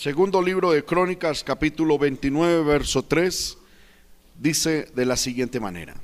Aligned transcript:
Segundo 0.00 0.40
libro 0.40 0.72
de 0.72 0.82
Crónicas, 0.82 1.44
capítulo 1.44 1.98
29, 1.98 2.64
verso 2.64 3.02
3, 3.02 3.58
dice 4.38 4.86
de 4.94 5.04
la 5.04 5.14
siguiente 5.14 5.60
manera. 5.60 5.94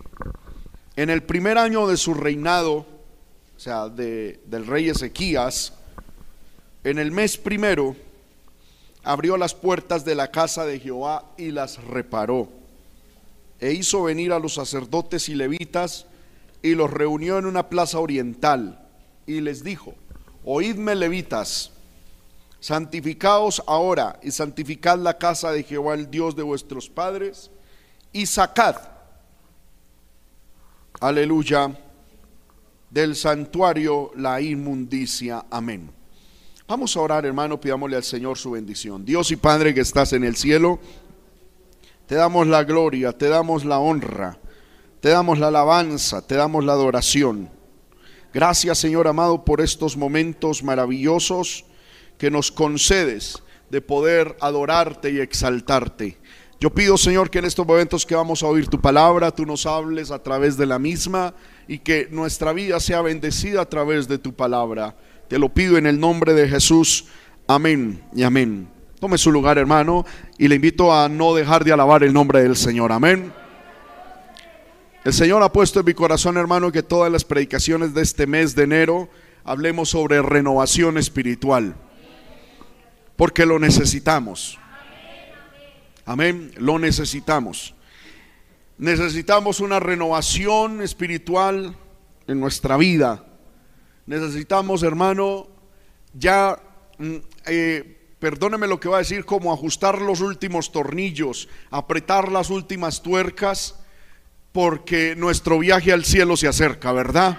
En 0.96 1.09
el 1.09 1.22
primer 1.22 1.57
año 1.57 1.87
de 1.87 1.96
su 1.96 2.12
reinado, 2.12 2.85
o 3.56 3.59
sea, 3.59 3.88
de, 3.88 4.38
del 4.45 4.67
rey 4.67 4.90
Ezequías, 4.90 5.72
en 6.85 6.98
el 6.98 7.11
mes 7.11 7.38
primero, 7.38 7.96
abrió 9.03 9.39
las 9.39 9.55
puertas 9.55 10.05
de 10.05 10.15
la 10.15 10.31
casa 10.31 10.67
de 10.67 10.79
Jehová 10.79 11.33
y 11.39 11.51
las 11.51 11.83
reparó. 11.83 12.51
E 13.61 13.73
hizo 13.73 14.03
venir 14.03 14.35
a 14.35 14.39
los 14.39 14.53
sacerdotes 14.53 15.31
y 15.31 15.35
levitas 15.35 16.05
y 16.61 16.75
los 16.75 16.91
reunió 16.91 17.39
en 17.39 17.47
una 17.47 17.71
plaza 17.71 17.99
oriental 17.99 18.87
y 19.27 19.41
les 19.41 19.65
dijo, 19.65 19.95
oídme 20.45 20.95
levitas, 20.95 21.73
santificaos 22.67 23.62
ahora 23.69 24.19
y 24.25 24.32
santificad 24.32 24.99
la 24.99 25.17
casa 25.17 25.53
de 25.53 25.63
Jehová 25.63 25.95
el 25.95 26.11
Dios 26.11 26.35
de 26.35 26.43
vuestros 26.43 26.90
padres 26.90 27.49
y 28.13 28.27
sacad, 28.27 28.75
aleluya, 30.99 31.79
del 32.91 33.14
santuario 33.14 34.11
la 34.17 34.41
inmundicia. 34.41 35.47
Amén. 35.48 35.92
Vamos 36.67 36.97
a 36.97 37.00
orar, 37.03 37.25
hermano, 37.25 37.61
pidámosle 37.61 37.98
al 37.98 38.03
Señor 38.03 38.37
su 38.37 38.50
bendición. 38.50 39.05
Dios 39.05 39.31
y 39.31 39.37
Padre 39.37 39.73
que 39.73 39.83
estás 39.83 40.12
en 40.12 40.25
el 40.25 40.34
cielo, 40.34 40.81
te 42.09 42.17
damos 42.17 42.48
la 42.48 42.64
gloria, 42.64 43.12
te 43.12 43.28
damos 43.28 43.64
la 43.64 43.78
honra, 43.78 44.41
te 44.98 45.11
damos 45.11 45.39
la 45.39 45.48
alabanza, 45.48 46.27
te 46.27 46.34
damos 46.34 46.64
la 46.64 46.73
adoración. 46.73 47.48
Gracias, 48.34 48.78
Señor 48.78 49.06
amado, 49.06 49.45
por 49.45 49.61
estos 49.61 49.97
momentos 49.97 50.64
maravillosos 50.64 51.64
que 52.19 52.30
nos 52.30 52.50
concedes 52.50 53.42
de 53.70 53.80
poder 53.80 54.36
adorarte 54.41 55.11
y 55.11 55.19
exaltarte. 55.19 56.19
Yo 56.58 56.70
pido, 56.70 56.97
Señor, 56.97 57.28
que 57.28 57.39
en 57.39 57.45
estos 57.45 57.67
momentos 57.67 58.06
que 58.06 58.14
vamos 58.14 58.42
a 58.42 58.47
oír 58.47 58.69
tu 58.69 58.81
palabra, 58.81 59.31
tú 59.31 59.45
nos 59.45 59.67
hables 59.67 60.11
a 60.11 60.23
través 60.23 60.56
de 60.56 60.64
la 60.64 60.78
misma 60.78 61.34
y 61.69 61.78
que 61.78 62.08
nuestra 62.11 62.53
vida 62.55 62.81
sea 62.81 63.03
bendecida 63.03 63.61
a 63.61 63.69
través 63.69 64.08
de 64.08 64.17
tu 64.17 64.34
palabra. 64.34 64.97
Te 65.28 65.39
lo 65.39 65.50
pido 65.50 65.77
en 65.77 65.86
el 65.86 66.00
nombre 66.00 66.33
de 66.33 66.48
Jesús. 66.48 67.06
Amén 67.47 68.03
y 68.14 68.23
amén. 68.23 68.69
Tome 68.98 69.19
su 69.19 69.30
lugar, 69.30 69.58
hermano, 69.58 70.06
y 70.39 70.48
le 70.48 70.55
invito 70.55 70.95
a 70.95 71.11
no 71.11 71.34
dejar 71.34 71.62
de 71.62 71.73
alabar 71.73 72.03
el 72.03 72.14
nombre 72.14 72.42
del 72.42 72.56
Señor. 72.56 72.91
Amén. 72.91 73.33
El 75.05 75.12
Señor 75.12 75.42
ha 75.42 75.53
puesto 75.53 75.80
en 75.80 75.86
mi 75.86 75.92
corazón, 75.92 76.39
hermano, 76.39 76.73
que 76.73 76.83
todas 76.83 77.12
las 77.12 77.25
predicaciones 77.25 77.92
de 77.92 78.01
este 78.01 78.27
mes 78.27 78.56
de 78.56 78.64
enero 78.64 79.11
hablemos 79.45 79.91
sobre 79.91 80.23
renovación 80.23 80.97
espiritual 80.97 81.77
porque 83.17 83.47
lo 83.47 83.59
necesitamos. 83.59 84.59
Amén, 86.05 86.53
lo 86.56 86.78
necesitamos. 86.78 87.75
Necesitamos 88.78 89.61
una 89.61 89.81
renovación 89.81 90.83
espiritual 90.83 91.77
en 92.27 92.41
nuestra 92.41 92.77
vida. 92.77 93.25
Necesitamos, 94.05 94.83
hermano, 94.83 95.48
ya, 96.12 96.61
mm, 96.98 97.17
eh, 97.47 98.14
perdóneme 98.19 98.67
lo 98.67 98.78
que 98.78 98.89
va 98.89 98.97
a 98.97 99.00
decir, 99.00 99.25
como 99.25 99.53
ajustar 99.53 100.01
los 100.01 100.20
últimos 100.20 100.70
tornillos, 100.70 101.48
apretar 101.70 102.30
las 102.30 102.51
últimas 102.51 103.03
tuercas, 103.03 103.80
porque 104.53 105.17
nuestro 105.17 105.58
viaje 105.58 105.92
al 105.92 106.05
cielo 106.05 106.36
se 106.36 106.48
acerca, 106.48 106.92
¿verdad? 106.92 107.39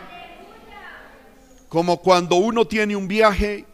Como 1.69 2.01
cuando 2.01 2.35
uno 2.35 2.65
tiene 2.65 2.95
un 2.95 3.07
viaje 3.07 3.65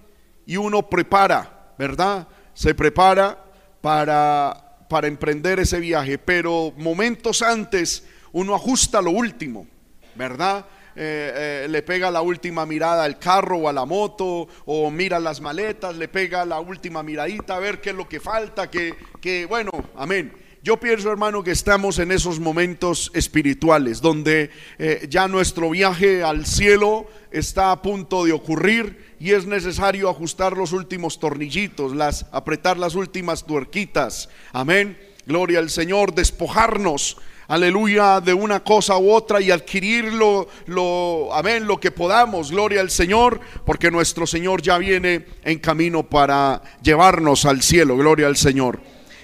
y 0.46 0.58
uno 0.58 0.90
prepara 0.90 1.53
¿verdad? 1.78 2.28
Se 2.54 2.76
prepara 2.76 3.44
para, 3.82 4.78
para 4.90 5.08
emprender 5.08 5.60
ese 5.60 5.80
viaje, 5.80 6.18
pero 6.18 6.74
momentos 6.78 7.42
antes 7.42 8.06
uno 8.32 8.56
ajusta 8.56 9.02
lo 9.02 9.12
último, 9.12 9.68
¿verdad? 10.16 10.66
Eh, 10.96 11.64
eh, 11.66 11.68
le 11.70 11.82
pega 11.82 12.12
la 12.12 12.22
última 12.22 12.68
mirada 12.68 13.04
al 13.04 13.18
carro 13.18 13.58
o 13.58 13.70
a 13.70 13.74
la 13.74 13.86
moto, 13.86 14.48
o 14.66 14.92
mira 14.92 15.20
las 15.20 15.42
maletas, 15.42 15.96
le 15.96 16.08
pega 16.08 16.46
la 16.46 16.60
última 16.60 17.02
miradita 17.02 17.56
a 17.56 17.60
ver 17.60 17.82
qué 17.82 17.90
es 17.90 17.96
lo 17.96 18.08
que 18.08 18.20
falta, 18.20 18.70
que, 18.70 18.94
que 19.20 19.46
bueno, 19.46 19.72
amén. 19.96 20.34
Yo 20.62 20.78
pienso, 20.78 21.12
hermano, 21.12 21.44
que 21.44 21.52
estamos 21.52 22.00
en 22.00 22.10
esos 22.10 22.40
momentos 22.40 23.12
espirituales 23.14 24.00
donde 24.00 24.50
eh, 24.78 25.06
ya 25.10 25.28
nuestro 25.28 25.70
viaje 25.72 26.24
al 26.24 26.46
cielo 26.46 27.08
está 27.32 27.72
a 27.72 27.82
punto 27.82 28.24
de 28.24 28.32
ocurrir 28.32 29.13
y 29.24 29.32
es 29.32 29.46
necesario 29.46 30.10
ajustar 30.10 30.58
los 30.58 30.74
últimos 30.74 31.18
tornillitos, 31.18 31.96
las 31.96 32.26
apretar 32.34 32.78
las 32.78 32.94
últimas 32.94 33.46
tuerquitas. 33.46 34.28
Amén. 34.52 35.00
Gloria 35.26 35.60
al 35.60 35.70
Señor, 35.70 36.14
despojarnos 36.14 37.16
aleluya, 37.48 38.20
de 38.20 38.34
una 38.34 38.66
cosa 38.66 38.98
u 38.98 39.10
otra 39.10 39.40
y 39.40 39.50
adquirir 39.50 40.12
lo, 40.12 40.50
lo, 40.66 41.34
amén, 41.34 41.66
lo 41.66 41.80
que 41.80 41.92
podamos, 41.92 42.52
gloria 42.52 42.82
al 42.82 42.90
Señor, 42.90 43.40
porque 43.66 43.92
nuestro 43.92 44.28
Señor 44.28 44.62
ya 44.62 44.78
viene 44.78 45.26
en 45.46 45.60
camino 45.60 46.04
para 46.04 46.62
llevarnos 46.82 47.46
al 47.46 47.62
cielo, 47.62 47.96
gloria 47.96 48.28
al 48.28 48.36
Señor. 48.36 48.82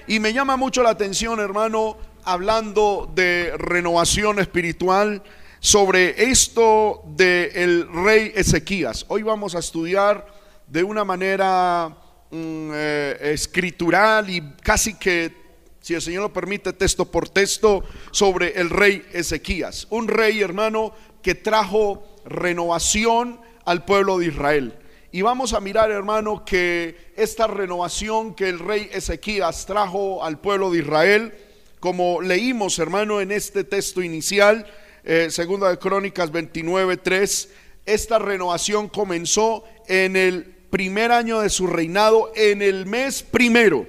Y 0.08 0.22
me 0.22 0.31
llama 0.31 0.56
mucho 0.56 0.81
la 0.81 0.92
atención, 0.92 1.42
hermano, 1.42 1.98
hablando 2.24 3.12
de 3.14 3.52
renovación 3.58 4.40
espiritual, 4.40 5.24
sobre 5.59 6.31
esto 6.31 7.03
del 7.06 7.88
rey 7.92 8.31
Ezequías. 8.36 9.06
Hoy 9.09 9.24
vamos 9.24 9.56
a 9.56 9.59
estudiar 9.59 10.25
de 10.68 10.84
una 10.84 11.03
manera 11.03 11.90
mm, 12.31 12.72
eh, 12.74 13.18
escritural 13.34 14.30
y 14.30 14.53
casi 14.62 14.96
que, 14.96 15.34
si 15.81 15.96
el 15.96 16.02
Señor 16.02 16.24
lo 16.24 16.34
permite, 16.34 16.72
texto 16.74 17.06
por 17.06 17.28
texto, 17.28 17.84
sobre 18.12 18.59
el 18.59 18.69
rey 18.69 19.06
Ezequías. 19.12 19.88
Un 19.90 20.08
rey, 20.08 20.42
hermano, 20.42 20.94
que 21.22 21.36
trajo 21.36 22.06
renovación 22.25 23.40
al 23.66 23.84
pueblo 23.84 24.19
de 24.19 24.28
Israel. 24.28 24.75
Y 25.12 25.24
vamos 25.24 25.53
a 25.53 25.59
mirar, 25.59 25.92
hermano, 25.92 26.46
que 26.46 27.12
esta 27.18 27.48
renovación 27.48 28.36
que 28.36 28.48
el 28.48 28.59
rey 28.59 28.90
Ezequías 28.94 29.66
trajo 29.66 30.24
al 30.24 30.40
pueblo 30.40 30.72
de 30.72 30.80
Israel, 30.80 31.34
como 31.80 32.22
leímos, 32.22 32.78
hermano, 32.80 33.19
en 33.19 33.31
este 33.31 33.64
texto 33.64 34.02
inicial, 34.02 34.68
eh, 35.12 35.31
segunda 35.31 35.72
de 35.72 35.80
Crónicas 35.80 36.31
29, 36.31 36.97
3, 36.97 37.50
esta 37.84 38.20
renovación 38.20 38.88
comenzó 38.88 39.64
en 39.88 40.16
el 40.16 40.44
primer 40.70 41.12
año 41.12 41.40
de 41.40 41.50
su 41.50 41.66
reinado, 41.66 42.31
en 42.36 42.62
el 42.62 42.86
mes 42.86 43.24
primero. 43.24 43.88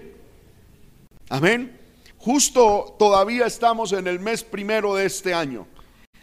Amén. 1.28 1.78
Justo 2.16 2.96
todavía 2.98 3.44
estamos 3.44 3.92
en 3.92 4.06
el 4.06 4.18
mes 4.18 4.42
primero 4.42 4.94
de 4.94 5.04
este 5.04 5.34
año. 5.34 5.66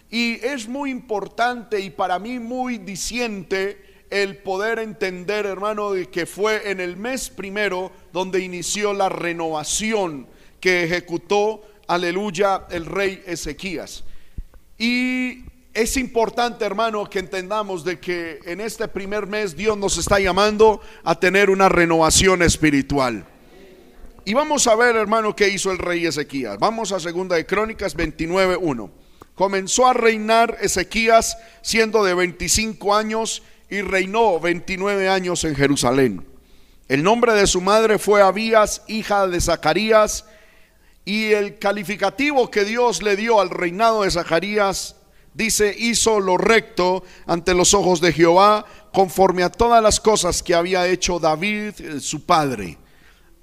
Y 0.09 0.43
es 0.43 0.67
muy 0.67 0.89
importante 0.89 1.79
y 1.79 1.91
para 1.91 2.17
mí 2.17 2.39
muy 2.39 2.79
diciente 2.79 4.03
el 4.09 4.37
poder 4.37 4.79
entender, 4.79 5.45
hermano, 5.45 5.91
de 5.91 6.09
que 6.09 6.25
fue 6.25 6.71
en 6.71 6.79
el 6.79 6.97
mes 6.97 7.29
primero 7.29 7.91
donde 8.11 8.39
inició 8.39 8.93
la 8.93 9.09
renovación 9.09 10.25
que 10.59 10.85
ejecutó, 10.85 11.61
aleluya, 11.85 12.65
el 12.71 12.87
rey 12.87 13.21
Ezequías. 13.27 14.03
Y 14.77 15.43
es 15.73 15.97
importante, 15.97 16.65
hermano, 16.65 17.09
que 17.09 17.19
entendamos 17.19 17.83
de 17.83 17.99
que 17.99 18.39
en 18.45 18.61
este 18.61 18.87
primer 18.87 19.27
mes 19.27 19.55
Dios 19.55 19.77
nos 19.77 19.97
está 19.97 20.19
llamando 20.19 20.81
a 21.03 21.19
tener 21.19 21.49
una 21.49 21.69
renovación 21.69 22.41
espiritual. 22.41 23.25
Y 24.25 24.33
vamos 24.33 24.67
a 24.67 24.75
ver, 24.75 24.95
hermano, 24.95 25.35
qué 25.35 25.49
hizo 25.49 25.71
el 25.71 25.77
rey 25.77 26.05
Ezequías. 26.05 26.57
Vamos 26.59 26.91
a 26.91 26.99
segunda 26.99 27.35
de 27.35 27.45
Crónicas 27.45 27.95
29:1. 27.95 28.89
Comenzó 29.35 29.87
a 29.87 29.93
reinar 29.93 30.57
Ezequías 30.61 31.37
siendo 31.61 32.03
de 32.03 32.13
25 32.13 32.95
años 32.95 33.43
y 33.69 33.81
reinó 33.81 34.39
29 34.39 35.09
años 35.09 35.43
en 35.43 35.55
Jerusalén. 35.55 36.25
El 36.87 37.03
nombre 37.03 37.33
de 37.33 37.47
su 37.47 37.61
madre 37.61 37.99
fue 37.99 38.21
Abías, 38.21 38.81
hija 38.87 39.27
de 39.27 39.39
Zacarías, 39.39 40.25
y 41.07 41.31
el 41.31 41.57
calificativo 41.57 42.51
que 42.51 42.65
Dios 42.65 43.01
le 43.01 43.15
dio 43.15 43.39
al 43.39 43.49
reinado 43.49 44.03
de 44.03 44.11
Zacarías 44.11 44.97
dice, 45.33 45.73
hizo 45.77 46.19
lo 46.19 46.37
recto 46.37 47.01
ante 47.25 47.53
los 47.53 47.73
ojos 47.73 48.01
de 48.01 48.11
Jehová, 48.11 48.65
conforme 48.91 49.43
a 49.43 49.49
todas 49.49 49.81
las 49.81 50.01
cosas 50.01 50.43
que 50.43 50.53
había 50.53 50.85
hecho 50.85 51.17
David, 51.17 51.99
su 52.01 52.25
padre. 52.25 52.77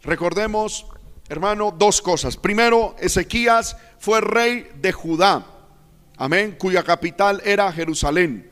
Recordemos, 0.02 0.84
hermano, 1.30 1.74
dos 1.74 2.02
cosas. 2.02 2.36
Primero, 2.36 2.96
Ezequías 2.98 3.78
fue 3.98 4.20
rey 4.20 4.68
de 4.82 4.92
Judá, 4.92 5.46
amén, 6.18 6.56
cuya 6.58 6.82
capital 6.82 7.40
era 7.46 7.72
Jerusalén. 7.72 8.50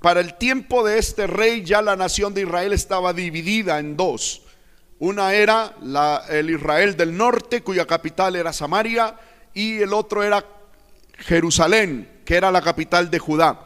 Para 0.00 0.20
el 0.20 0.38
tiempo 0.38 0.82
de 0.82 0.98
este 0.98 1.26
rey 1.26 1.62
ya 1.62 1.82
la 1.82 1.94
nación 1.94 2.32
de 2.32 2.40
Israel 2.40 2.72
estaba 2.72 3.12
dividida 3.12 3.78
en 3.80 3.98
dos. 3.98 4.44
Una 5.00 5.32
era 5.32 5.74
el 6.28 6.50
Israel 6.50 6.94
del 6.94 7.16
norte, 7.16 7.62
cuya 7.62 7.86
capital 7.86 8.36
era 8.36 8.52
Samaria, 8.52 9.16
y 9.54 9.80
el 9.80 9.94
otro 9.94 10.22
era 10.22 10.44
Jerusalén, 11.18 12.20
que 12.24 12.36
era 12.36 12.50
la 12.50 12.60
capital 12.60 13.10
de 13.10 13.18
Judá. 13.18 13.60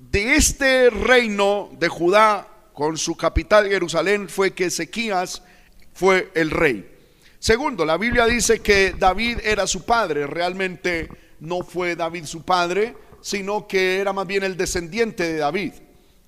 De 0.00 0.34
este 0.34 0.90
reino 0.90 1.70
de 1.78 1.88
Judá, 1.88 2.48
con 2.72 2.98
su 2.98 3.16
capital 3.16 3.68
Jerusalén, 3.68 4.28
fue 4.28 4.52
que 4.52 4.64
Ezequías 4.64 5.44
fue 5.94 6.32
el 6.34 6.50
rey. 6.50 6.88
Segundo, 7.38 7.84
la 7.84 7.96
Biblia 7.96 8.26
dice 8.26 8.58
que 8.60 8.96
David 8.98 9.38
era 9.44 9.68
su 9.68 9.84
padre. 9.84 10.26
Realmente 10.26 11.08
no 11.38 11.60
fue 11.62 11.94
David 11.94 12.24
su 12.24 12.42
padre, 12.42 12.96
sino 13.20 13.68
que 13.68 14.00
era 14.00 14.12
más 14.12 14.26
bien 14.26 14.42
el 14.42 14.56
descendiente 14.56 15.22
de 15.22 15.38
David. 15.38 15.72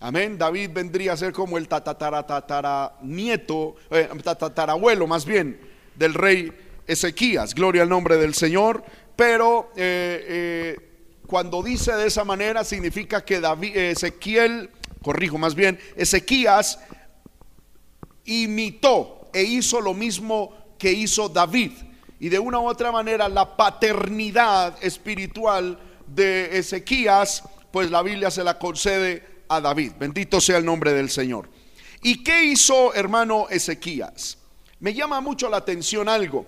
Amén. 0.05 0.37
David 0.37 0.69
vendría 0.71 1.15
a 1.15 1.17
ser 1.17 1.33
como 1.33 1.57
el 1.57 1.67
tatara, 1.67 2.93
nieto, 3.01 3.75
eh, 3.91 4.07
tatarabuelo 4.23 5.07
más 5.07 5.25
bien 5.25 5.59
del 5.95 6.13
rey 6.13 6.53
Ezequías. 6.87 7.55
Gloria 7.55 7.85
al 7.85 7.89
nombre 7.89 8.19
del 8.19 8.35
Señor. 8.35 8.85
Pero 9.17 9.71
eh, 9.77 10.27
eh, 10.29 10.91
cuando 11.27 11.63
dice 11.63 11.93
de 11.93 12.09
esa 12.09 12.23
manera 12.23 12.65
significa 12.65 13.25
que 13.25 13.41
David, 13.41 13.75
Ezequiel, 13.75 14.69
corrijo 15.01 15.39
más 15.39 15.55
bien, 15.55 15.81
Ezequías 15.97 16.81
imitó 18.27 19.31
e 19.33 19.43
hizo 19.43 19.81
lo 19.81 19.95
mismo 19.95 20.55
que 20.77 20.93
hizo 20.93 21.31
David. 21.31 21.73
Y 22.21 22.29
de 22.29 22.39
una 22.39 22.59
u 22.59 22.69
otra 22.69 22.93
manera 22.93 23.27
la 23.27 23.57
paternidad 23.57 24.77
espiritual 24.85 25.79
de 26.07 26.59
Ezequías, 26.59 27.43
pues 27.71 27.91
la 27.91 28.03
Biblia 28.03 28.31
se 28.31 28.45
la 28.45 28.59
concede 28.59 29.34
a 29.49 29.61
David. 29.61 29.93
Bendito 29.99 30.41
sea 30.41 30.59
el 30.59 30.65
nombre 30.65 30.93
del 30.93 31.11
Señor. 31.11 31.49
¿Y 32.03 32.23
qué 32.23 32.45
hizo 32.45 32.95
hermano 32.95 33.49
Ezequías? 33.49 34.39
Me 34.81 34.93
llama 34.93 35.21
mucho 35.21 35.49
la 35.49 35.59
atención 35.59 36.09
algo. 36.09 36.47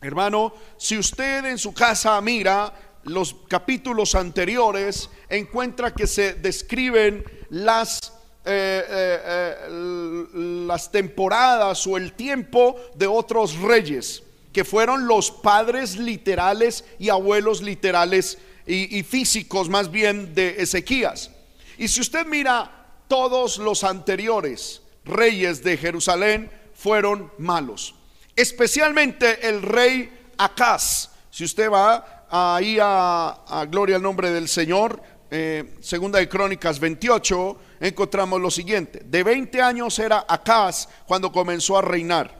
Hermano, 0.00 0.52
si 0.76 0.98
usted 0.98 1.44
en 1.46 1.58
su 1.58 1.72
casa 1.72 2.20
mira 2.20 2.72
los 3.04 3.34
capítulos 3.48 4.14
anteriores, 4.14 5.10
encuentra 5.28 5.94
que 5.94 6.06
se 6.06 6.34
describen 6.34 7.24
las 7.50 8.12
eh, 8.50 8.82
eh, 8.88 9.20
eh, 9.68 10.26
las 10.66 10.90
temporadas 10.90 11.86
o 11.86 11.98
el 11.98 12.14
tiempo 12.14 12.76
de 12.94 13.06
otros 13.06 13.58
reyes, 13.58 14.22
que 14.54 14.64
fueron 14.64 15.06
los 15.06 15.30
padres 15.30 15.98
literales 15.98 16.82
y 16.98 17.10
abuelos 17.10 17.60
literales 17.60 18.38
y, 18.66 19.02
físicos 19.02 19.68
más 19.68 19.90
bien 19.90 20.34
de 20.34 20.62
Ezequías. 20.62 21.30
Y 21.78 21.88
si 21.88 22.00
usted 22.00 22.26
mira, 22.26 22.70
todos 23.06 23.58
los 23.58 23.84
anteriores 23.84 24.82
reyes 25.04 25.62
de 25.62 25.76
Jerusalén 25.76 26.50
fueron 26.74 27.32
malos. 27.38 27.94
Especialmente 28.36 29.48
el 29.48 29.62
rey 29.62 30.12
Acaz. 30.36 31.10
Si 31.30 31.44
usted 31.44 31.70
va 31.70 32.26
ahí 32.30 32.78
a, 32.80 33.66
Gloria 33.70 33.96
al 33.96 34.02
nombre 34.02 34.30
del 34.30 34.48
Señor, 34.48 35.00
segunda 35.80 36.18
de 36.18 36.28
Crónicas 36.28 36.80
28, 36.80 37.58
encontramos 37.80 38.40
lo 38.40 38.50
siguiente. 38.50 39.02
De 39.04 39.22
20 39.22 39.62
años 39.62 39.98
era 39.98 40.24
Acaz 40.28 40.88
cuando 41.06 41.32
comenzó 41.32 41.78
a 41.78 41.82
reinar. 41.82 42.36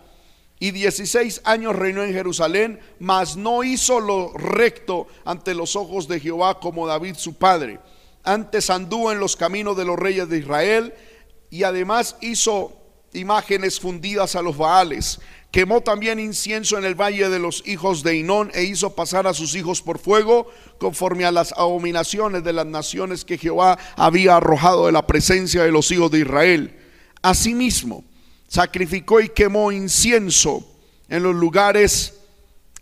Y 0.60 0.72
16 0.72 1.42
años 1.44 1.76
reinó 1.76 2.02
en 2.02 2.12
Jerusalén, 2.12 2.80
mas 2.98 3.36
no 3.36 3.62
hizo 3.62 4.00
lo 4.00 4.32
recto 4.32 5.06
ante 5.24 5.54
los 5.54 5.76
ojos 5.76 6.08
de 6.08 6.18
Jehová 6.18 6.58
como 6.58 6.88
David 6.88 7.14
su 7.14 7.34
padre. 7.34 7.78
Antes 8.28 8.70
anduvo 8.70 9.10
en 9.10 9.20
los 9.20 9.36
caminos 9.36 9.76
de 9.76 9.84
los 9.84 9.98
reyes 9.98 10.28
de 10.28 10.38
Israel 10.38 10.94
y 11.50 11.62
además 11.62 12.16
hizo 12.20 12.72
imágenes 13.12 13.80
fundidas 13.80 14.36
a 14.36 14.42
los 14.42 14.56
Baales 14.56 15.18
Quemó 15.50 15.80
también 15.80 16.18
incienso 16.18 16.76
en 16.76 16.84
el 16.84 16.94
valle 16.94 17.30
de 17.30 17.38
los 17.38 17.66
hijos 17.66 18.02
de 18.02 18.16
Inón 18.16 18.50
e 18.52 18.64
hizo 18.64 18.94
pasar 18.94 19.26
a 19.26 19.32
sus 19.32 19.54
hijos 19.54 19.80
por 19.80 19.98
fuego 19.98 20.46
conforme 20.76 21.24
a 21.24 21.32
las 21.32 21.52
abominaciones 21.52 22.44
de 22.44 22.52
las 22.52 22.66
naciones 22.66 23.24
que 23.24 23.38
Jehová 23.38 23.78
había 23.96 24.36
arrojado 24.36 24.86
de 24.86 24.92
la 24.92 25.06
presencia 25.06 25.64
de 25.64 25.72
los 25.72 25.90
hijos 25.90 26.10
de 26.10 26.20
Israel. 26.20 26.76
Asimismo, 27.22 28.04
sacrificó 28.46 29.20
y 29.20 29.30
quemó 29.30 29.72
incienso 29.72 30.66
en 31.08 31.22
los 31.22 31.34
lugares 31.34 32.20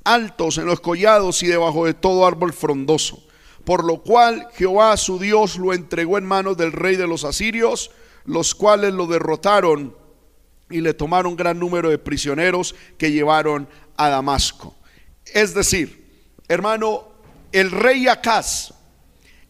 altos, 0.02 0.58
en 0.58 0.66
los 0.66 0.80
collados 0.80 1.44
y 1.44 1.46
debajo 1.46 1.86
de 1.86 1.94
todo 1.94 2.26
árbol 2.26 2.52
frondoso. 2.52 3.22
Por 3.66 3.82
lo 3.84 4.00
cual 4.00 4.46
Jehová 4.54 4.96
su 4.96 5.18
Dios 5.18 5.58
lo 5.58 5.74
entregó 5.74 6.18
en 6.18 6.24
manos 6.24 6.56
del 6.56 6.70
rey 6.70 6.94
de 6.94 7.08
los 7.08 7.24
asirios, 7.24 7.90
los 8.24 8.54
cuales 8.54 8.94
lo 8.94 9.08
derrotaron 9.08 9.92
y 10.70 10.82
le 10.82 10.94
tomaron 10.94 11.34
gran 11.34 11.58
número 11.58 11.90
de 11.90 11.98
prisioneros 11.98 12.76
que 12.96 13.10
llevaron 13.10 13.68
a 13.96 14.08
Damasco. 14.08 14.76
Es 15.24 15.52
decir, 15.52 16.30
hermano, 16.46 17.08
el 17.50 17.72
rey 17.72 18.06
Acaz 18.06 18.72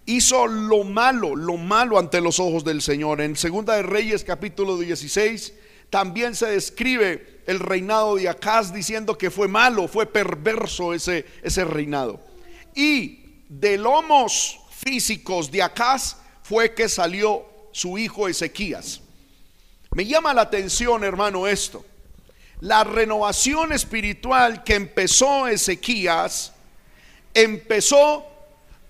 hizo 0.07 0.47
lo 0.47 0.83
malo, 0.83 1.37
lo 1.37 1.59
malo 1.59 1.99
ante 1.99 2.23
los 2.23 2.41
ojos 2.41 2.65
del 2.65 2.81
Señor. 2.81 3.21
En 3.21 3.37
Segunda 3.37 3.75
de 3.75 3.83
Reyes 3.83 4.25
capítulo 4.25 4.79
16 4.79 5.53
también 5.91 6.35
se 6.35 6.47
describe 6.47 7.43
el 7.47 7.61
reinado 7.61 8.17
de 8.17 8.31
Acaz 8.31 8.73
diciendo 8.73 9.19
que 9.19 9.31
fue 9.31 9.47
malo, 9.47 9.89
fue 9.89 10.07
perverso 10.07 10.95
ese, 10.95 11.27
ese 11.43 11.67
reinado. 11.67 12.19
Y 12.75 13.26
de 13.49 13.79
lomos 13.79 14.59
físicos 14.71 15.51
de 15.51 15.63
Acaz 15.63 16.17
fue 16.43 16.75
que 16.75 16.89
salió 16.89 17.45
su 17.73 17.99
hijo 17.99 18.29
Ezequías. 18.29 19.01
Me 19.93 20.05
llama 20.05 20.35
la 20.35 20.43
atención, 20.43 21.05
hermano, 21.05 21.47
esto. 21.47 21.85
La 22.61 22.85
renovación 22.85 23.73
espiritual 23.73 24.65
que 24.65 24.75
empezó 24.75 25.47
Ezequías 25.47 26.53
empezó 27.35 28.25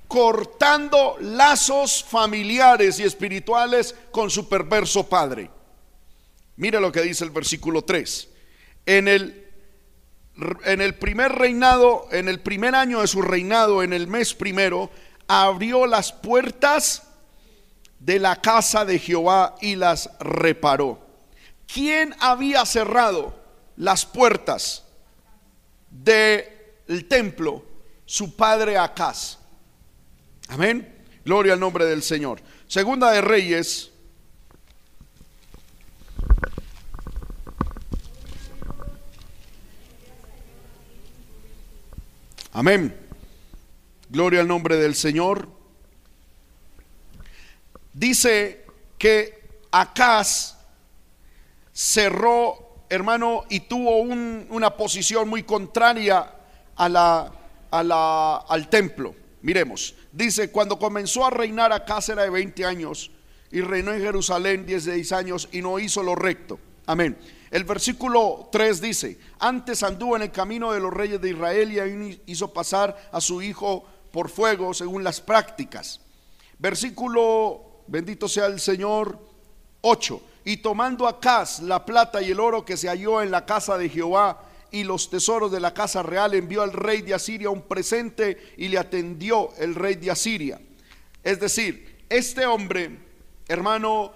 cortando 0.08 1.17
lazos 1.20 2.05
familiares 2.05 2.99
y 2.99 3.02
espirituales 3.02 3.94
con 4.11 4.31
su 4.31 4.49
perverso 4.49 5.09
padre. 5.09 5.50
Mire 6.56 6.81
lo 6.81 6.93
que 6.93 7.02
dice 7.02 7.25
el 7.25 7.31
versículo 7.31 7.82
3. 7.82 8.29
En 8.87 9.09
el, 9.09 9.46
en 10.65 10.81
el 10.81 10.94
primer 10.94 11.33
reinado, 11.33 12.09
en 12.11 12.29
el 12.29 12.41
primer 12.41 12.75
año 12.75 13.00
de 13.00 13.06
su 13.06 13.23
reinado, 13.23 13.83
en 13.83 13.93
el 13.93 14.06
mes 14.06 14.35
primero, 14.35 14.91
abrió 15.27 15.87
las 15.87 16.12
puertas 16.12 17.03
de 17.99 18.19
la 18.19 18.41
casa 18.41 18.85
de 18.85 18.99
Jehová 18.99 19.56
y 19.61 19.77
las 19.77 20.11
reparó. 20.21 21.00
¿Quién 21.67 22.15
había 22.21 22.65
cerrado 22.65 23.35
las 23.77 24.06
puertas 24.06 24.85
del 25.91 27.09
templo? 27.09 27.65
Su 28.05 28.37
padre 28.37 28.79
Acaz. 28.79 29.38
Amén. 30.49 31.05
Gloria 31.25 31.55
al 31.55 31.61
nombre 31.61 31.85
del 31.87 32.03
Señor. 32.03 32.41
Segunda 32.69 33.11
de 33.11 33.21
Reyes. 33.21 33.91
Amén. 42.57 42.97
Gloria 44.09 44.41
al 44.41 44.49
nombre 44.49 44.79
del 44.79 44.95
Señor. 44.95 45.47
Dice 47.93 48.65
que 48.97 49.59
Acaz 49.71 50.57
cerró, 51.75 52.87
hermano, 52.89 53.45
y 53.51 53.61
tuvo 53.61 53.99
una 53.99 54.75
posición 54.75 55.29
muy 55.29 55.43
contraria 55.43 56.33
a 56.77 56.89
la, 56.89 57.31
a 57.71 57.83
la, 57.83 58.37
al 58.37 58.71
templo. 58.71 59.15
Miremos, 59.43 59.95
dice, 60.11 60.51
cuando 60.51 60.79
comenzó 60.79 61.27
a 61.27 61.31
reinar 61.31 61.75
Acaz 61.75 62.09
era 62.09 62.23
de 62.23 62.31
20 62.31 62.65
años 62.65 63.11
y 63.53 63.61
reinó 63.61 63.93
en 63.93 64.01
Jerusalén 64.01 64.65
16 64.65 65.13
años 65.13 65.51
y 65.53 65.61
no 65.61 65.79
hizo 65.79 66.03
lo 66.03 66.15
recto. 66.15 66.59
Amén. 66.87 67.19
El 67.50 67.65
versículo 67.65 68.49
3 68.50 68.81
dice, 68.81 69.19
antes 69.38 69.83
anduvo 69.83 70.17
en 70.17 70.23
el 70.23 70.33
camino 70.33 70.73
de 70.73 70.81
los 70.81 70.93
reyes 70.93 71.21
de 71.21 71.31
Israel 71.31 71.73
y 71.73 72.23
hizo 72.33 72.53
pasar 72.53 73.09
a 73.12 73.21
su 73.21 73.41
hijo 73.43 73.85
por 74.11 74.29
fuego 74.29 74.75
según 74.75 75.05
las 75.05 75.21
prácticas. 75.21 76.00
Versículo 76.59 77.83
bendito 77.87 78.29
sea 78.29 78.47
el 78.47 78.61
Señor. 78.61 79.19
8. 79.83 80.21
Y 80.45 80.57
tomando 80.59 81.07
Acaz 81.07 81.61
la 81.61 81.85
plata 81.85 82.21
y 82.21 82.33
el 82.33 82.41
oro 82.41 82.65
que 82.65 82.76
se 82.76 82.88
halló 82.88 83.23
en 83.23 83.31
la 83.31 83.47
casa 83.47 83.79
de 83.79 83.88
Jehová 83.88 84.43
y 84.71 84.83
los 84.83 85.11
tesoros 85.11 85.53
de 85.53 85.61
la 85.61 85.73
casa 85.73 86.03
real, 86.03 86.35
envió 86.35 86.62
al 86.62 86.73
rey 86.73 87.03
de 87.03 87.15
Asiria 87.15 87.50
un 87.50 87.62
presente 87.62 88.55
y 88.57 88.69
le 88.69 88.79
atendió 88.79 89.50
el 89.59 89.75
rey 89.75 89.95
de 89.95 90.11
Asiria. 90.11 90.61
Es 91.23 91.38
decir, 91.38 92.05
este 92.09 92.47
hombre, 92.47 92.99
hermano, 93.47 94.12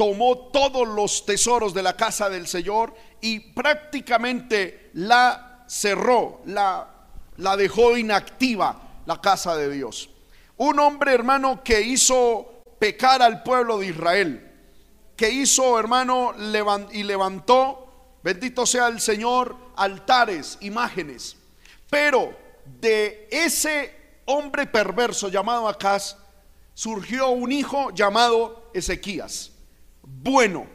tomó 0.00 0.48
todos 0.50 0.88
los 0.88 1.26
tesoros 1.26 1.74
de 1.74 1.82
la 1.82 1.94
casa 1.94 2.30
del 2.30 2.46
Señor 2.46 2.94
y 3.20 3.38
prácticamente 3.52 4.88
la 4.94 5.66
cerró, 5.68 6.40
la, 6.46 6.88
la 7.36 7.54
dejó 7.54 7.98
inactiva 7.98 9.02
la 9.04 9.20
casa 9.20 9.54
de 9.58 9.70
Dios. 9.70 10.08
Un 10.56 10.78
hombre, 10.78 11.12
hermano, 11.12 11.62
que 11.62 11.82
hizo 11.82 12.62
pecar 12.78 13.20
al 13.20 13.42
pueblo 13.42 13.76
de 13.76 13.88
Israel, 13.88 14.50
que 15.14 15.28
hizo, 15.28 15.78
hermano, 15.78 16.32
y 16.92 17.02
levantó, 17.02 18.16
bendito 18.22 18.64
sea 18.64 18.86
el 18.86 19.02
Señor, 19.02 19.54
altares, 19.76 20.56
imágenes. 20.62 21.36
Pero 21.90 22.34
de 22.64 23.28
ese 23.30 24.22
hombre 24.24 24.66
perverso 24.66 25.28
llamado 25.28 25.68
Acaz, 25.68 26.16
surgió 26.72 27.28
un 27.28 27.52
hijo 27.52 27.90
llamado 27.90 28.70
Ezequías. 28.72 29.50
Bueno, 30.02 30.66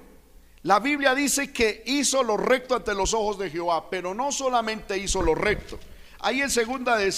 La 0.63 0.79
Biblia 0.79 1.13
dice 1.13 1.51
que 1.51 1.83
hizo 1.85 2.23
lo 2.23 2.37
recto 2.37 2.75
ante 2.75 2.93
los 2.95 3.13
ojos 3.13 3.37
de 3.37 3.49
Jehová, 3.49 3.89
pero 3.89 4.13
no 4.13 4.31
solamente 4.31 4.97
hizo 4.97 5.21
lo 5.21 5.35
recto. 5.35 5.79
Ahí 6.19 6.41
en 6.41 6.49
segunda 6.49 6.97
de, 6.97 7.13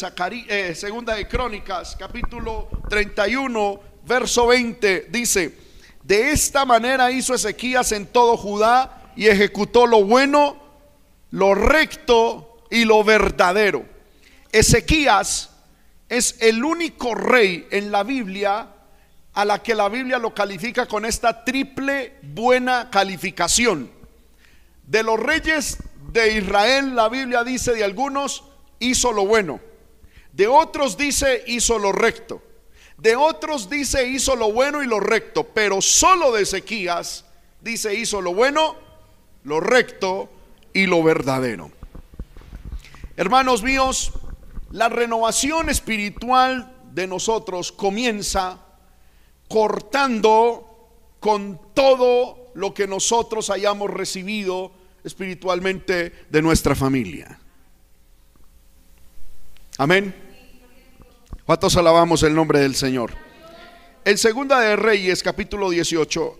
eh, 0.49 0.75
segunda 0.75 1.15
de 1.15 1.27
Crónicas, 1.27 1.95
capítulo 1.97 2.67
31, 2.89 3.79
verso 4.05 4.47
20, 4.47 5.07
dice, 5.09 5.55
de 6.03 6.31
esta 6.31 6.65
manera 6.65 7.11
hizo 7.11 7.33
Ezequías 7.33 7.91
en 7.91 8.07
todo 8.07 8.35
Judá 8.35 9.11
y 9.15 9.27
ejecutó 9.27 9.87
lo 9.87 10.03
bueno, 10.03 10.57
lo 11.31 11.55
recto 11.55 12.63
y 12.69 12.85
lo 12.85 13.03
verdadero. 13.03 13.85
Ezequías 14.51 15.51
es 16.09 16.37
el 16.41 16.63
único 16.63 17.15
rey 17.15 17.67
en 17.71 17.91
la 17.91 18.03
Biblia 18.03 18.67
a 19.37 19.45
la 19.45 19.61
que 19.61 19.75
la 19.75 19.87
Biblia 19.87 20.17
lo 20.17 20.33
califica 20.33 20.87
con 20.87 21.05
esta 21.05 21.45
triple 21.45 22.15
buena 22.23 22.89
calificación. 22.89 23.91
De 24.87 25.03
los 25.03 25.19
reyes 25.19 25.77
de 26.11 26.37
Israel, 26.39 26.95
la 26.95 27.07
Biblia 27.07 27.43
dice 27.43 27.73
de 27.73 27.83
algunos, 27.83 28.45
hizo 28.79 29.11
lo 29.11 29.27
bueno. 29.27 29.59
De 30.33 30.47
otros 30.47 30.97
dice 30.97 31.43
hizo 31.45 31.77
lo 31.77 31.91
recto. 31.91 32.41
De 32.97 33.15
otros 33.15 33.69
dice 33.69 34.07
hizo 34.09 34.35
lo 34.35 34.51
bueno 34.51 34.81
y 34.81 34.87
lo 34.87 34.99
recto. 34.99 35.43
Pero 35.43 35.83
solo 35.83 36.31
de 36.31 36.41
Ezequías 36.41 37.23
dice 37.61 37.93
hizo 37.93 38.21
lo 38.21 38.33
bueno, 38.33 38.75
lo 39.43 39.59
recto 39.59 40.31
y 40.73 40.87
lo 40.87 41.03
verdadero. 41.03 41.69
Hermanos 43.17 43.61
míos, 43.61 44.13
la 44.71 44.89
renovación 44.89 45.69
espiritual 45.69 46.73
de 46.91 47.05
nosotros 47.05 47.71
comienza 47.71 48.63
cortando 49.47 50.63
con 51.19 51.59
todo 51.73 52.51
lo 52.55 52.73
que 52.73 52.87
nosotros 52.87 53.49
hayamos 53.49 53.89
recibido 53.89 54.71
espiritualmente 55.03 56.13
de 56.29 56.41
nuestra 56.41 56.75
familia. 56.75 57.39
Amén. 59.77 60.13
¿Cuántos 61.45 61.77
alabamos 61.77 62.23
el 62.23 62.35
nombre 62.35 62.59
del 62.59 62.75
Señor? 62.75 63.13
En 64.03 64.17
Segunda 64.17 64.59
de 64.59 64.75
Reyes, 64.75 65.21
capítulo 65.21 65.69
18, 65.69 66.39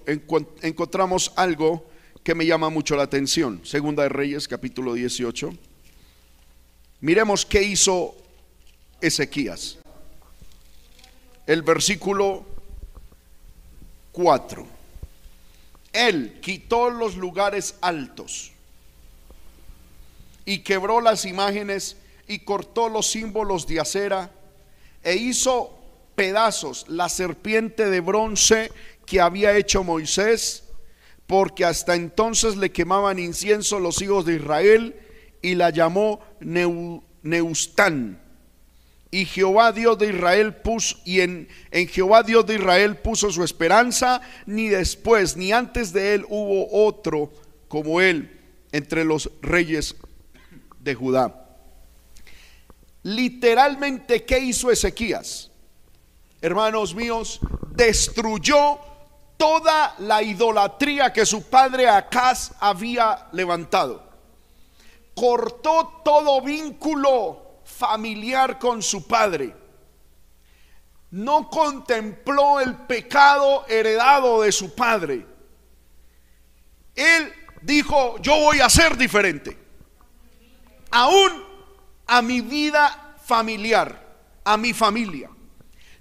encontramos 0.64 1.34
algo 1.36 1.86
que 2.24 2.34
me 2.36 2.46
llama 2.46 2.70
mucho 2.70 2.96
la 2.96 3.04
atención. 3.04 3.62
Segunda 3.64 4.04
de 4.04 4.10
Reyes, 4.10 4.48
capítulo 4.48 4.94
18. 4.94 5.54
Miremos 7.02 7.46
qué 7.46 7.64
hizo 7.64 8.16
Ezequías. 9.00 9.78
El 11.46 11.62
versículo 11.62 12.46
4. 14.18 14.66
Él 15.94 16.40
quitó 16.42 16.90
los 16.90 17.18
lugares 17.18 17.76
altos 17.82 18.52
y 20.44 20.64
quebró 20.64 21.02
las 21.02 21.24
imágenes 21.24 21.98
y 22.28 22.40
cortó 22.40 22.90
los 22.90 23.12
símbolos 23.12 23.68
de 23.68 23.80
acera 23.80 24.32
e 25.04 25.18
hizo 25.18 25.78
pedazos 26.16 26.86
la 26.88 27.10
serpiente 27.10 27.92
de 27.92 28.00
bronce 28.00 28.72
que 29.06 29.22
había 29.22 29.56
hecho 29.56 29.84
Moisés, 29.84 30.64
porque 31.28 31.64
hasta 31.64 31.94
entonces 31.94 32.58
le 32.58 32.72
quemaban 32.72 33.20
incienso 33.20 33.80
los 33.80 34.02
hijos 34.02 34.26
de 34.26 34.38
Israel 34.38 35.00
y 35.44 35.54
la 35.54 35.70
llamó 35.70 36.22
Neustán. 37.22 38.20
Y 39.10 39.26
Jehová 39.26 39.72
Dios 39.72 39.98
de 39.98 40.10
Israel 40.10 40.56
puso, 40.56 40.98
y 41.06 41.22
en, 41.22 41.48
Jehová 41.72 42.24
Dios 42.24 42.46
de 42.46 42.56
Israel 42.56 42.98
puso 42.98 43.32
su 43.32 43.44
esperanza, 43.44 44.22
ni 44.46 44.68
después 44.68 45.38
ni 45.38 45.52
antes 45.52 45.94
de 45.94 46.16
él 46.16 46.26
hubo 46.28 46.86
otro 46.86 47.32
como 47.68 48.02
él 48.02 48.40
entre 48.72 49.06
los 49.06 49.32
reyes 49.42 49.96
de 50.80 50.94
Judá 50.94 51.48
literalmente, 53.08 54.26
¿qué 54.26 54.38
hizo 54.40 54.70
Ezequías? 54.70 55.50
Hermanos 56.42 56.94
míos, 56.94 57.40
destruyó 57.72 58.80
toda 59.38 59.96
la 60.00 60.22
idolatría 60.22 61.14
que 61.14 61.26
su 61.26 61.44
padre 61.44 61.88
Acaz 61.88 62.52
había 62.60 63.28
levantado. 63.32 64.04
Cortó 65.16 66.02
todo 66.04 66.42
vínculo 66.42 67.47
familiar 67.78 68.58
con 68.58 68.82
su 68.82 69.08
padre. 69.08 69.56
No 71.12 71.50
contempló 71.50 72.60
el 72.60 72.76
pecado 72.76 73.66
heredado 73.68 74.42
de 74.42 74.52
su 74.52 74.76
padre. 74.76 75.26
Él 76.96 77.34
dijo, 77.62 78.20
yo 78.22 78.36
voy 78.36 78.60
a 78.60 78.70
ser 78.70 78.98
diferente. 78.98 79.58
Aún 80.92 81.44
a 82.08 82.22
mi 82.22 82.42
vida 82.42 83.16
familiar, 83.24 84.18
a 84.44 84.58
mi 84.58 84.74
familia. 84.74 85.30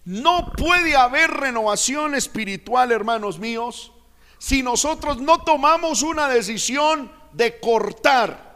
No 0.04 0.52
puede 0.52 0.97
haber 0.97 1.30
renovación 1.30 2.14
espiritual, 2.14 2.92
hermanos 2.92 3.38
míos, 3.38 3.92
si 4.38 4.62
nosotros 4.62 5.21
no 5.21 5.42
tomamos 5.42 6.02
una 6.02 6.28
decisión 6.28 7.11
de 7.33 7.59
cortar 7.59 8.47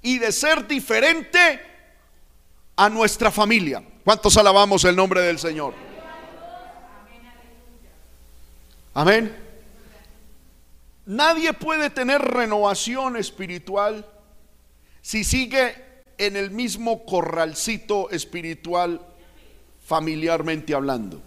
y 0.00 0.18
de 0.18 0.32
ser 0.32 0.66
diferente 0.66 1.69
a 2.80 2.88
nuestra 2.88 3.30
familia. 3.30 3.84
¿Cuántos 4.02 4.38
alabamos 4.38 4.84
el 4.84 4.96
nombre 4.96 5.20
del 5.20 5.38
Señor? 5.38 5.74
Amén. 8.94 9.36
Nadie 11.04 11.52
puede 11.52 11.90
tener 11.90 12.22
renovación 12.22 13.18
espiritual 13.18 14.06
si 15.02 15.24
sigue 15.24 15.74
en 16.16 16.36
el 16.36 16.52
mismo 16.52 17.04
corralcito 17.04 18.08
espiritual, 18.08 18.98
familiarmente 19.84 20.74
hablando. 20.74 21.20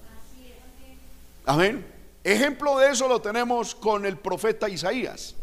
Amén. 1.45 1.85
Ejemplo 2.23 2.79
de 2.79 2.89
eso 2.89 3.07
lo 3.07 3.21
tenemos 3.21 3.75
con 3.75 4.07
el 4.07 4.17
profeta 4.17 4.67
Isaías. 4.69 5.35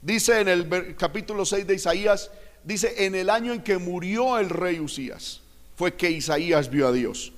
Dice 0.00 0.40
en 0.40 0.46
el 0.46 0.94
capítulo 0.96 1.44
6 1.44 1.66
de 1.66 1.74
Isaías, 1.74 2.30
dice, 2.66 3.06
en 3.06 3.14
el 3.14 3.30
año 3.30 3.52
en 3.52 3.62
que 3.62 3.78
murió 3.78 4.38
el 4.38 4.50
rey 4.50 4.80
Usías, 4.80 5.40
fue 5.76 5.94
que 5.94 6.10
Isaías 6.10 6.68
vio 6.68 6.88
a 6.88 6.92
Dios. 6.92 7.32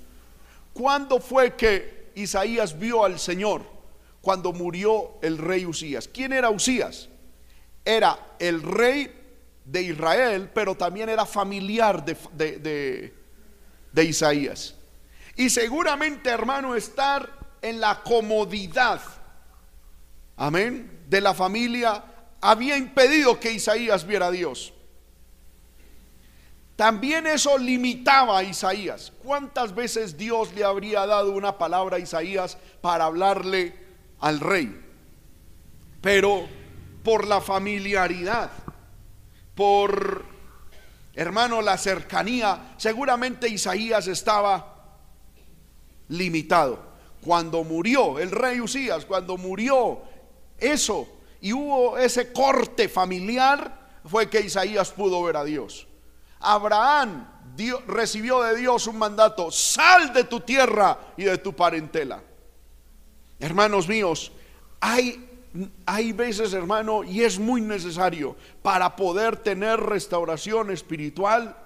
¿Cuándo 0.72 1.20
fue 1.20 1.54
que 1.54 2.10
Isaías 2.14 2.78
vio 2.78 3.04
al 3.04 3.18
Señor? 3.18 3.62
Cuando 4.22 4.52
murió 4.52 5.18
el 5.22 5.36
rey 5.38 5.66
Usías. 5.66 6.08
¿Quién 6.08 6.32
era 6.32 6.50
Usías? 6.50 7.08
Era 7.84 8.18
el 8.38 8.62
rey 8.62 9.12
de 9.64 9.82
Israel, 9.82 10.50
pero 10.54 10.74
también 10.74 11.10
era 11.10 11.26
familiar 11.26 12.04
de, 12.04 13.12
de, 13.92 14.04
Isaías. 14.04 14.74
Y 15.36 15.50
seguramente, 15.50 16.30
hermano, 16.30 16.74
estar 16.74 17.28
en 17.60 17.80
la 17.80 18.02
comodidad, 18.02 19.00
amén, 20.36 21.00
de 21.08 21.20
la 21.20 21.34
familia 21.34 22.02
había 22.40 22.76
impedido 22.76 23.38
que 23.38 23.52
Isaías 23.52 24.06
viera 24.06 24.28
a 24.28 24.30
Dios. 24.30 24.72
También 26.78 27.26
eso 27.26 27.58
limitaba 27.58 28.38
a 28.38 28.44
Isaías. 28.44 29.12
¿Cuántas 29.24 29.74
veces 29.74 30.16
Dios 30.16 30.54
le 30.54 30.62
habría 30.62 31.06
dado 31.06 31.32
una 31.32 31.58
palabra 31.58 31.96
a 31.96 31.98
Isaías 31.98 32.56
para 32.80 33.06
hablarle 33.06 33.74
al 34.20 34.38
rey? 34.38 34.80
Pero 36.00 36.46
por 37.02 37.26
la 37.26 37.40
familiaridad 37.40 38.52
por, 39.56 40.24
hermano, 41.14 41.62
la 41.62 41.76
cercanía, 41.78 42.74
seguramente 42.76 43.48
Isaías 43.48 44.06
estaba 44.06 45.00
limitado. 46.06 46.78
Cuando 47.22 47.64
murió 47.64 48.20
el 48.20 48.30
rey 48.30 48.60
Usías, 48.60 49.04
cuando 49.04 49.36
murió 49.36 50.02
eso 50.56 51.08
y 51.40 51.52
hubo 51.52 51.98
ese 51.98 52.32
corte 52.32 52.88
familiar, 52.88 53.98
fue 54.04 54.30
que 54.30 54.42
Isaías 54.42 54.92
pudo 54.92 55.20
ver 55.24 55.38
a 55.38 55.42
Dios. 55.42 55.87
Abraham 56.40 57.26
recibió 57.86 58.42
de 58.42 58.56
Dios 58.56 58.86
un 58.86 58.98
mandato, 58.98 59.50
sal 59.50 60.12
de 60.12 60.24
tu 60.24 60.40
tierra 60.40 60.98
y 61.16 61.24
de 61.24 61.38
tu 61.38 61.52
parentela. 61.54 62.22
Hermanos 63.40 63.88
míos, 63.88 64.32
hay 64.80 65.28
hay 65.86 66.12
veces, 66.12 66.52
hermano, 66.52 67.04
y 67.04 67.22
es 67.22 67.38
muy 67.38 67.60
necesario 67.60 68.36
para 68.62 68.94
poder 68.96 69.36
tener 69.36 69.80
restauración 69.80 70.70
espiritual, 70.70 71.56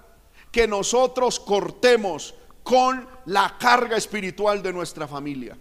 que 0.51 0.67
nosotros 0.67 1.39
cortemos 1.39 2.33
con 2.63 3.07
la 3.25 3.57
carga 3.59 3.97
espiritual 3.97 4.61
de 4.61 4.71
nuestra 4.71 5.07
familia. 5.07 5.57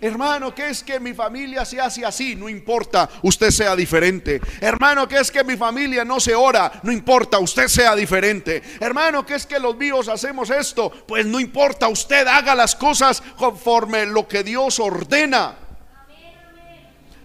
Hermano, 0.00 0.54
que 0.54 0.70
es 0.70 0.82
que 0.82 0.98
mi 0.98 1.12
familia 1.12 1.64
se 1.64 1.80
hace 1.80 2.04
así, 2.04 2.34
no 2.34 2.48
importa, 2.48 3.08
usted 3.22 3.50
sea 3.50 3.76
diferente. 3.76 4.40
Hermano, 4.60 5.06
que 5.06 5.18
es 5.18 5.30
que 5.30 5.44
mi 5.44 5.56
familia 5.56 6.04
no 6.04 6.20
se 6.20 6.34
ora, 6.34 6.80
no 6.82 6.90
importa, 6.90 7.38
usted 7.38 7.68
sea 7.68 7.94
diferente. 7.94 8.62
Hermano, 8.80 9.26
que 9.26 9.34
es 9.34 9.44
que 9.44 9.58
los 9.58 9.76
vivos 9.76 10.08
hacemos 10.08 10.48
esto, 10.48 10.90
pues 11.06 11.26
no 11.26 11.38
importa, 11.38 11.88
usted 11.88 12.26
haga 12.26 12.54
las 12.54 12.74
cosas 12.74 13.22
conforme 13.36 14.06
lo 14.06 14.26
que 14.26 14.42
Dios 14.42 14.80
ordena. 14.80 15.56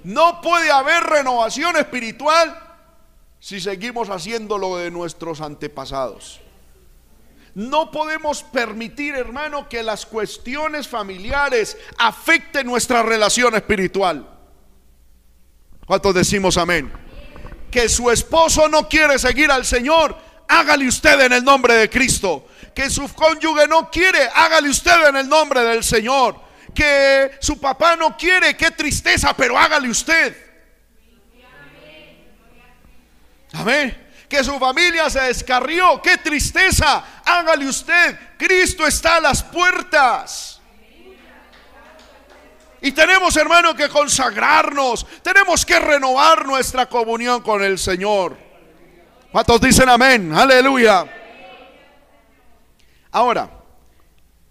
No 0.03 0.41
puede 0.41 0.69
haber 0.69 1.03
renovación 1.03 1.77
espiritual 1.77 2.55
si 3.39 3.61
seguimos 3.61 4.09
haciendo 4.09 4.57
lo 4.57 4.77
de 4.77 4.91
nuestros 4.91 5.39
antepasados. 5.39 6.44
No 7.55 7.89
podemos 7.89 8.43
permitir, 8.43 9.15
hermano, 9.15 9.69
que 9.69 9.81
las 9.81 10.05
cuestiones 10.05 10.89
familiares 10.89 11.77
afecten 11.97 12.67
nuestra 12.67 13.01
relación 13.01 13.55
espiritual. 13.55 14.27
¿Cuántos 15.85 16.13
decimos 16.13 16.57
amén? 16.57 16.91
Que 17.71 17.87
su 17.87 18.11
esposo 18.11 18.67
no 18.67 18.89
quiere 18.89 19.17
seguir 19.17 19.49
al 19.51 19.65
Señor, 19.65 20.17
hágale 20.49 20.85
usted 20.85 21.21
en 21.21 21.31
el 21.31 21.45
nombre 21.45 21.75
de 21.75 21.89
Cristo. 21.89 22.45
Que 22.73 22.89
su 22.89 23.07
cónyuge 23.13 23.69
no 23.69 23.89
quiere, 23.89 24.27
hágale 24.35 24.69
usted 24.69 25.07
en 25.07 25.15
el 25.15 25.29
nombre 25.29 25.61
del 25.61 25.81
Señor. 25.81 26.37
Que 26.73 27.37
su 27.39 27.57
papá 27.57 27.95
no 27.95 28.17
quiere, 28.17 28.57
qué 28.57 28.71
tristeza, 28.71 29.33
pero 29.33 29.57
hágale 29.57 29.89
usted. 29.89 30.35
Amén 33.53 34.04
que 34.27 34.43
su 34.43 34.57
familia 34.59 35.09
se 35.09 35.21
descarrió. 35.21 36.01
¡Qué 36.01 36.17
tristeza! 36.17 37.03
Hágale 37.23 37.67
usted. 37.67 38.17
Cristo 38.37 38.85
está 38.85 39.17
a 39.17 39.21
las 39.21 39.43
puertas. 39.43 40.61
Y 42.81 42.91
tenemos, 42.91 43.35
hermano, 43.35 43.75
que 43.75 43.89
consagrarnos. 43.89 45.05
Tenemos 45.23 45.65
que 45.65 45.79
renovar 45.79 46.45
nuestra 46.45 46.87
comunión 46.87 47.41
con 47.41 47.63
el 47.63 47.79
Señor. 47.79 48.37
¿Cuántos 49.31 49.59
dicen 49.59 49.89
amén? 49.89 50.33
Aleluya. 50.33 51.05
Ahora, 53.11 53.49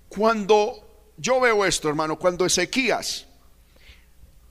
cuando 0.09 1.13
yo 1.17 1.41
veo 1.41 1.65
esto, 1.65 1.89
hermano, 1.89 2.19
cuando 2.19 2.45
Ezequías 2.45 3.24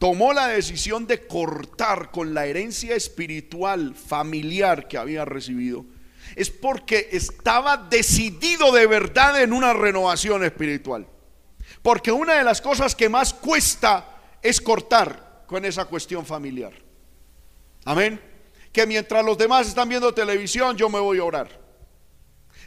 tomó 0.04 0.34
la 0.34 0.50
decisión 0.50 1.08
de 1.08 1.26
cortar 1.28 2.12
con 2.12 2.34
la 2.34 2.46
herencia 2.46 2.94
espiritual 2.94 3.96
familiar 3.96 4.90
que 4.90 4.98
había 4.98 5.24
recibido, 5.24 5.86
es 6.36 6.50
porque 6.50 7.08
estaba 7.14 7.78
decidido 7.78 8.74
de 8.74 8.86
verdad 8.86 9.42
en 9.42 9.54
una 9.54 9.72
renovación 9.72 10.44
espiritual. 10.44 11.08
Porque 11.82 12.12
una 12.12 12.34
de 12.34 12.44
las 12.44 12.60
cosas 12.60 12.96
que 12.96 13.08
más 13.08 13.34
cuesta 13.34 14.20
es 14.42 14.60
cortar 14.60 15.46
con 15.48 15.64
esa 15.64 15.86
cuestión 15.86 16.26
familiar. 16.26 16.74
Amén. 17.86 18.20
Que 18.74 18.86
mientras 18.86 19.24
los 19.24 19.38
demás 19.38 19.70
están 19.70 19.88
viendo 19.88 20.14
televisión, 20.14 20.76
yo 20.76 20.90
me 20.90 21.00
voy 21.00 21.20
a 21.20 21.24
orar. 21.24 21.62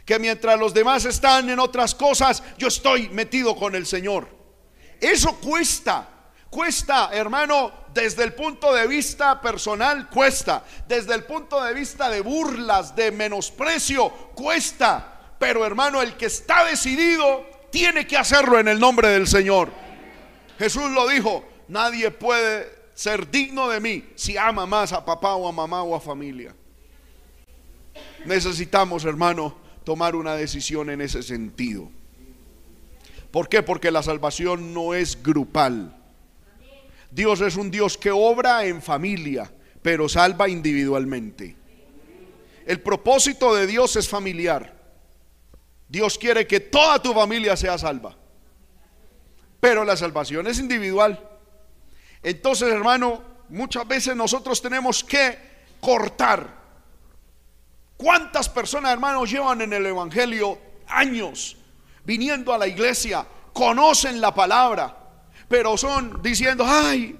Que 0.05 0.17
mientras 0.17 0.57
los 0.57 0.73
demás 0.73 1.05
están 1.05 1.51
en 1.51 1.59
otras 1.59 1.93
cosas, 1.93 2.41
yo 2.57 2.67
estoy 2.67 3.09
metido 3.09 3.55
con 3.55 3.75
el 3.75 3.85
Señor. 3.85 4.27
Eso 4.99 5.35
cuesta. 5.35 6.15
Cuesta, 6.49 7.09
hermano, 7.11 7.71
desde 7.93 8.23
el 8.23 8.33
punto 8.33 8.73
de 8.73 8.87
vista 8.87 9.41
personal, 9.41 10.09
cuesta. 10.09 10.63
Desde 10.87 11.13
el 11.13 11.23
punto 11.25 11.61
de 11.63 11.73
vista 11.73 12.09
de 12.09 12.21
burlas, 12.21 12.95
de 12.95 13.11
menosprecio, 13.11 14.09
cuesta. 14.33 15.35
Pero 15.39 15.65
hermano, 15.65 16.01
el 16.01 16.15
que 16.15 16.27
está 16.27 16.65
decidido 16.65 17.45
tiene 17.71 18.07
que 18.07 18.17
hacerlo 18.17 18.59
en 18.59 18.67
el 18.67 18.79
nombre 18.79 19.09
del 19.09 19.27
Señor. 19.27 19.71
Jesús 20.57 20.89
lo 20.91 21.07
dijo, 21.07 21.45
nadie 21.67 22.11
puede 22.11 22.75
ser 22.93 23.29
digno 23.29 23.69
de 23.69 23.79
mí 23.79 24.09
si 24.15 24.37
ama 24.37 24.65
más 24.65 24.93
a 24.93 25.05
papá 25.05 25.35
o 25.35 25.47
a 25.47 25.51
mamá 25.51 25.83
o 25.83 25.95
a 25.95 26.01
familia. 26.01 26.55
Necesitamos, 28.25 29.05
hermano, 29.05 29.55
tomar 29.83 30.15
una 30.15 30.35
decisión 30.35 30.89
en 30.89 31.01
ese 31.01 31.21
sentido. 31.21 31.89
¿Por 33.31 33.49
qué? 33.49 33.61
Porque 33.61 33.91
la 33.91 34.01
salvación 34.01 34.73
no 34.73 34.93
es 34.93 35.21
grupal. 35.21 35.95
Dios 37.11 37.41
es 37.41 37.55
un 37.55 37.71
Dios 37.71 37.97
que 37.97 38.11
obra 38.11 38.65
en 38.65 38.81
familia, 38.81 39.51
pero 39.81 40.09
salva 40.09 40.49
individualmente. 40.49 41.55
El 42.65 42.81
propósito 42.81 43.55
de 43.55 43.65
Dios 43.65 43.95
es 43.95 44.09
familiar. 44.09 44.75
Dios 45.87 46.17
quiere 46.17 46.45
que 46.45 46.59
toda 46.59 47.01
tu 47.01 47.13
familia 47.13 47.55
sea 47.55 47.77
salva. 47.77 48.15
Pero 49.59 49.85
la 49.85 49.95
salvación 49.95 50.47
es 50.47 50.59
individual. 50.59 51.17
Entonces, 52.21 52.69
hermano, 52.69 53.23
muchas 53.49 53.87
veces 53.87 54.15
nosotros 54.15 54.61
tenemos 54.61 55.03
que 55.03 55.37
cortar. 55.79 56.57
¿Cuántas 57.95 58.49
personas, 58.49 58.91
hermanos, 58.91 59.31
llevan 59.31 59.61
en 59.61 59.73
el 59.73 59.85
Evangelio 59.85 60.59
años 60.87 61.57
viniendo 62.03 62.53
a 62.53 62.57
la 62.57 62.67
iglesia? 62.67 63.25
Conocen 63.53 64.21
la 64.21 64.35
palabra, 64.35 64.96
pero 65.47 65.77
son 65.77 66.21
diciendo, 66.21 66.65
ay, 66.67 67.17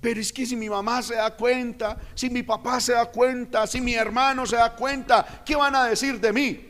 pero 0.00 0.20
es 0.20 0.32
que 0.32 0.46
si 0.46 0.56
mi 0.56 0.68
mamá 0.68 1.02
se 1.02 1.14
da 1.14 1.34
cuenta, 1.34 1.98
si 2.14 2.30
mi 2.30 2.42
papá 2.42 2.80
se 2.80 2.92
da 2.92 3.06
cuenta, 3.06 3.66
si 3.66 3.80
mi 3.80 3.94
hermano 3.94 4.46
se 4.46 4.56
da 4.56 4.74
cuenta, 4.74 5.42
¿qué 5.44 5.56
van 5.56 5.74
a 5.74 5.86
decir 5.86 6.20
de 6.20 6.32
mí? 6.32 6.64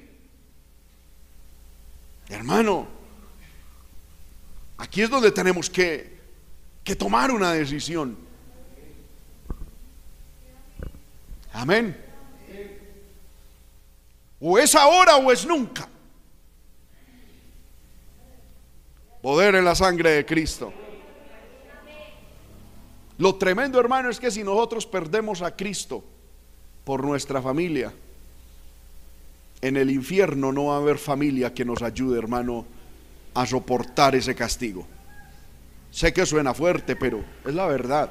Hermano, 2.29 2.87
aquí 4.79 5.03
es 5.03 5.11
donde 5.11 5.31
tenemos 5.31 5.69
que, 5.69 6.19
que 6.85 6.97
tomar 6.97 7.31
una 7.31 7.53
decisión. 7.53 8.17
Amén. 11.53 12.05
O 14.41 14.59
es 14.59 14.75
ahora 14.75 15.17
o 15.17 15.33
es 15.33 15.47
nunca. 15.47 15.89
Poder 19.21 19.57
en 19.57 19.65
la 19.65 19.75
sangre 19.75 20.11
de 20.11 20.27
Cristo. 20.27 20.73
Lo 23.19 23.35
tremendo, 23.35 23.81
hermano, 23.81 24.11
es 24.11 24.21
que 24.21 24.31
si 24.31 24.45
nosotros 24.45 24.87
perdemos 24.87 25.43
a 25.43 25.57
Cristo 25.57 26.05
por 26.85 27.05
nuestra 27.05 27.43
familia, 27.43 27.93
en 29.61 29.77
el 29.77 29.91
infierno 29.91 30.53
no 30.53 30.67
va 30.67 30.75
a 30.75 30.79
haber 30.79 30.99
familia 30.99 31.53
que 31.53 31.65
nos 31.65 31.83
ayude, 31.83 32.19
hermano, 32.19 32.65
a 33.35 33.45
soportar 33.45 34.15
ese 34.15 34.37
castigo. 34.37 34.87
Sé 35.91 36.13
que 36.13 36.27
suena 36.27 36.55
fuerte, 36.55 36.95
pero 36.95 37.25
es 37.45 37.55
la 37.55 37.67
verdad. 37.67 38.11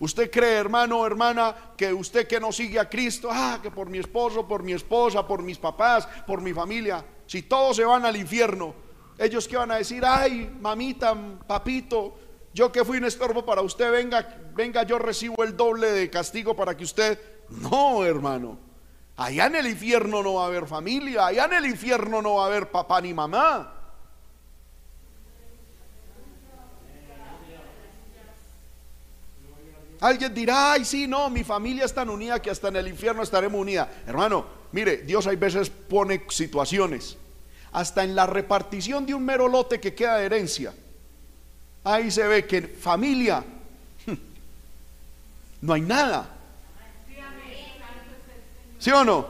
¿Usted 0.00 0.30
cree, 0.30 0.54
hermano 0.54 1.00
o 1.00 1.06
hermana, 1.06 1.54
que 1.76 1.92
usted 1.92 2.26
que 2.26 2.40
no 2.40 2.52
sigue 2.52 2.78
a 2.78 2.88
Cristo, 2.88 3.28
ah, 3.30 3.58
que 3.62 3.70
por 3.70 3.90
mi 3.90 3.98
esposo, 3.98 4.46
por 4.46 4.62
mi 4.62 4.72
esposa, 4.72 5.26
por 5.26 5.42
mis 5.42 5.58
papás, 5.58 6.08
por 6.26 6.40
mi 6.40 6.54
familia, 6.54 7.04
si 7.26 7.42
todos 7.42 7.76
se 7.76 7.84
van 7.84 8.06
al 8.06 8.16
infierno, 8.16 8.74
ellos 9.18 9.46
que 9.48 9.56
van 9.56 9.72
a 9.72 9.76
decir, 9.76 10.04
ay, 10.06 10.56
mamita, 10.60 11.14
papito, 11.46 12.14
yo 12.58 12.72
que 12.72 12.84
fui 12.84 12.98
un 12.98 13.04
estorbo 13.04 13.44
para 13.44 13.62
usted, 13.62 13.88
venga, 13.92 14.36
venga, 14.52 14.82
yo 14.82 14.98
recibo 14.98 15.44
el 15.44 15.56
doble 15.56 15.92
de 15.92 16.10
castigo 16.10 16.56
para 16.56 16.76
que 16.76 16.82
usted... 16.82 17.16
No, 17.50 18.04
hermano. 18.04 18.58
Allá 19.16 19.46
en 19.46 19.54
el 19.54 19.68
infierno 19.68 20.24
no 20.24 20.34
va 20.34 20.42
a 20.42 20.46
haber 20.48 20.66
familia, 20.66 21.26
allá 21.26 21.44
en 21.44 21.52
el 21.52 21.66
infierno 21.66 22.20
no 22.20 22.34
va 22.34 22.42
a 22.42 22.46
haber 22.46 22.68
papá 22.70 23.00
ni 23.00 23.14
mamá. 23.14 23.74
Alguien 30.00 30.34
dirá, 30.34 30.72
ay, 30.72 30.84
sí, 30.84 31.06
no, 31.06 31.30
mi 31.30 31.44
familia 31.44 31.84
es 31.84 31.94
tan 31.94 32.08
unida 32.08 32.42
que 32.42 32.50
hasta 32.50 32.68
en 32.68 32.76
el 32.76 32.88
infierno 32.88 33.22
estaremos 33.22 33.60
unida. 33.60 33.88
Hermano, 34.04 34.46
mire, 34.72 34.98
Dios 34.98 35.28
hay 35.28 35.36
veces 35.36 35.70
pone 35.70 36.24
situaciones, 36.28 37.16
hasta 37.70 38.02
en 38.02 38.16
la 38.16 38.26
repartición 38.26 39.06
de 39.06 39.14
un 39.14 39.24
mero 39.24 39.46
lote 39.46 39.78
que 39.78 39.94
queda 39.94 40.16
de 40.16 40.26
herencia 40.26 40.74
ahí 41.94 42.10
se 42.10 42.26
ve 42.26 42.46
que 42.46 42.62
familia 42.62 43.44
no 45.60 45.72
hay 45.72 45.80
nada. 45.80 46.34
¿Sí 48.78 48.90
o 48.90 49.04
no? 49.04 49.26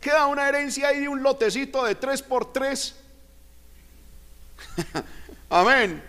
Queda 0.00 0.26
una 0.26 0.48
herencia 0.48 0.88
ahí 0.88 1.00
de 1.00 1.08
un 1.08 1.22
lotecito 1.22 1.84
de 1.84 1.96
tres 1.96 2.22
por 2.22 2.52
tres. 2.52 3.00
Amén. 5.50 6.04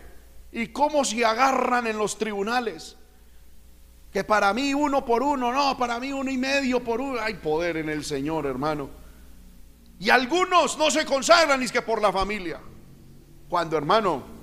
¿Y 0.52 0.68
cómo 0.68 1.04
se 1.04 1.26
agarran 1.26 1.88
en 1.88 1.98
los 1.98 2.18
tribunales? 2.18 2.96
Que 4.14 4.24
para 4.24 4.54
mí 4.54 4.74
uno 4.74 5.06
por 5.06 5.24
uno, 5.24 5.52
no, 5.52 5.78
para 5.78 6.00
mí 6.00 6.12
uno 6.12 6.30
y 6.30 6.38
medio 6.38 6.84
por 6.84 7.02
uno. 7.02 7.20
Hay 7.20 7.36
poder 7.36 7.78
en 7.78 7.90
el 7.90 8.06
Señor, 8.06 8.46
hermano. 8.46 8.90
Y 10.00 10.12
algunos 10.12 10.78
no 10.78 10.92
se 10.92 11.06
consagran 11.06 11.60
ni 11.60 11.66
es 11.66 11.72
que 11.72 11.82
por 11.82 12.02
la 12.02 12.12
familia. 12.12 12.60
Cuando, 13.50 13.76
hermano, 13.76 14.39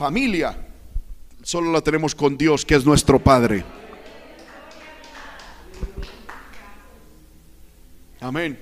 Familia 0.00 0.56
solo 1.42 1.70
la 1.70 1.82
tenemos 1.82 2.14
con 2.14 2.38
Dios, 2.38 2.64
que 2.64 2.74
es 2.74 2.86
nuestro 2.86 3.22
Padre. 3.22 3.62
Amén. 8.18 8.58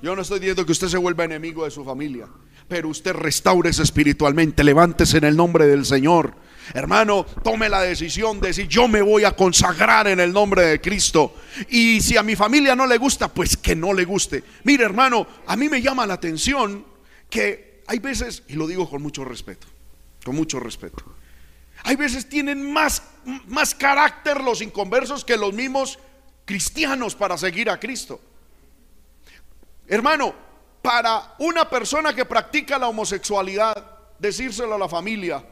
Yo 0.00 0.16
no 0.16 0.22
estoy 0.22 0.38
diciendo 0.38 0.64
que 0.64 0.72
usted 0.72 0.88
se 0.88 0.96
vuelva 0.96 1.24
enemigo 1.24 1.66
de 1.66 1.70
su 1.70 1.84
familia, 1.84 2.26
pero 2.68 2.88
usted 2.88 3.12
restaurese 3.12 3.82
espiritualmente, 3.82 4.64
levántese 4.64 5.18
en 5.18 5.24
el 5.24 5.36
nombre 5.36 5.66
del 5.66 5.84
Señor. 5.84 6.36
Hermano, 6.72 7.26
tome 7.44 7.68
la 7.68 7.82
decisión 7.82 8.40
de 8.40 8.48
decir, 8.48 8.68
yo 8.68 8.88
me 8.88 9.02
voy 9.02 9.24
a 9.24 9.36
consagrar 9.36 10.06
en 10.06 10.20
el 10.20 10.32
nombre 10.32 10.62
de 10.62 10.80
Cristo. 10.80 11.34
Y 11.68 12.00
si 12.00 12.16
a 12.16 12.22
mi 12.22 12.34
familia 12.34 12.74
no 12.74 12.86
le 12.86 12.96
gusta, 12.96 13.28
pues 13.28 13.58
que 13.58 13.76
no 13.76 13.92
le 13.92 14.06
guste. 14.06 14.42
Mire, 14.64 14.84
hermano, 14.84 15.26
a 15.46 15.54
mí 15.54 15.68
me 15.68 15.82
llama 15.82 16.06
la 16.06 16.14
atención 16.14 16.82
que 17.28 17.82
hay 17.86 17.98
veces, 17.98 18.42
y 18.48 18.54
lo 18.54 18.66
digo 18.66 18.88
con 18.88 19.02
mucho 19.02 19.22
respeto, 19.22 19.66
con 20.24 20.36
mucho 20.36 20.60
respeto. 20.60 21.04
Hay 21.84 21.96
veces 21.96 22.28
tienen 22.28 22.72
más, 22.72 23.02
más 23.46 23.74
carácter 23.74 24.40
los 24.40 24.60
inconversos 24.60 25.24
que 25.24 25.36
los 25.36 25.52
mismos 25.52 25.98
cristianos 26.44 27.14
para 27.14 27.36
seguir 27.36 27.68
a 27.70 27.80
Cristo. 27.80 28.20
Hermano, 29.86 30.34
para 30.80 31.34
una 31.38 31.68
persona 31.68 32.14
que 32.14 32.24
practica 32.24 32.78
la 32.78 32.88
homosexualidad, 32.88 33.74
decírselo 34.18 34.74
a 34.74 34.78
la 34.78 34.88
familia, 34.88 35.44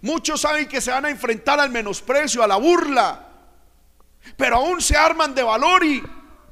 muchos 0.00 0.40
saben 0.40 0.66
que 0.66 0.80
se 0.80 0.90
van 0.90 1.04
a 1.04 1.10
enfrentar 1.10 1.60
al 1.60 1.70
menosprecio, 1.70 2.42
a 2.42 2.46
la 2.46 2.56
burla, 2.56 3.28
pero 4.36 4.56
aún 4.56 4.80
se 4.80 4.96
arman 4.96 5.34
de 5.34 5.42
valor 5.42 5.84
y, 5.84 6.02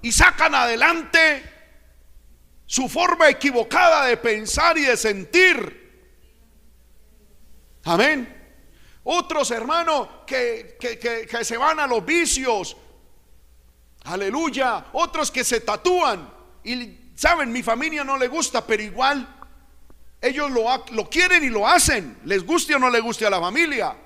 y 0.02 0.12
sacan 0.12 0.54
adelante 0.54 1.42
su 2.66 2.88
forma 2.88 3.28
equivocada 3.28 4.04
de 4.06 4.16
pensar 4.16 4.76
y 4.76 4.82
de 4.82 4.96
sentir. 4.96 5.85
Amén. 7.86 8.36
Otros 9.04 9.52
hermanos 9.52 10.08
que, 10.26 10.76
que, 10.80 11.44
se 11.44 11.56
van 11.56 11.78
a 11.78 11.86
los 11.86 12.04
vicios. 12.04 12.76
Aleluya. 14.04 14.86
Otros 14.92 15.30
que 15.30 15.44
se 15.44 15.60
tatúan. 15.60 16.28
Y 16.64 17.12
saben, 17.14 17.52
mi 17.52 17.62
familia 17.62 18.02
no 18.02 18.18
le 18.18 18.26
gusta, 18.26 18.66
pero 18.66 18.82
igual 18.82 19.34
ellos 20.20 20.50
lo, 20.50 20.64
lo 20.90 21.08
quieren 21.08 21.44
y 21.44 21.48
lo 21.48 21.66
hacen. 21.66 22.18
Les 22.24 22.44
guste 22.44 22.74
o 22.74 22.80
no 22.80 22.90
le 22.90 22.98
guste 22.98 23.24
a 23.24 23.30
la 23.30 23.40
familia. 23.40 23.96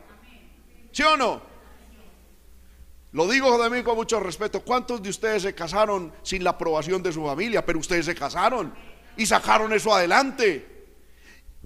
¿Sí 0.92 1.02
o 1.02 1.16
no? 1.16 1.40
Lo 3.12 3.26
digo 3.28 3.58
también 3.58 3.82
con 3.82 3.96
mucho 3.96 4.20
respeto. 4.20 4.60
¿Cuántos 4.62 5.02
de 5.02 5.08
ustedes 5.08 5.42
se 5.42 5.54
casaron 5.54 6.12
sin 6.22 6.44
la 6.44 6.50
aprobación 6.50 7.02
de 7.02 7.12
su 7.12 7.24
familia? 7.24 7.64
Pero 7.64 7.78
ustedes 7.78 8.04
se 8.04 8.14
casaron 8.14 8.74
y 9.16 9.24
sacaron 9.24 9.72
eso 9.72 9.94
adelante. 9.94 10.86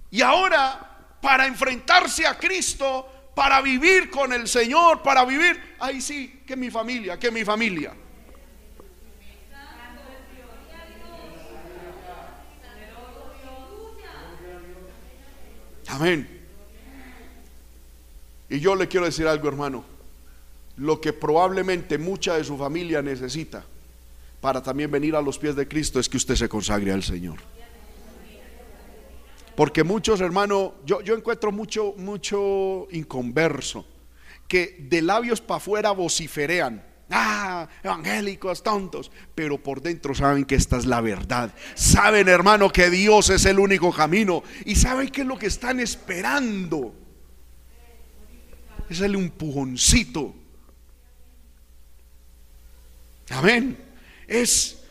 Y 0.09 0.21
ahora 0.21 0.94
para 1.25 1.47
enfrentarse 1.47 2.27
a 2.27 2.37
Cristo, 2.37 3.31
para 3.33 3.59
vivir 3.59 4.11
con 4.11 4.31
el 4.31 4.47
Señor, 4.47 5.01
para 5.01 5.25
vivir, 5.25 5.59
ahí 5.79 5.99
sí, 5.99 6.43
que 6.45 6.55
mi 6.55 6.69
familia, 6.69 7.17
que 7.17 7.31
mi 7.31 7.43
familia. 7.43 7.95
Amén. 15.87 16.45
Y 18.47 18.59
yo 18.59 18.75
le 18.75 18.87
quiero 18.87 19.07
decir 19.07 19.25
algo, 19.25 19.47
hermano. 19.47 19.83
Lo 20.77 21.01
que 21.01 21.11
probablemente 21.11 21.97
mucha 21.97 22.35
de 22.35 22.43
su 22.43 22.55
familia 22.55 23.01
necesita 23.01 23.65
para 24.39 24.61
también 24.61 24.91
venir 24.91 25.15
a 25.15 25.23
los 25.23 25.39
pies 25.39 25.55
de 25.55 25.67
Cristo 25.67 25.99
es 25.99 26.07
que 26.07 26.17
usted 26.17 26.35
se 26.35 26.47
consagre 26.47 26.91
al 26.91 27.01
Señor. 27.01 27.54
Porque 29.55 29.83
muchos, 29.83 30.21
hermanos, 30.21 30.73
yo, 30.85 31.01
yo 31.01 31.15
encuentro 31.15 31.51
mucho, 31.51 31.93
mucho 31.97 32.87
inconverso 32.91 33.85
que 34.47 34.77
de 34.79 35.01
labios 35.01 35.41
para 35.41 35.57
afuera 35.57 35.91
vociferean. 35.91 36.83
Ah, 37.09 37.67
evangélicos 37.83 38.63
tontos, 38.63 39.11
pero 39.35 39.61
por 39.61 39.79
dentro 39.79 40.15
saben 40.15 40.43
que 40.43 40.55
esta 40.55 40.77
es 40.77 40.85
la 40.87 41.01
verdad. 41.01 41.53
Saben, 41.75 42.27
hermano, 42.27 42.71
que 42.71 42.89
Dios 42.89 43.29
es 43.29 43.45
el 43.45 43.59
único 43.59 43.91
camino 43.91 44.41
y 44.65 44.75
saben 44.75 45.09
que 45.09 45.21
es 45.21 45.27
lo 45.27 45.37
que 45.37 45.45
están 45.45 45.79
esperando. 45.79 46.95
Es 48.89 49.01
el 49.01 49.15
empujoncito. 49.15 50.33
Amén. 53.29 53.77
Es 54.27 54.83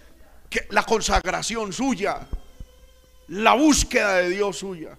que 0.48 0.66
la 0.70 0.85
consagración 0.85 1.72
suya 1.72 2.29
la 3.28 3.54
búsqueda 3.54 4.16
de 4.16 4.30
Dios 4.30 4.58
suya. 4.58 4.98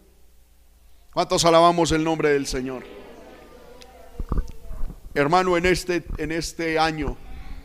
¿Cuántos 1.14 1.46
alabamos 1.46 1.92
el 1.92 2.04
nombre 2.04 2.30
del 2.30 2.46
Señor? 2.46 2.84
Hermano, 5.14 5.56
en 5.56 5.66
este, 5.66 6.04
en 6.18 6.32
este 6.32 6.78
año 6.78 7.16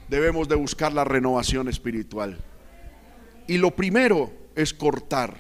debemos 0.09 0.49
de 0.49 0.55
buscar 0.55 0.93
la 0.93 1.05
renovación 1.05 1.69
espiritual. 1.69 2.39
Y 3.47 3.59
lo 3.59 3.73
primero 3.73 4.31
es 4.55 4.73
cortar 4.73 5.37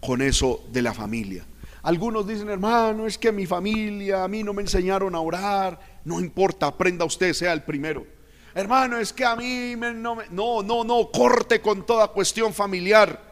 con 0.00 0.22
eso 0.22 0.64
de 0.72 0.82
la 0.82 0.94
familia. 0.94 1.44
Algunos 1.82 2.26
dicen, 2.26 2.48
hermano, 2.48 3.06
es 3.06 3.18
que 3.18 3.32
mi 3.32 3.46
familia, 3.46 4.24
a 4.24 4.28
mí 4.28 4.42
no 4.42 4.52
me 4.52 4.62
enseñaron 4.62 5.14
a 5.14 5.20
orar. 5.20 5.78
No 6.04 6.20
importa, 6.20 6.66
aprenda 6.66 7.04
usted, 7.04 7.32
sea 7.32 7.52
el 7.52 7.62
primero. 7.62 8.06
Hermano, 8.54 8.98
es 8.98 9.12
que 9.12 9.24
a 9.24 9.36
mí 9.36 9.74
no, 9.76 10.18
no, 10.30 10.62
no, 10.62 10.84
no, 10.84 11.10
corte 11.10 11.60
con 11.60 11.86
toda 11.86 12.08
cuestión 12.08 12.52
familiar. 12.52 13.29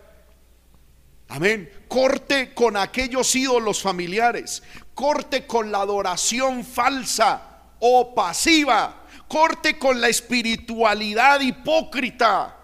Amén. 1.28 1.70
Corte 1.88 2.54
con 2.54 2.76
aquellos 2.76 3.34
ídolos 3.36 3.82
familiares. 3.82 4.62
Corte 4.94 5.46
con 5.46 5.70
la 5.70 5.82
adoración 5.82 6.64
falsa 6.64 7.42
o 7.80 8.14
pasiva. 8.14 9.04
Corte 9.28 9.78
con 9.78 10.00
la 10.00 10.08
espiritualidad 10.08 11.40
hipócrita 11.40 12.56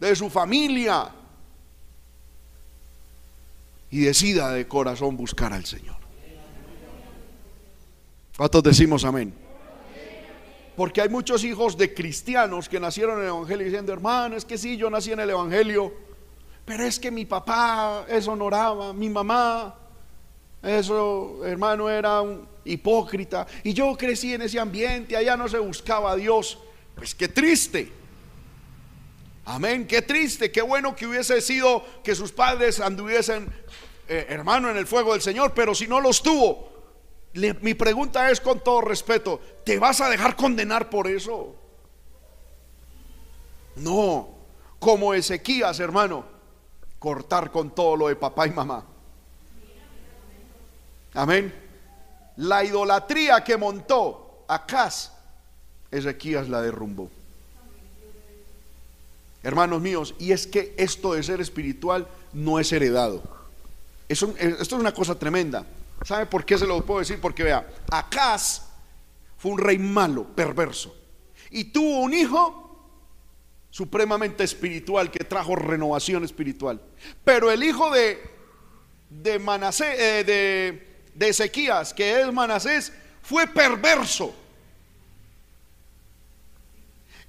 de 0.00 0.16
su 0.16 0.28
familia. 0.28 1.08
Y 3.90 4.00
decida 4.00 4.50
de 4.50 4.66
corazón 4.66 5.16
buscar 5.16 5.52
al 5.52 5.64
Señor. 5.64 5.94
¿Cuántos 8.36 8.64
decimos 8.64 9.04
amén? 9.04 9.32
Porque 10.76 11.00
hay 11.00 11.08
muchos 11.08 11.44
hijos 11.44 11.76
de 11.76 11.94
cristianos 11.94 12.68
que 12.68 12.80
nacieron 12.80 13.18
en 13.18 13.22
el 13.22 13.28
Evangelio 13.28 13.64
diciendo, 13.64 13.92
hermano, 13.92 14.34
es 14.34 14.44
que 14.44 14.58
sí, 14.58 14.76
yo 14.76 14.90
nací 14.90 15.12
en 15.12 15.20
el 15.20 15.30
Evangelio 15.30 15.94
pero 16.64 16.84
es 16.84 16.98
que 16.98 17.10
mi 17.10 17.24
papá 17.24 18.06
eso 18.08 18.32
honoraba, 18.32 18.92
mi 18.92 19.10
mamá, 19.10 19.74
eso 20.62 21.44
hermano 21.44 21.90
era 21.90 22.22
un 22.22 22.48
hipócrita. 22.64 23.46
Y 23.62 23.72
yo 23.74 23.94
crecí 23.96 24.32
en 24.34 24.42
ese 24.42 24.58
ambiente, 24.58 25.16
allá 25.16 25.36
no 25.36 25.48
se 25.48 25.58
buscaba 25.58 26.12
a 26.12 26.16
Dios. 26.16 26.58
Pues 26.94 27.14
qué 27.14 27.28
triste. 27.28 27.92
Amén, 29.46 29.86
qué 29.86 30.00
triste, 30.00 30.50
qué 30.50 30.62
bueno 30.62 30.96
que 30.96 31.06
hubiese 31.06 31.42
sido 31.42 31.84
que 32.02 32.14
sus 32.14 32.32
padres 32.32 32.80
anduviesen, 32.80 33.52
eh, 34.08 34.26
hermano, 34.30 34.70
en 34.70 34.78
el 34.78 34.86
fuego 34.86 35.12
del 35.12 35.20
Señor, 35.20 35.52
pero 35.52 35.74
si 35.74 35.86
no 35.86 36.00
los 36.00 36.22
tuvo, 36.22 36.72
mi 37.34 37.74
pregunta 37.74 38.30
es 38.30 38.40
con 38.40 38.64
todo 38.64 38.80
respeto, 38.80 39.38
¿te 39.64 39.78
vas 39.78 40.00
a 40.00 40.08
dejar 40.08 40.34
condenar 40.34 40.88
por 40.88 41.08
eso? 41.08 41.54
No, 43.76 44.30
como 44.78 45.12
Ezequías, 45.12 45.78
hermano, 45.78 46.24
cortar 47.04 47.50
con 47.50 47.74
todo 47.74 47.96
lo 47.96 48.08
de 48.08 48.16
papá 48.16 48.46
y 48.46 48.50
mamá. 48.50 48.82
Amén. 51.12 51.54
La 52.38 52.64
idolatría 52.64 53.44
que 53.44 53.58
montó 53.58 54.46
Acaz, 54.48 55.12
Ezequías 55.90 56.48
la 56.48 56.62
derrumbó. 56.62 57.10
Hermanos 59.42 59.82
míos, 59.82 60.14
y 60.18 60.32
es 60.32 60.46
que 60.46 60.74
esto 60.78 61.12
de 61.12 61.22
ser 61.22 61.42
espiritual 61.42 62.08
no 62.32 62.58
es 62.58 62.72
heredado. 62.72 63.22
esto 64.08 64.34
es 64.38 64.72
una 64.72 64.94
cosa 64.94 65.14
tremenda. 65.18 65.66
¿Sabe 66.06 66.24
por 66.24 66.46
qué 66.46 66.56
se 66.56 66.66
lo 66.66 66.82
puedo 66.86 67.00
decir? 67.00 67.20
Porque 67.20 67.42
vea, 67.42 67.68
Acaz 67.90 68.62
fue 69.36 69.52
un 69.52 69.58
rey 69.58 69.76
malo, 69.76 70.24
perverso, 70.24 70.96
y 71.50 71.64
tuvo 71.64 72.00
un 72.00 72.14
hijo 72.14 72.63
supremamente 73.74 74.44
espiritual 74.44 75.10
que 75.10 75.24
trajo 75.24 75.56
renovación 75.56 76.22
espiritual. 76.22 76.80
Pero 77.24 77.50
el 77.50 77.64
hijo 77.64 77.90
de, 77.90 78.22
de, 79.10 79.40
Manasés, 79.40 79.98
eh, 79.98 80.22
de, 80.22 81.02
de 81.12 81.28
Ezequías, 81.28 81.92
que 81.92 82.20
es 82.20 82.32
Manasés, 82.32 82.92
fue 83.20 83.48
perverso. 83.48 84.32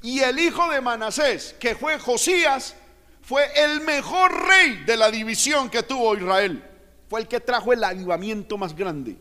Y 0.04 0.20
el 0.20 0.38
hijo 0.38 0.70
de 0.70 0.82
Manasés, 0.82 1.56
que 1.60 1.74
fue 1.74 1.98
Josías, 1.98 2.76
fue 3.24 3.48
el 3.56 3.82
mejor 3.82 4.48
rey 4.48 4.84
de 4.86 4.98
la 4.98 5.10
división 5.10 5.68
que 5.68 5.82
tuvo 5.82 6.16
Israel. 6.16 6.64
Fue 7.10 7.22
el 7.22 7.28
que 7.28 7.40
trajo 7.40 7.74
el 7.74 7.84
avivamiento 7.84 8.56
más 8.56 8.76
grande. 8.76 9.18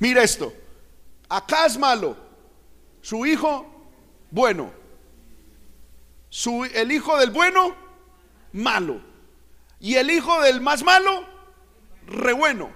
Mira 0.00 0.22
esto. 0.22 0.52
Acá 1.30 1.64
es 1.64 1.78
malo. 1.78 2.14
Su 3.00 3.24
hijo, 3.24 3.88
bueno 4.30 4.86
el 6.74 6.92
hijo 6.92 7.18
del 7.18 7.30
bueno, 7.30 7.74
malo. 8.52 9.00
Y 9.80 9.94
el 9.94 10.10
hijo 10.10 10.40
del 10.42 10.60
más 10.60 10.82
malo, 10.82 11.24
re 12.06 12.32
bueno. 12.32 12.70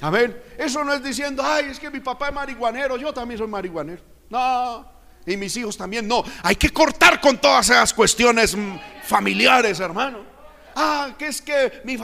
A 0.00 0.10
ver, 0.10 0.54
eso 0.58 0.82
no 0.82 0.92
es 0.92 1.02
diciendo, 1.02 1.42
ay, 1.44 1.66
es 1.66 1.78
que 1.78 1.88
mi 1.88 2.00
papá 2.00 2.28
es 2.28 2.34
marihuanero, 2.34 2.96
yo 2.96 3.12
también 3.14 3.38
soy 3.38 3.46
marihuanero. 3.46 4.02
No, 4.28 4.90
y 5.24 5.36
mis 5.36 5.56
hijos 5.56 5.76
también 5.76 6.08
no. 6.08 6.24
Hay 6.42 6.56
que 6.56 6.70
cortar 6.70 7.20
con 7.20 7.38
todas 7.38 7.70
esas 7.70 7.94
cuestiones 7.94 8.56
mm, 8.56 8.78
familiares, 9.04 9.78
hermano 9.78 10.31
ah, 10.74 11.14
que 11.18 11.26
es 11.26 11.42
que 11.42 11.82
mi, 11.84 11.96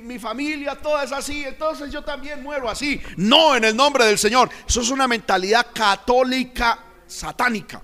mi, 0.00 0.18
familia 0.18 0.74
toda 0.76 1.04
es 1.04 1.12
así, 1.12 1.44
entonces 1.44 1.92
yo 1.92 2.02
también 2.02 2.42
muero 2.42 2.68
así. 2.68 3.00
No, 3.16 3.56
en 3.56 3.64
el 3.64 3.76
nombre 3.76 4.04
del 4.04 4.18
Señor. 4.18 4.50
Eso 4.66 4.80
es 4.80 4.90
una 4.90 5.06
mentalidad 5.08 5.66
católica 5.72 6.78
satánica. 7.06 7.82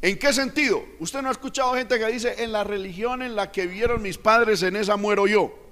¿En 0.00 0.18
qué 0.18 0.32
sentido? 0.32 0.84
Usted 0.98 1.22
no 1.22 1.28
ha 1.28 1.32
escuchado 1.32 1.74
gente 1.74 1.98
que 1.98 2.06
dice, 2.06 2.42
en 2.42 2.52
la 2.52 2.62
religión 2.62 3.22
en 3.22 3.34
la 3.34 3.50
que 3.50 3.66
vivieron 3.66 4.02
mis 4.02 4.18
padres, 4.18 4.62
en 4.62 4.76
esa 4.76 4.96
muero 4.96 5.26
yo. 5.26 5.64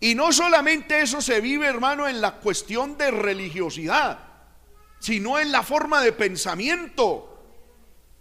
Y 0.00 0.14
no 0.14 0.32
solamente 0.32 1.02
eso 1.02 1.20
se 1.20 1.40
vive, 1.40 1.66
hermano, 1.66 2.08
en 2.08 2.20
la 2.20 2.36
cuestión 2.36 2.96
de 2.96 3.10
religiosidad, 3.10 4.18
sino 4.98 5.38
en 5.38 5.52
la 5.52 5.62
forma 5.62 6.00
de 6.00 6.12
pensamiento. 6.12 7.44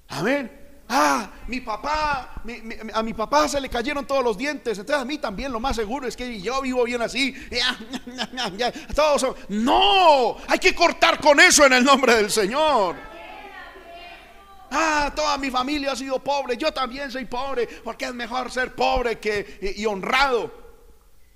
Amén. 0.10 0.57
Ah, 0.90 1.30
mi 1.48 1.60
papá, 1.60 2.42
a 2.94 3.04
mi 3.04 3.14
papá 3.14 3.50
se 3.50 3.60
le 3.60 3.70
cayeron 3.70 4.08
todos 4.08 4.24
los 4.24 4.38
dientes. 4.38 4.78
Entonces 4.78 5.02
a 5.02 5.06
mí 5.06 5.18
también 5.18 5.52
lo 5.52 5.60
más 5.60 5.76
seguro 5.76 6.08
es 6.08 6.16
que 6.16 6.40
yo 6.40 6.62
vivo 6.62 6.84
bien 6.86 7.02
así. 7.02 7.36
Todos 8.96 9.36
No, 9.50 10.38
hay 10.48 10.60
que 10.60 10.74
cortar 10.74 11.20
con 11.20 11.40
eso 11.40 11.66
en 11.66 11.74
el 11.74 11.84
nombre 11.84 12.16
del 12.16 12.32
Señor. 12.32 12.96
Ah, 14.72 15.12
toda 15.16 15.38
mi 15.38 15.50
familia 15.50 15.92
ha 15.92 15.96
sido 15.96 16.20
pobre. 16.20 16.56
Yo 16.56 16.72
también 16.72 17.12
soy 17.12 17.26
pobre. 17.26 17.68
Porque 17.84 18.06
es 18.06 18.14
mejor 18.14 18.50
ser 18.52 18.74
pobre 18.74 19.20
que 19.20 19.76
y 19.76 19.86
honrado. 19.86 20.52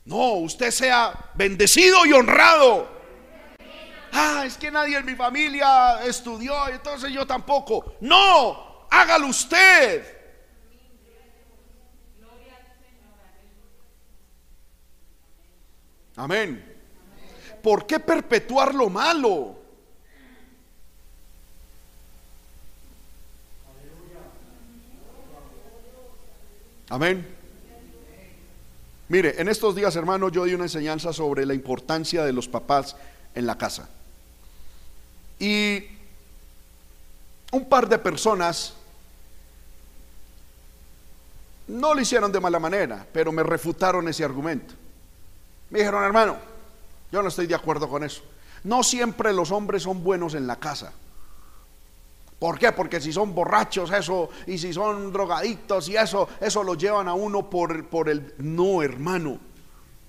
No, 0.05 0.33
usted 0.35 0.71
sea 0.71 1.13
bendecido 1.35 2.05
y 2.05 2.13
honrado. 2.13 3.01
Ah, 4.13 4.43
es 4.45 4.57
que 4.57 4.71
nadie 4.71 4.97
en 4.97 5.05
mi 5.05 5.15
familia 5.15 6.03
estudió, 6.05 6.67
entonces 6.67 7.11
yo 7.13 7.25
tampoco. 7.25 7.95
No, 8.01 8.70
hágalo 8.91 9.27
usted. 9.27 10.03
Amén. 16.15 16.63
¿Por 17.63 17.87
qué 17.87 17.99
perpetuar 17.99 18.75
lo 18.75 18.89
malo? 18.89 19.55
Amén. 26.89 27.25
Mire, 29.07 29.41
en 29.41 29.47
estos 29.47 29.75
días, 29.75 29.95
hermano, 29.95 30.29
yo 30.29 30.43
di 30.43 30.53
una 30.53 30.65
enseñanza 30.65 31.13
sobre 31.13 31.45
la 31.45 31.53
importancia 31.53 32.23
de 32.23 32.33
los 32.33 32.47
papás 32.47 32.95
en 33.33 33.45
la 33.45 33.57
casa. 33.57 33.89
Y 35.39 35.85
un 37.51 37.67
par 37.67 37.87
de 37.87 37.97
personas 37.97 38.73
no 41.67 41.93
lo 41.93 42.01
hicieron 42.01 42.31
de 42.31 42.39
mala 42.39 42.59
manera, 42.59 43.05
pero 43.11 43.31
me 43.31 43.43
refutaron 43.43 44.07
ese 44.07 44.23
argumento. 44.23 44.73
Me 45.69 45.79
dijeron, 45.79 46.03
hermano, 46.03 46.37
yo 47.11 47.21
no 47.21 47.29
estoy 47.29 47.47
de 47.47 47.55
acuerdo 47.55 47.89
con 47.89 48.03
eso. 48.03 48.23
No 48.63 48.83
siempre 48.83 49.33
los 49.33 49.51
hombres 49.51 49.83
son 49.83 50.03
buenos 50.03 50.33
en 50.33 50.47
la 50.47 50.57
casa. 50.57 50.93
¿Por 52.39 52.57
qué? 52.57 52.71
Porque 52.71 52.99
si 52.99 53.13
son 53.13 53.35
borrachos, 53.35 53.91
eso, 53.91 54.29
y 54.47 54.57
si 54.57 54.73
son 54.73 55.13
drogadictos 55.13 55.87
y 55.89 55.95
eso, 55.95 56.27
eso 56.39 56.63
lo 56.63 56.73
llevan 56.73 57.07
a 57.07 57.13
uno 57.13 57.49
por, 57.49 57.85
por 57.85 58.09
el... 58.09 58.33
No, 58.39 58.81
hermano, 58.81 59.39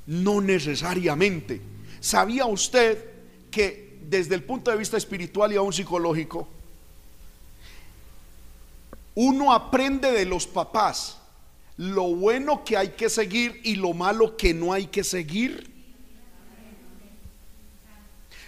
no 0.07 0.41
necesariamente. 0.41 1.61
¿Sabía 2.01 2.47
usted 2.47 3.13
que 3.51 4.01
desde 4.09 4.35
el 4.35 4.45
punto 4.45 4.71
de 4.71 4.77
vista 4.77 4.97
espiritual 4.97 5.53
y 5.53 5.57
aún 5.57 5.73
psicológico, 5.73 6.49
uno 9.15 9.53
aprende 9.53 10.11
de 10.11 10.25
los 10.25 10.47
papás 10.47 11.19
lo 11.83 12.15
bueno 12.15 12.63
que 12.65 12.77
hay 12.77 12.91
que 12.91 13.11
seguir 13.11 13.61
y 13.65 13.75
lo 13.75 13.93
malo 13.93 14.37
que 14.37 14.55
no 14.55 14.73
hay 14.73 14.87
que 14.87 15.03
seguir. 15.03 15.69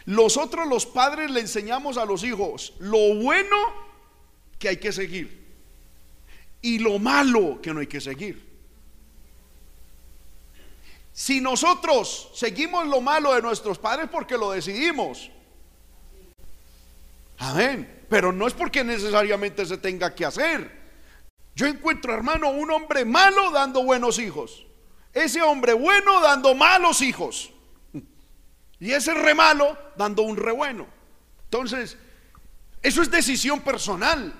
Nosotros 0.06 0.68
los 0.68 0.86
padres 0.86 1.32
le 1.32 1.40
enseñamos 1.40 1.96
a 1.96 2.04
los 2.04 2.22
hijos 2.22 2.74
lo 2.78 3.16
bueno 3.16 3.56
que 4.56 4.68
hay 4.68 4.76
que 4.76 4.92
seguir 4.92 5.48
y 6.62 6.78
lo 6.78 7.00
malo 7.00 7.60
que 7.60 7.74
no 7.74 7.80
hay 7.80 7.88
que 7.88 8.00
seguir. 8.00 8.54
Si 11.12 11.40
nosotros 11.40 12.30
seguimos 12.34 12.86
lo 12.86 13.00
malo 13.00 13.34
de 13.34 13.42
nuestros 13.42 13.80
padres 13.80 14.08
porque 14.12 14.38
lo 14.38 14.52
decidimos, 14.52 15.28
amén, 17.38 18.04
pero 18.08 18.30
no 18.30 18.46
es 18.46 18.54
porque 18.54 18.84
necesariamente 18.84 19.66
se 19.66 19.76
tenga 19.76 20.14
que 20.14 20.24
hacer. 20.24 20.83
Yo 21.54 21.66
encuentro, 21.66 22.12
hermano, 22.12 22.50
un 22.50 22.70
hombre 22.70 23.04
malo 23.04 23.50
dando 23.50 23.84
buenos 23.84 24.18
hijos. 24.18 24.66
Ese 25.12 25.40
hombre 25.40 25.72
bueno 25.72 26.20
dando 26.20 26.54
malos 26.54 27.00
hijos. 27.00 27.52
Y 28.80 28.90
ese 28.90 29.14
re 29.14 29.34
malo 29.34 29.78
dando 29.96 30.22
un 30.22 30.36
re 30.36 30.50
bueno. 30.50 30.86
Entonces, 31.44 31.96
eso 32.82 33.02
es 33.02 33.10
decisión 33.10 33.60
personal. 33.60 34.34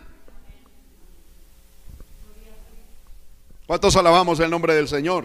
¿Cuántos 3.66 3.96
alabamos 3.96 4.40
el 4.40 4.50
nombre 4.50 4.74
del 4.74 4.88
Señor? 4.88 5.24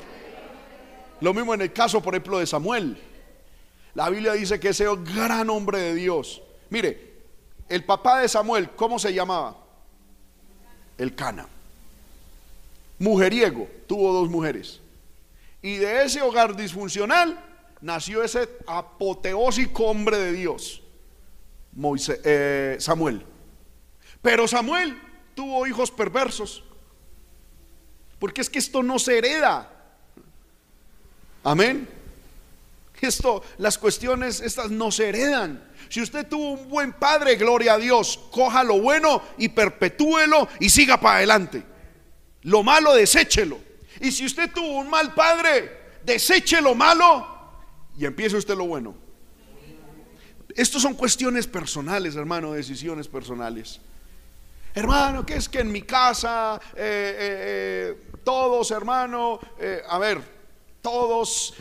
Lo 1.20 1.34
mismo 1.34 1.54
en 1.56 1.62
el 1.62 1.74
caso, 1.74 2.02
por 2.02 2.14
ejemplo, 2.14 2.38
de 2.38 2.46
Samuel. 2.46 3.02
La 3.96 4.10
Biblia 4.10 4.34
dice 4.34 4.60
que 4.60 4.70
ese 4.70 4.86
gran 5.04 5.50
hombre 5.50 5.80
de 5.80 5.96
Dios. 5.96 6.42
Mire, 6.70 7.24
el 7.68 7.84
papá 7.84 8.20
de 8.20 8.30
Samuel, 8.30 8.70
¿cómo 8.76 9.00
se 9.00 9.12
llamaba? 9.12 9.58
El 10.98 11.16
Cana 11.16 11.48
mujeriego, 13.00 13.68
tuvo 13.88 14.14
dos 14.14 14.30
mujeres. 14.30 14.80
Y 15.62 15.78
de 15.78 16.04
ese 16.04 16.22
hogar 16.22 16.56
disfuncional 16.56 17.44
nació 17.82 18.24
ese 18.24 18.50
apoteósico 18.68 19.86
hombre 19.86 20.18
de 20.18 20.32
Dios, 20.34 20.84
eh, 22.24 22.78
Samuel. 22.80 23.26
Pero 24.22 24.48
Samuel 24.48 24.98
tuvo 25.34 25.66
hijos 25.66 25.92
perversos. 25.92 26.64
Porque 28.20 28.42
es 28.42 28.50
que 28.50 28.60
esto 28.60 28.84
no 28.84 29.00
se 29.00 29.18
hereda. 29.18 29.72
Amén. 31.44 31.88
Esto, 33.00 33.42
las 33.58 33.78
cuestiones 33.78 34.42
estas 34.42 34.70
no 34.70 34.92
se 34.92 35.08
heredan. 35.08 35.64
Si 35.88 36.02
usted 36.02 36.28
tuvo 36.28 36.52
un 36.52 36.70
buen 36.70 36.92
padre, 36.92 37.36
gloria 37.36 37.76
a 37.76 37.78
Dios, 37.78 38.20
coja 38.30 38.64
lo 38.64 38.82
bueno 38.82 39.22
y 39.38 39.48
perpetúelo 39.50 40.50
y 40.60 40.70
siga 40.70 41.00
para 41.00 41.18
adelante. 41.18 41.64
Lo 42.44 42.64
malo, 42.64 42.94
deséchelo. 42.94 43.60
Y 44.00 44.12
si 44.12 44.26
usted 44.26 44.52
tuvo 44.52 44.80
un 44.80 44.90
mal 44.90 45.14
padre, 45.14 46.00
deseche 46.04 46.62
lo 46.62 46.76
malo 46.76 47.28
y 47.98 48.06
empiece 48.06 48.38
usted 48.38 48.56
lo 48.56 48.66
bueno. 48.66 48.96
Estos 50.56 50.82
son 50.82 50.94
cuestiones 50.94 51.48
personales, 51.48 52.16
hermano, 52.16 52.54
decisiones 52.54 53.08
personales. 53.08 53.80
Hermano, 54.74 55.26
que 55.26 55.36
es 55.36 55.50
que 55.50 55.60
en 55.60 55.72
mi 55.72 55.82
casa 55.82 56.60
eh, 56.76 56.78
eh, 56.78 57.96
eh, 57.98 58.18
todos, 58.24 58.72
hermano, 58.72 59.40
a 59.88 59.98
ver, 59.98 60.22
todos 60.82 61.56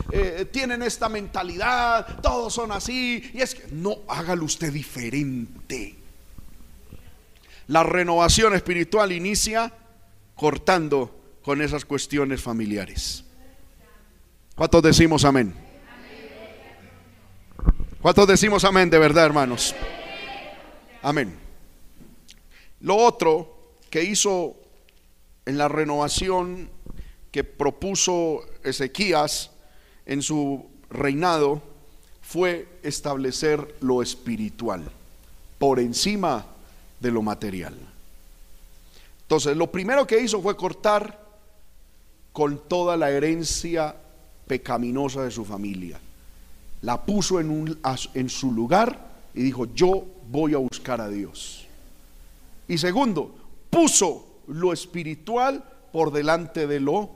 tienen 0.51 0.81
esta 0.83 1.09
mentalidad, 1.09 2.19
todos 2.21 2.53
son 2.53 2.71
así, 2.71 3.31
y 3.33 3.41
es 3.41 3.55
que 3.55 3.67
no 3.71 3.99
hágalo 4.07 4.45
usted 4.45 4.71
diferente. 4.71 5.95
La 7.67 7.83
renovación 7.83 8.55
espiritual 8.55 9.11
inicia 9.11 9.71
cortando 10.39 11.13
con 11.43 11.61
esas 11.61 11.83
cuestiones 11.83 12.41
familiares. 12.41 13.25
¿Cuántos 14.55 14.81
decimos 14.81 15.25
amén? 15.25 15.53
¿Cuántos 18.01 18.25
decimos 18.25 18.63
amén 18.63 18.89
de 18.89 18.99
verdad, 18.99 19.25
hermanos? 19.25 19.75
Amén. 21.01 21.37
Lo 22.79 22.95
otro 22.95 23.75
que 23.89 24.05
hizo 24.05 24.55
en 25.45 25.57
la 25.57 25.67
renovación 25.67 26.69
que 27.31 27.43
propuso 27.43 28.45
Ezequías 28.63 29.51
en 30.05 30.21
su 30.21 30.69
reinado 30.89 31.61
fue 32.21 32.79
establecer 32.81 33.75
lo 33.81 34.01
espiritual 34.01 34.89
por 35.57 35.81
encima 35.81 36.45
de 37.01 37.11
lo 37.11 37.21
material. 37.21 37.88
Entonces, 39.29 39.55
lo 39.55 39.71
primero 39.71 40.07
que 40.07 40.19
hizo 40.19 40.41
fue 40.41 40.57
cortar 40.57 41.23
con 42.33 42.67
toda 42.67 42.97
la 42.97 43.11
herencia 43.11 43.95
pecaminosa 44.47 45.23
de 45.23 45.29
su 45.29 45.45
familia. 45.45 45.99
La 46.81 47.05
puso 47.05 47.39
en, 47.39 47.51
un, 47.51 47.79
en 48.15 48.27
su 48.27 48.51
lugar 48.51 49.11
y 49.35 49.43
dijo, 49.43 49.67
yo 49.75 50.03
voy 50.31 50.55
a 50.55 50.57
buscar 50.57 50.99
a 50.99 51.09
Dios. 51.09 51.67
Y 52.67 52.79
segundo, 52.79 53.35
puso 53.69 54.25
lo 54.47 54.73
espiritual 54.73 55.63
por 55.93 56.11
delante 56.11 56.65
de 56.65 56.79
lo 56.79 57.11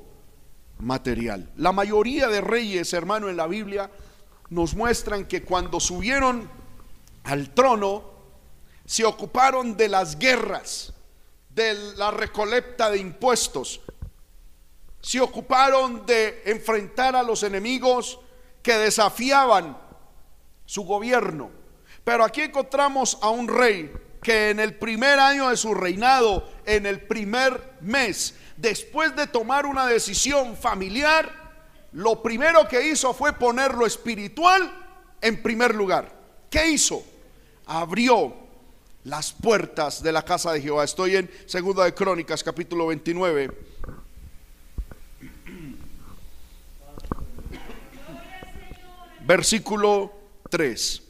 material. 0.82 1.50
La 1.58 1.72
mayoría 1.72 2.28
de 2.28 2.42
reyes, 2.42 2.94
hermano, 2.94 3.28
en 3.28 3.38
la 3.38 3.48
Biblia 3.48 3.90
nos 4.52 4.76
muestran 4.76 5.26
que 5.26 5.42
cuando 5.42 5.80
subieron 5.80 6.48
al 7.24 7.56
trono, 7.56 8.04
se 8.86 9.04
ocuparon 9.04 9.76
de 9.76 9.90
las 9.90 10.20
guerras, 10.20 10.94
de 11.54 11.74
la 11.96 12.12
recolecta 12.12 12.90
de 12.90 12.98
impuestos. 12.98 13.82
Se 15.02 15.20
ocuparon 15.20 16.06
de 16.06 16.42
enfrentar 16.46 17.16
a 17.16 17.24
los 17.24 17.44
enemigos 17.44 18.20
que 18.62 18.74
desafiaban 18.78 19.78
su 20.66 20.84
gobierno. 20.84 21.52
Pero 22.04 22.24
aquí 22.24 22.42
encontramos 22.42 23.18
a 23.22 23.30
un 23.30 23.48
rey 23.48 23.92
que 24.22 24.50
en 24.50 24.60
el 24.60 24.76
primer 24.76 25.20
año 25.20 25.50
de 25.50 25.58
su 25.58 25.74
reinado 25.74 26.50
en 26.66 26.86
el 26.86 27.02
primer 27.02 27.76
mes, 27.82 28.36
después 28.58 29.16
de 29.16 29.28
tomar 29.28 29.66
una 29.66 29.86
decisión 29.86 30.56
familiar, 30.56 31.44
lo 31.92 32.24
primero 32.24 32.68
que 32.68 32.88
hizo 32.88 33.14
fue 33.14 33.34
poner 33.34 33.74
lo 33.74 33.86
espiritual 33.86 34.74
en 35.22 35.44
primer 35.44 35.76
lugar. 35.76 36.12
¿Qué 36.50 36.70
hizo? 36.70 37.04
Abrió 37.66 38.43
las 39.04 39.34
puertas 39.34 40.02
de 40.02 40.12
la 40.12 40.24
casa 40.24 40.52
de 40.54 40.62
Jehová. 40.62 40.84
Estoy 40.84 41.16
en 41.16 41.30
Segunda 41.46 41.84
de 41.84 41.94
Crónicas, 41.94 42.44
capítulo 42.44 42.88
29. 42.88 43.52
Versículo 49.26 50.14
3. 50.50 51.02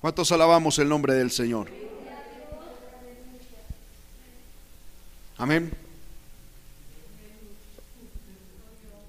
¿Cuántos 0.00 0.32
alabamos 0.32 0.78
el 0.78 0.88
nombre 0.88 1.14
del 1.14 1.30
Señor? 1.30 1.70
Amén. 5.38 5.72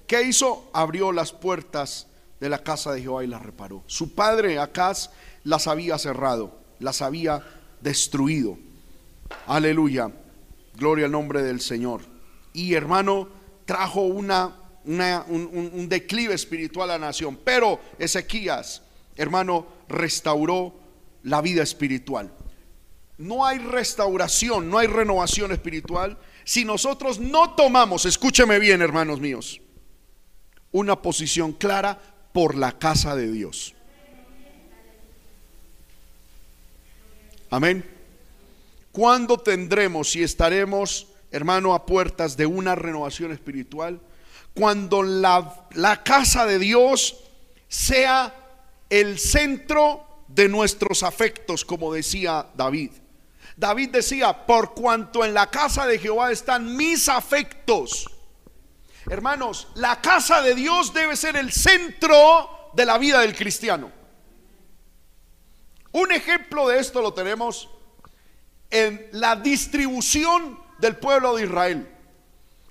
¿Qué 0.06 0.22
hizo? 0.22 0.68
Abrió 0.72 1.12
las 1.12 1.32
puertas 1.32 2.06
de 2.44 2.50
la 2.50 2.62
casa 2.62 2.92
de 2.92 3.00
Jehová 3.00 3.24
y 3.24 3.26
las 3.26 3.40
reparó. 3.40 3.82
Su 3.86 4.14
padre 4.14 4.58
Acaz 4.58 5.08
las 5.44 5.66
había 5.66 5.96
cerrado, 5.96 6.54
las 6.78 7.00
había 7.00 7.42
destruido. 7.80 8.58
Aleluya. 9.46 10.12
Gloria 10.76 11.06
al 11.06 11.12
nombre 11.12 11.42
del 11.42 11.62
Señor. 11.62 12.02
Y 12.52 12.74
hermano, 12.74 13.30
trajo 13.64 14.02
una, 14.02 14.56
un, 14.84 15.70
un 15.72 15.88
declive 15.88 16.34
espiritual 16.34 16.90
a 16.90 16.98
la 16.98 17.06
nación. 17.06 17.38
Pero 17.42 17.80
Ezequías, 17.98 18.82
hermano, 19.16 19.66
restauró 19.88 20.74
la 21.22 21.40
vida 21.40 21.62
espiritual. 21.62 22.30
No 23.16 23.46
hay 23.46 23.56
restauración, 23.56 24.68
no 24.68 24.76
hay 24.76 24.86
renovación 24.86 25.50
espiritual 25.50 26.18
si 26.44 26.66
nosotros 26.66 27.18
no 27.18 27.54
tomamos, 27.54 28.04
escúcheme 28.04 28.58
bien 28.58 28.82
hermanos 28.82 29.18
míos, 29.18 29.62
una 30.72 31.00
posición 31.00 31.54
clara 31.54 32.13
por 32.34 32.56
la 32.56 32.72
casa 32.72 33.14
de 33.14 33.30
Dios. 33.30 33.74
Amén. 37.48 37.88
¿Cuándo 38.90 39.38
tendremos 39.38 40.16
y 40.16 40.24
estaremos, 40.24 41.06
hermano, 41.30 41.74
a 41.74 41.86
puertas 41.86 42.36
de 42.36 42.46
una 42.46 42.74
renovación 42.74 43.30
espiritual? 43.30 44.00
Cuando 44.52 45.04
la, 45.04 45.68
la 45.74 46.02
casa 46.02 46.44
de 46.44 46.58
Dios 46.58 47.20
sea 47.68 48.34
el 48.90 49.20
centro 49.20 50.24
de 50.26 50.48
nuestros 50.48 51.04
afectos, 51.04 51.64
como 51.64 51.94
decía 51.94 52.48
David. 52.56 52.90
David 53.56 53.90
decía, 53.90 54.44
por 54.44 54.74
cuanto 54.74 55.24
en 55.24 55.34
la 55.34 55.48
casa 55.52 55.86
de 55.86 56.00
Jehová 56.00 56.32
están 56.32 56.76
mis 56.76 57.08
afectos. 57.08 58.10
Hermanos, 59.08 59.68
la 59.74 60.00
casa 60.00 60.40
de 60.42 60.54
Dios 60.54 60.92
debe 60.94 61.16
ser 61.16 61.36
el 61.36 61.52
centro 61.52 62.70
de 62.72 62.86
la 62.86 62.98
vida 62.98 63.20
del 63.20 63.34
cristiano. 63.34 63.92
Un 65.92 66.12
ejemplo 66.12 66.68
de 66.68 66.80
esto 66.80 67.02
lo 67.02 67.12
tenemos 67.12 67.68
en 68.70 69.08
la 69.12 69.36
distribución 69.36 70.58
del 70.78 70.96
pueblo 70.96 71.36
de 71.36 71.44
Israel. 71.44 71.88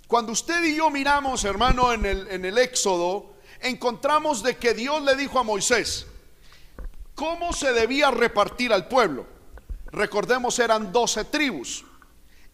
Cuando 0.07 0.31
usted 0.31 0.63
y 0.63 0.75
yo 0.75 0.89
miramos, 0.89 1.43
hermano, 1.45 1.93
en 1.93 2.05
el, 2.05 2.27
en 2.29 2.45
el 2.45 2.57
Éxodo, 2.57 3.35
encontramos 3.61 4.43
de 4.43 4.57
que 4.57 4.73
Dios 4.73 5.01
le 5.03 5.15
dijo 5.15 5.39
a 5.39 5.43
Moisés, 5.43 6.07
¿Cómo 7.15 7.53
se 7.53 7.73
debía 7.73 8.11
repartir 8.11 8.73
al 8.73 8.87
pueblo? 8.87 9.27
Recordemos, 9.91 10.57
eran 10.57 10.91
doce 10.91 11.25
tribus. 11.25 11.85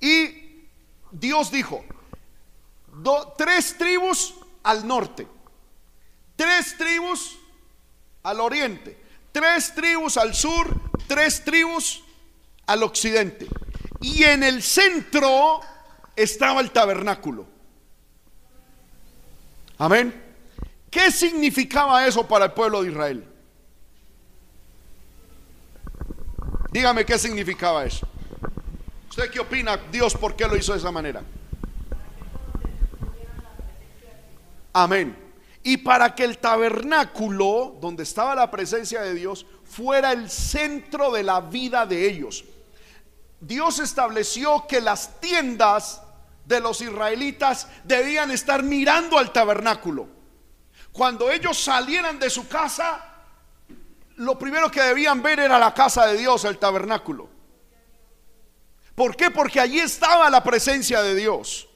Y 0.02 0.68
Dios 1.12 1.50
dijo, 1.52 1.84
tres 3.38 3.78
tribus 3.78 4.36
al 4.64 4.88
norte, 4.88 5.28
tres 6.36 6.78
tribus 6.78 7.38
al 8.24 8.40
oriente, 8.40 8.98
tres 9.32 9.74
tribus 9.74 10.18
al 10.18 10.34
sur, 10.34 10.68
tres 11.08 11.44
tribus 11.44 12.04
al 12.68 12.84
occidente. 12.84 13.48
Y 14.02 14.24
en 14.24 14.44
el 14.44 14.64
centro 14.64 15.60
estaba 16.16 16.62
el 16.62 16.72
tabernáculo. 16.72 17.48
Amén. 19.78 20.26
¿Qué 20.90 21.12
significaba 21.12 22.06
eso 22.06 22.28
para 22.28 22.46
el 22.46 22.52
pueblo 22.52 22.82
de 22.82 22.90
Israel? 22.90 23.26
Dígame 26.72 27.06
qué 27.06 27.18
significaba 27.18 27.86
eso. 27.86 28.08
¿Usted 29.10 29.32
qué 29.32 29.40
opina, 29.40 29.78
Dios, 29.92 30.14
por 30.16 30.36
qué 30.36 30.48
lo 30.48 30.56
hizo 30.56 30.74
de 30.74 30.80
esa 30.80 30.92
manera? 30.92 31.24
Amén. 34.74 35.18
Y 35.64 35.78
para 35.78 36.16
que 36.16 36.24
el 36.24 36.38
tabernáculo, 36.38 37.78
donde 37.82 38.04
estaba 38.04 38.36
la 38.36 38.50
presencia 38.50 39.02
de 39.02 39.14
Dios, 39.14 39.46
fuera 39.66 40.12
el 40.12 40.30
centro 40.30 41.12
de 41.12 41.24
la 41.24 41.42
vida 41.42 41.86
de 41.86 42.08
ellos. 42.10 42.46
Dios 43.40 43.80
estableció 43.80 44.66
que 44.68 44.82
las 44.82 45.20
tiendas 45.20 46.02
de 46.46 46.60
los 46.60 46.82
israelitas 46.82 47.68
debían 47.84 48.32
estar 48.32 48.64
mirando 48.64 49.18
al 49.18 49.32
tabernáculo. 49.32 50.08
Cuando 50.92 51.30
ellos 51.30 51.58
salieran 51.58 52.20
de 52.20 52.30
su 52.30 52.48
casa, 52.48 53.06
lo 54.16 54.38
primero 54.38 54.70
que 54.70 54.82
debían 54.82 55.22
ver 55.22 55.40
era 55.40 55.60
la 55.60 55.74
casa 55.74 56.08
de 56.08 56.18
Dios, 56.18 56.44
el 56.46 56.58
tabernáculo. 56.58 57.30
¿Por 58.96 59.16
qué? 59.16 59.32
Porque 59.32 59.62
allí 59.62 59.80
estaba 59.80 60.30
la 60.30 60.44
presencia 60.44 61.02
de 61.02 61.16
Dios. 61.16 61.69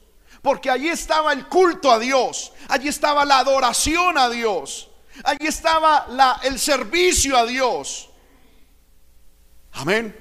Porque 0.44 0.68
allí 0.68 0.88
estaba 0.88 1.32
el 1.32 1.46
culto 1.46 1.90
a 1.90 1.98
Dios. 1.98 2.52
Allí 2.68 2.88
estaba 2.88 3.24
la 3.24 3.38
adoración 3.38 4.18
a 4.18 4.28
Dios. 4.28 4.90
Allí 5.24 5.46
estaba 5.46 6.06
el 6.42 6.58
servicio 6.58 7.34
a 7.34 7.46
Dios. 7.46 8.10
Amén. 9.72 10.14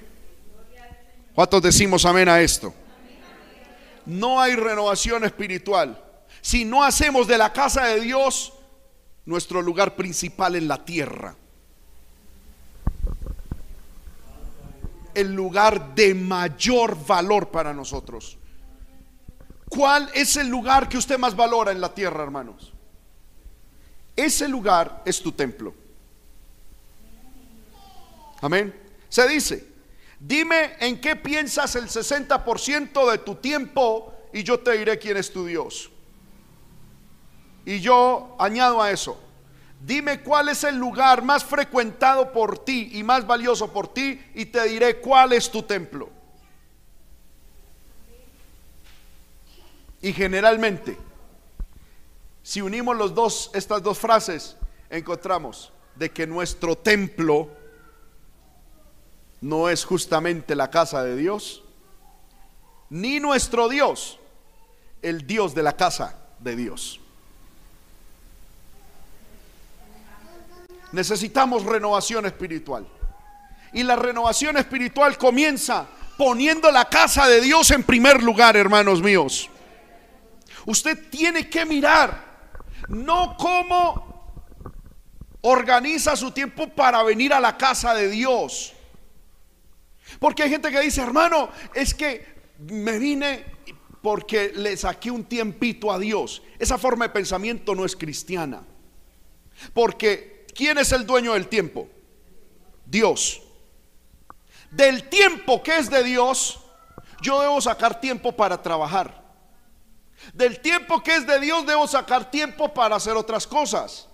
¿Cuántos 1.35 1.61
decimos 1.61 2.05
amén 2.05 2.29
a 2.29 2.39
esto? 2.39 2.73
No 4.05 4.39
hay 4.39 4.55
renovación 4.55 5.25
espiritual. 5.25 6.01
Si 6.39 6.63
no 6.63 6.85
hacemos 6.85 7.27
de 7.27 7.37
la 7.37 7.51
casa 7.51 7.87
de 7.87 7.99
Dios 7.99 8.53
nuestro 9.25 9.61
lugar 9.61 9.97
principal 9.97 10.55
en 10.55 10.69
la 10.69 10.85
tierra. 10.85 11.35
el 15.15 15.31
lugar 15.31 15.93
de 15.93 16.15
mayor 16.15 16.97
valor 17.05 17.49
para 17.49 17.71
nosotros. 17.71 18.39
¿Cuál 19.75 20.09
es 20.13 20.37
el 20.37 20.47
lugar 20.47 20.87
que 20.87 20.97
usted 20.97 21.17
más 21.17 21.35
valora 21.35 21.71
en 21.71 21.81
la 21.81 21.93
tierra, 21.93 22.23
hermanos? 22.23 22.71
Ese 24.15 24.47
lugar 24.47 25.01
es 25.05 25.21
tu 25.21 25.31
templo. 25.31 25.73
Amén. 28.41 28.73
Se 29.09 29.27
dice, 29.27 29.67
dime 30.19 30.75
en 30.79 30.99
qué 30.99 31.15
piensas 31.15 31.75
el 31.75 31.87
60% 31.87 33.11
de 33.11 33.17
tu 33.19 33.35
tiempo 33.35 34.13
y 34.31 34.43
yo 34.43 34.59
te 34.59 34.77
diré 34.77 34.99
quién 34.99 35.17
es 35.17 35.31
tu 35.31 35.45
Dios. 35.45 35.89
Y 37.65 37.79
yo 37.79 38.35
añado 38.39 38.81
a 38.81 38.91
eso, 38.91 39.19
Dime 39.85 40.21
cuál 40.21 40.47
es 40.47 40.63
el 40.63 40.77
lugar 40.77 41.23
más 41.23 41.43
frecuentado 41.43 42.31
por 42.31 42.57
ti 42.59 42.91
y 42.93 43.03
más 43.03 43.27
valioso 43.27 43.73
por 43.73 43.89
ti 43.89 44.17
y 44.33 44.45
te 44.45 44.63
diré 44.63 45.01
cuál 45.01 45.33
es 45.33 45.51
tu 45.51 45.61
templo. 45.63 46.09
Y 50.03 50.13
generalmente, 50.13 50.99
si 52.43 52.61
unimos 52.61 52.95
los 52.95 53.15
dos, 53.15 53.49
estas 53.55 53.81
dos 53.81 53.97
frases, 53.97 54.55
encontramos 54.91 55.73
de 55.95 56.11
que 56.11 56.27
nuestro 56.27 56.77
templo 56.77 57.49
no 59.41 59.67
es 59.67 59.83
justamente 59.83 60.55
la 60.55 60.69
casa 60.69 61.03
de 61.03 61.15
Dios, 61.15 61.63
ni 62.91 63.19
nuestro 63.19 63.67
Dios, 63.67 64.19
el 65.01 65.25
Dios 65.25 65.55
de 65.55 65.63
la 65.63 65.75
casa 65.75 66.19
de 66.37 66.55
Dios. 66.55 66.99
necesitamos 70.93 71.63
renovación 71.63 72.25
espiritual. 72.25 72.87
Y 73.73 73.83
la 73.83 73.97
renovación 73.97 74.55
espiritual 74.57 75.17
comienza 75.17 75.87
poniendo 76.17 76.71
la 76.71 76.85
casa 76.85 77.27
de 77.27 77.41
Dios 77.41 77.71
en 77.71 77.83
primer 77.83 78.23
lugar, 78.23 78.55
hermanos 78.55 79.01
míos. 79.01 79.49
Usted 80.65 81.09
tiene 81.09 81.49
que 81.49 81.65
mirar, 81.65 82.51
no 82.87 83.35
cómo 83.37 84.41
organiza 85.41 86.15
su 86.15 86.31
tiempo 86.31 86.69
para 86.69 87.03
venir 87.03 87.33
a 87.33 87.39
la 87.39 87.57
casa 87.57 87.93
de 87.93 88.09
Dios. 88.09 88.73
Porque 90.19 90.43
hay 90.43 90.49
gente 90.49 90.71
que 90.71 90.79
dice, 90.79 91.01
hermano, 91.01 91.49
es 91.73 91.93
que 91.93 92.25
me 92.59 92.99
vine 92.99 93.45
porque 94.01 94.51
le 94.55 94.77
saqué 94.77 95.11
un 95.11 95.23
tiempito 95.23 95.91
a 95.91 95.99
Dios. 95.99 96.43
Esa 96.59 96.77
forma 96.77 97.05
de 97.05 97.13
pensamiento 97.13 97.73
no 97.73 97.85
es 97.85 97.95
cristiana. 97.95 98.63
Porque 99.73 100.33
¿Quién 100.53 100.77
es 100.77 100.91
el 100.91 101.05
dueño 101.05 101.33
del 101.33 101.47
tiempo? 101.47 101.87
Dios. 102.85 103.41
del 104.69 105.07
tiempo 105.07 105.61
que 105.61 105.77
es 105.77 105.87
de 105.87 106.03
Dios, 106.03 106.59
yo 107.21 107.39
debo 107.41 107.61
sacar 107.61 108.01
tiempo 108.01 108.31
para 108.31 108.59
trabajar. 108.59 109.22
Del 110.31 110.59
tiempo 110.59 111.03
que 111.03 111.15
es 111.15 111.27
de 111.27 111.39
Dios 111.39 111.65
debo 111.65 111.87
sacar 111.87 112.31
tiempo 112.31 112.73
para 112.73 112.95
hacer 112.95 113.17
otras 113.17 113.45
cosas. 113.45 114.07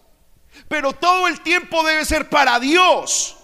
Pero 0.67 0.93
todo 0.93 1.27
el 1.27 1.41
tiempo 1.41 1.83
debe 1.83 2.03
ser 2.05 2.29
para 2.29 2.59
Dios. 2.59 3.37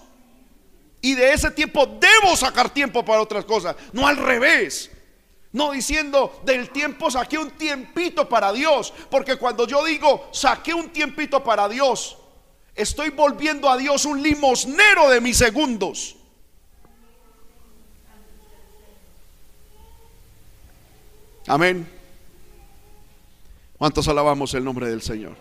Y 1.00 1.14
de 1.14 1.32
ese 1.32 1.50
tiempo 1.50 1.86
debo 1.86 2.34
sacar 2.36 2.70
tiempo 2.70 3.04
para 3.04 3.22
otras 3.22 3.44
cosas, 3.44 3.76
no 3.92 4.08
al 4.08 4.16
revés. 4.16 4.90
No 5.52 5.70
diciendo 5.70 6.40
del 6.44 6.70
tiempo 6.70 7.10
saqué 7.10 7.38
un 7.38 7.52
tiempito 7.52 8.28
para 8.28 8.52
Dios, 8.52 8.92
porque 9.10 9.36
cuando 9.36 9.66
yo 9.66 9.84
digo 9.84 10.28
saqué 10.32 10.74
un 10.74 10.90
tiempito 10.90 11.42
para 11.44 11.68
Dios, 11.68 12.18
estoy 12.74 13.10
volviendo 13.10 13.70
a 13.70 13.76
Dios 13.76 14.04
un 14.04 14.22
limosnero 14.22 15.08
de 15.08 15.20
mis 15.20 15.38
segundos. 15.38 16.16
Amén. 21.46 21.95
¿Cuántos 23.78 24.08
alabamos 24.08 24.54
el 24.54 24.64
nombre 24.64 24.88
del 24.88 25.02
Señor? 25.02 25.36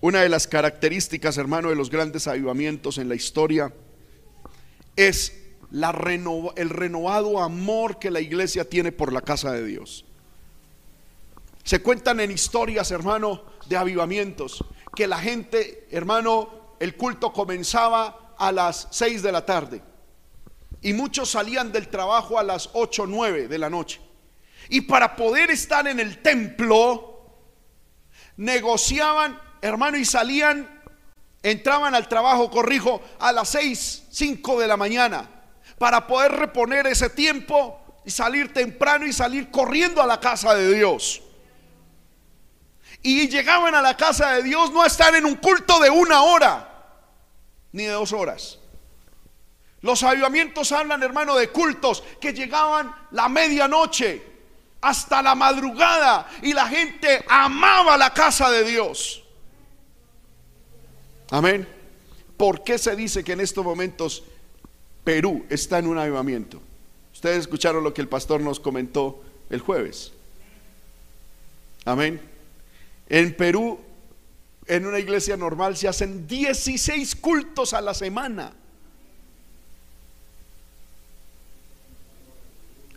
Una 0.00 0.22
de 0.22 0.28
las 0.28 0.46
características, 0.46 1.36
hermano, 1.36 1.70
de 1.70 1.74
los 1.74 1.90
grandes 1.90 2.28
avivamientos 2.28 2.98
en 2.98 3.08
la 3.08 3.16
historia 3.16 3.72
es 4.94 5.44
la 5.72 5.90
el 6.56 6.70
renovado 6.70 7.40
amor 7.40 7.98
que 7.98 8.12
la 8.12 8.20
iglesia 8.20 8.68
tiene 8.68 8.92
por 8.92 9.12
la 9.12 9.22
casa 9.22 9.50
de 9.52 9.64
Dios. 9.64 10.04
Se 11.64 11.82
cuentan 11.82 12.20
en 12.20 12.30
historias, 12.30 12.92
hermano, 12.92 13.42
de 13.66 13.76
avivamientos, 13.76 14.64
que 14.94 15.08
la 15.08 15.18
gente, 15.18 15.88
hermano, 15.90 16.76
el 16.78 16.96
culto 16.96 17.32
comenzaba 17.32 18.34
a 18.38 18.52
las 18.52 18.86
6 18.92 19.22
de 19.22 19.32
la 19.32 19.44
tarde 19.44 19.82
y 20.80 20.92
muchos 20.92 21.30
salían 21.30 21.72
del 21.72 21.88
trabajo 21.88 22.38
a 22.38 22.44
las 22.44 22.70
8 22.72 23.02
o 23.02 23.06
9 23.06 23.48
de 23.48 23.58
la 23.58 23.68
noche. 23.68 24.00
Y 24.68 24.82
para 24.82 25.16
poder 25.16 25.50
estar 25.50 25.86
en 25.88 25.98
el 25.98 26.22
templo, 26.22 27.08
negociaban, 28.36 29.40
hermano, 29.62 29.96
y 29.96 30.04
salían, 30.04 30.82
entraban 31.42 31.94
al 31.94 32.08
trabajo, 32.08 32.50
corrijo, 32.50 33.02
a 33.18 33.32
las 33.32 33.48
6, 33.50 34.06
5 34.10 34.60
de 34.60 34.66
la 34.66 34.76
mañana, 34.76 35.28
para 35.78 36.06
poder 36.06 36.32
reponer 36.32 36.86
ese 36.86 37.10
tiempo 37.10 37.80
y 38.04 38.10
salir 38.10 38.52
temprano 38.52 39.06
y 39.06 39.12
salir 39.12 39.50
corriendo 39.50 40.02
a 40.02 40.06
la 40.06 40.20
casa 40.20 40.54
de 40.54 40.74
Dios. 40.74 41.22
Y 43.02 43.28
llegaban 43.28 43.74
a 43.74 43.82
la 43.82 43.96
casa 43.96 44.32
de 44.32 44.42
Dios 44.42 44.72
no 44.72 44.82
a 44.82 44.86
estar 44.86 45.14
en 45.14 45.24
un 45.24 45.36
culto 45.36 45.78
de 45.80 45.88
una 45.88 46.22
hora, 46.22 46.68
ni 47.72 47.84
de 47.84 47.90
dos 47.90 48.12
horas. 48.12 48.58
Los 49.80 50.02
avivamientos 50.02 50.72
hablan, 50.72 51.02
hermano, 51.02 51.36
de 51.36 51.50
cultos 51.50 52.02
que 52.20 52.32
llegaban 52.32 52.92
la 53.12 53.28
medianoche 53.28 54.37
hasta 54.80 55.22
la 55.22 55.34
madrugada 55.34 56.28
y 56.42 56.52
la 56.52 56.68
gente 56.68 57.24
amaba 57.28 57.96
la 57.96 58.12
casa 58.12 58.50
de 58.50 58.64
Dios. 58.64 59.24
Amén. 61.30 61.68
¿Por 62.36 62.62
qué 62.62 62.78
se 62.78 62.94
dice 62.94 63.24
que 63.24 63.32
en 63.32 63.40
estos 63.40 63.64
momentos 63.64 64.22
Perú 65.04 65.44
está 65.50 65.78
en 65.78 65.88
un 65.88 65.98
avivamiento? 65.98 66.60
Ustedes 67.12 67.38
escucharon 67.38 67.82
lo 67.82 67.92
que 67.92 68.00
el 68.00 68.08
pastor 68.08 68.40
nos 68.40 68.60
comentó 68.60 69.22
el 69.50 69.60
jueves. 69.60 70.12
Amén. 71.84 72.20
En 73.08 73.34
Perú, 73.34 73.80
en 74.66 74.86
una 74.86 74.98
iglesia 74.98 75.36
normal, 75.36 75.76
se 75.76 75.88
hacen 75.88 76.28
16 76.28 77.16
cultos 77.16 77.72
a 77.72 77.80
la 77.80 77.94
semana. 77.94 78.52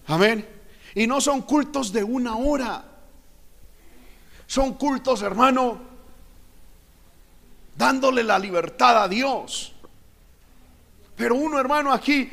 Amén. 0.06 0.61
Y 0.96 1.08
no 1.08 1.22
son 1.22 1.42
cultos 1.44 1.92
de 1.92 2.04
una 2.04 2.36
hora. 2.36 2.84
Son 4.48 4.74
cultos, 4.74 5.22
hermano, 5.22 5.80
dándole 7.78 8.24
la 8.24 8.38
libertad 8.38 9.04
a 9.04 9.08
Dios. 9.08 9.74
Pero 11.16 11.36
uno, 11.36 11.60
hermano, 11.60 11.94
aquí, 11.94 12.30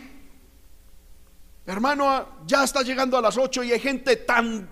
hermano, 1.66 2.26
ya 2.46 2.64
está 2.64 2.82
llegando 2.82 3.16
a 3.16 3.22
las 3.22 3.36
8 3.36 3.62
y 3.64 3.72
hay 3.72 3.80
gente 3.80 4.16
tan... 4.16 4.68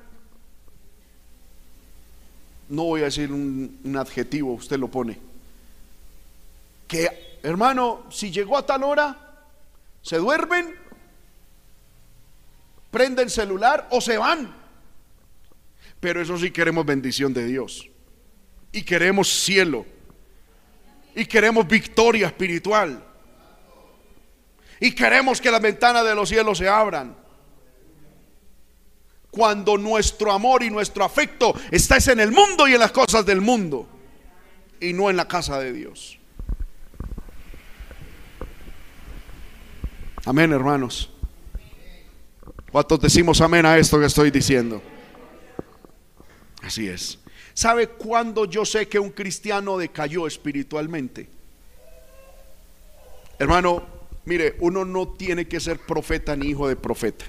No 2.69 2.83
voy 2.85 3.03
a 3.03 3.05
decir 3.05 3.31
un, 3.31 3.79
un 3.85 3.97
adjetivo, 3.97 4.55
usted 4.55 4.79
lo 4.79 4.89
pone. 4.89 5.17
Que, 6.89 7.39
hermano, 7.45 8.07
si 8.11 8.33
llegó 8.33 8.59
a 8.59 8.67
tal 8.67 8.83
hora, 8.83 9.45
se 10.03 10.17
duermen 10.17 10.86
prenden 12.97 13.29
celular 13.29 13.89
o 13.91 14.01
se 14.01 14.17
van. 14.17 14.57
Pero 16.01 16.23
eso 16.23 16.39
sí 16.39 16.51
queremos 16.51 16.87
bendición 16.87 17.35
de 17.35 17.45
Dios. 17.45 17.91
Y 18.73 18.81
queremos 18.85 19.29
cielo. 19.29 19.85
Y 21.15 21.27
queremos 21.27 21.69
victoria 21.69 22.29
espiritual. 22.29 23.05
Y 24.81 24.95
queremos 24.95 25.43
que 25.43 25.51
las 25.51 25.61
ventanas 25.61 26.07
de 26.07 26.15
los 26.15 26.27
cielos 26.27 26.57
se 26.57 26.71
abran. 26.71 27.15
Cuando 29.31 29.77
nuestro 29.77 30.33
amor 30.33 30.63
y 30.63 30.71
nuestro 30.71 31.05
afecto 31.05 31.55
está 31.71 31.99
en 32.11 32.21
el 32.21 32.33
mundo 32.33 32.67
y 32.67 32.73
en 32.73 32.81
las 32.81 32.93
cosas 32.93 33.27
del 33.27 33.43
mundo. 33.43 33.87
Y 34.81 34.95
no 34.95 35.11
en 35.11 35.19
la 35.19 35.29
casa 35.29 35.61
de 35.61 35.75
Dios. 35.75 36.19
Amén, 40.25 40.51
hermanos. 40.51 41.11
¿Cuántos 42.71 43.01
decimos 43.01 43.41
amén 43.41 43.65
a 43.65 43.79
esto 43.79 43.99
que 43.99 44.07
estoy 44.07 44.31
diciendo? 44.31 44.83
Así 46.63 46.89
es. 46.89 47.19
¿Sabe 47.55 47.89
cuándo 47.89 48.45
yo 48.45 48.65
sé 48.65 48.89
que 48.89 48.99
un 48.99 49.11
cristiano 49.11 49.79
decayó 49.79 50.27
espiritualmente? 50.27 51.29
Hermano, 53.39 53.87
mire, 54.25 54.57
uno 54.61 54.85
no 54.85 55.09
tiene 55.09 55.47
que 55.47 55.61
ser 55.61 55.79
profeta 55.79 56.37
ni 56.37 56.49
hijo 56.49 56.69
de 56.69 56.77
profeta. 56.77 57.25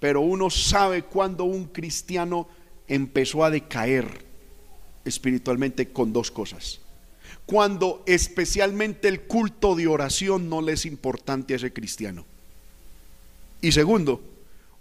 Pero 0.00 0.22
uno 0.22 0.50
sabe 0.50 1.04
cuando 1.04 1.44
un 1.44 1.66
cristiano 1.66 2.48
empezó 2.88 3.44
a 3.44 3.50
decaer 3.50 4.24
espiritualmente 5.04 5.92
con 5.92 6.12
dos 6.12 6.30
cosas. 6.30 6.80
Cuando 7.44 8.02
especialmente 8.06 9.08
el 9.08 9.22
culto 9.22 9.74
de 9.74 9.86
oración 9.86 10.48
no 10.48 10.62
le 10.62 10.72
es 10.72 10.86
importante 10.86 11.52
a 11.52 11.56
ese 11.56 11.72
cristiano. 11.72 12.24
Y 13.66 13.72
segundo, 13.72 14.22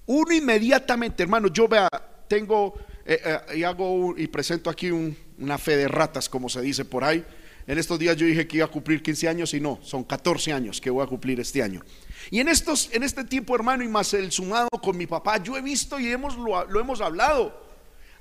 uno 0.05 0.31
inmediatamente, 0.31 1.23
hermano, 1.23 1.47
yo 1.47 1.67
vea, 1.67 1.89
tengo 2.27 2.75
eh, 3.03 3.19
eh, 3.25 3.57
y 3.57 3.63
hago 3.63 4.13
y 4.15 4.27
presento 4.27 4.69
aquí 4.69 4.91
una 4.91 5.57
fe 5.57 5.75
de 5.75 5.87
ratas, 5.87 6.29
como 6.29 6.49
se 6.49 6.61
dice 6.61 6.85
por 6.85 7.03
ahí. 7.03 7.25
En 7.65 7.79
estos 7.79 7.97
días 7.97 8.15
yo 8.15 8.27
dije 8.27 8.47
que 8.47 8.57
iba 8.57 8.67
a 8.67 8.69
cumplir 8.69 9.01
15 9.01 9.27
años 9.27 9.55
y 9.55 9.59
no, 9.59 9.79
son 9.81 10.03
14 10.03 10.53
años 10.53 10.79
que 10.79 10.91
voy 10.91 11.03
a 11.03 11.07
cumplir 11.07 11.39
este 11.39 11.63
año. 11.63 11.81
Y 12.29 12.39
en 12.39 12.47
estos, 12.47 12.91
en 12.93 13.01
este 13.01 13.23
tiempo, 13.23 13.55
hermano, 13.55 13.83
y 13.83 13.87
más 13.87 14.13
el 14.13 14.31
sumado 14.31 14.69
con 14.69 14.95
mi 14.95 15.07
papá, 15.07 15.41
yo 15.41 15.57
he 15.57 15.63
visto 15.63 15.99
y 15.99 16.11
hemos, 16.11 16.37
lo 16.37 16.79
hemos 16.79 17.01
hablado. 17.01 17.59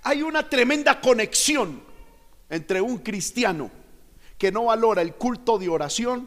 Hay 0.03 0.23
una 0.23 0.49
tremenda 0.49 0.99
conexión 0.99 1.83
entre 2.49 2.81
un 2.81 2.97
cristiano 2.97 3.71
que 4.39 4.51
no 4.51 4.65
valora 4.65 5.03
el 5.03 5.13
culto 5.13 5.59
de 5.59 5.69
oración 5.69 6.27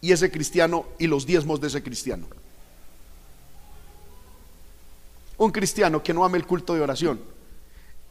y 0.00 0.12
ese 0.12 0.30
cristiano 0.30 0.86
y 1.00 1.08
los 1.08 1.26
diezmos 1.26 1.60
de 1.60 1.66
ese 1.66 1.82
cristiano. 1.82 2.28
Un 5.40 5.52
cristiano 5.52 6.02
que 6.02 6.12
no 6.12 6.22
ame 6.22 6.36
el 6.36 6.46
culto 6.46 6.74
de 6.74 6.82
oración 6.82 7.18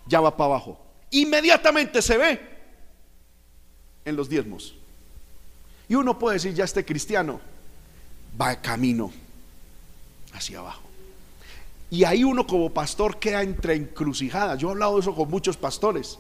ya 0.08 0.20
va 0.20 0.36
para 0.36 0.48
abajo. 0.48 0.80
Inmediatamente 1.12 2.02
se 2.02 2.18
ve 2.18 2.42
en 4.04 4.16
los 4.16 4.28
diezmos. 4.28 4.76
Y 5.88 5.94
uno 5.94 6.18
puede 6.18 6.38
decir, 6.38 6.56
ya 6.56 6.64
este 6.64 6.84
cristiano 6.84 7.40
va 8.40 8.50
de 8.50 8.62
camino 8.62 9.12
hacia 10.34 10.58
abajo. 10.58 10.82
Y 11.92 12.04
ahí 12.04 12.24
uno 12.24 12.48
como 12.48 12.72
pastor 12.72 13.20
queda 13.20 13.44
entre 13.44 13.76
encrucijadas. 13.76 14.58
Yo 14.58 14.70
he 14.70 14.72
hablado 14.72 14.96
de 14.96 15.02
eso 15.02 15.14
con 15.14 15.30
muchos 15.30 15.56
pastores. 15.56 16.18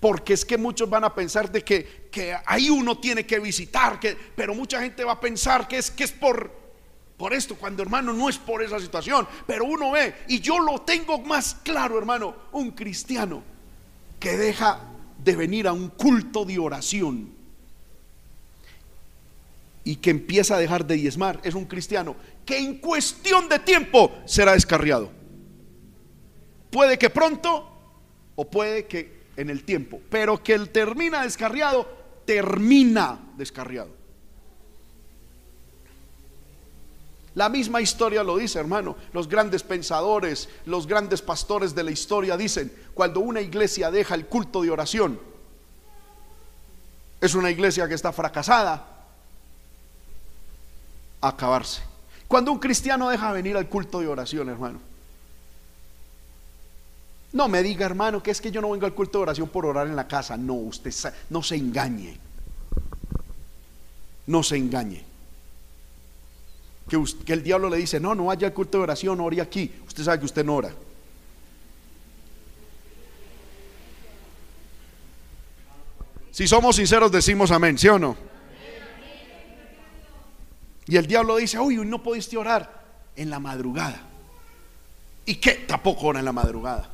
Porque 0.00 0.32
es 0.32 0.46
que 0.46 0.56
muchos 0.56 0.88
van 0.88 1.04
a 1.04 1.14
pensar 1.14 1.52
de 1.52 1.62
que, 1.62 2.08
que 2.10 2.34
ahí 2.46 2.70
uno 2.70 2.98
tiene 2.98 3.26
que 3.26 3.40
visitar, 3.40 4.00
que, 4.00 4.16
pero 4.34 4.54
mucha 4.54 4.80
gente 4.80 5.04
va 5.04 5.12
a 5.12 5.20
pensar 5.20 5.68
que 5.68 5.76
es, 5.76 5.90
que 5.90 6.04
es 6.04 6.12
por, 6.12 6.63
por 7.16 7.32
esto, 7.32 7.54
cuando 7.54 7.82
hermano 7.82 8.12
no 8.12 8.28
es 8.28 8.38
por 8.38 8.62
esa 8.62 8.80
situación, 8.80 9.26
pero 9.46 9.64
uno 9.64 9.92
ve, 9.92 10.14
y 10.28 10.40
yo 10.40 10.58
lo 10.58 10.80
tengo 10.82 11.18
más 11.20 11.56
claro, 11.62 11.96
hermano, 11.96 12.34
un 12.52 12.72
cristiano 12.72 13.42
que 14.18 14.36
deja 14.36 14.80
de 15.22 15.36
venir 15.36 15.68
a 15.68 15.72
un 15.72 15.88
culto 15.88 16.44
de 16.44 16.58
oración 16.58 17.32
y 19.84 19.96
que 19.96 20.10
empieza 20.10 20.56
a 20.56 20.58
dejar 20.58 20.86
de 20.86 20.96
diezmar, 20.96 21.40
es 21.44 21.54
un 21.54 21.66
cristiano 21.66 22.16
que 22.44 22.58
en 22.58 22.78
cuestión 22.78 23.48
de 23.48 23.58
tiempo 23.58 24.12
será 24.24 24.52
descarriado. 24.52 25.10
Puede 26.70 26.98
que 26.98 27.10
pronto 27.10 27.70
o 28.34 28.50
puede 28.50 28.86
que 28.86 29.24
en 29.36 29.50
el 29.50 29.64
tiempo, 29.64 30.00
pero 30.10 30.42
que 30.42 30.54
él 30.54 30.70
termina 30.70 31.22
descarriado, 31.22 31.88
termina 32.24 33.20
descarriado. 33.36 34.03
La 37.34 37.48
misma 37.48 37.80
historia 37.80 38.22
lo 38.22 38.36
dice, 38.36 38.58
hermano. 38.58 38.96
Los 39.12 39.28
grandes 39.28 39.62
pensadores, 39.62 40.48
los 40.66 40.86
grandes 40.86 41.20
pastores 41.20 41.74
de 41.74 41.82
la 41.82 41.90
historia 41.90 42.36
dicen, 42.36 42.72
cuando 42.94 43.20
una 43.20 43.40
iglesia 43.40 43.90
deja 43.90 44.14
el 44.14 44.26
culto 44.26 44.62
de 44.62 44.70
oración, 44.70 45.18
es 47.20 47.34
una 47.34 47.50
iglesia 47.50 47.88
que 47.88 47.94
está 47.94 48.12
fracasada, 48.12 48.86
acabarse. 51.20 51.82
Cuando 52.28 52.52
un 52.52 52.58
cristiano 52.58 53.08
deja 53.08 53.32
venir 53.32 53.56
al 53.56 53.68
culto 53.68 54.00
de 54.00 54.08
oración, 54.08 54.48
hermano. 54.48 54.78
No 57.32 57.48
me 57.48 57.64
diga, 57.64 57.84
hermano, 57.84 58.22
que 58.22 58.30
es 58.30 58.40
que 58.40 58.52
yo 58.52 58.60
no 58.60 58.70
vengo 58.70 58.86
al 58.86 58.94
culto 58.94 59.18
de 59.18 59.22
oración 59.22 59.48
por 59.48 59.66
orar 59.66 59.88
en 59.88 59.96
la 59.96 60.06
casa. 60.06 60.36
No, 60.36 60.54
usted 60.54 60.92
no 61.30 61.42
se 61.42 61.56
engañe. 61.56 62.16
No 64.26 64.42
se 64.44 64.56
engañe. 64.56 65.13
Que, 66.88 67.32
el 67.32 67.42
diablo 67.42 67.70
le 67.70 67.78
dice, 67.78 67.98
no, 67.98 68.14
no 68.14 68.26
vaya 68.26 68.48
al 68.48 68.54
culto 68.54 68.78
de 68.78 68.84
oración, 68.84 69.20
ore 69.20 69.40
aquí. 69.40 69.72
Usted 69.86 70.04
sabe 70.04 70.18
que 70.18 70.26
usted 70.26 70.44
no 70.44 70.56
ora. 70.56 70.70
Si 76.30 76.48
somos 76.48 76.76
sinceros 76.76 77.12
decimos 77.12 77.50
amén, 77.52 77.78
¿sí 77.78 77.88
o 77.88 77.98
no? 77.98 78.16
Y 80.86 80.96
el 80.96 81.06
diablo 81.06 81.36
dice, 81.36 81.58
uy, 81.58 81.76
no 81.76 82.02
pudiste 82.02 82.36
orar 82.36 82.82
en 83.16 83.30
la 83.30 83.38
madrugada. 83.38 84.02
¿Y 85.24 85.36
qué? 85.36 85.52
Tampoco 85.66 86.08
ora 86.08 86.18
en 86.18 86.24
la 86.24 86.32
madrugada. 86.32 86.90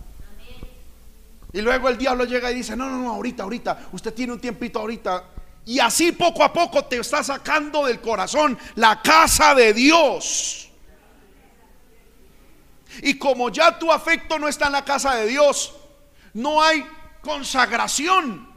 Y 1.53 1.61
luego 1.63 1.89
el 1.89 1.99
diablo 1.99 2.25
llega 2.25 2.53
y 2.53 2.57
dice, 2.57 2.77
no, 2.77 2.89
no, 2.89 2.99
no, 3.03 3.11
ahorita, 3.15 3.43
ahorita, 3.43 3.89
usted 3.93 4.15
tiene 4.15 4.33
un 4.33 4.41
tiempito 4.41 4.79
ahorita. 4.79 5.25
Y 5.67 5.79
así 5.79 6.13
poco 6.13 6.43
a 6.43 6.53
poco 6.53 6.85
te 6.85 6.99
está 6.99 7.23
sacando 7.23 7.87
del 7.87 8.01
corazón 8.01 8.59
la 8.77 9.03
casa 9.03 9.55
de 9.55 9.73
Dios. 9.73 10.69
Y 13.03 13.19
como 13.19 13.51
ya 13.51 13.79
tu 13.79 13.93
afecto 13.93 14.39
no 14.39 14.49
está 14.49 14.67
en 14.67 14.73
la 14.73 14.85
casa 14.85 15.15
de 15.15 15.27
Dios, 15.27 15.75
no 16.35 16.63
hay 16.63 16.85
consagración. 17.23 18.49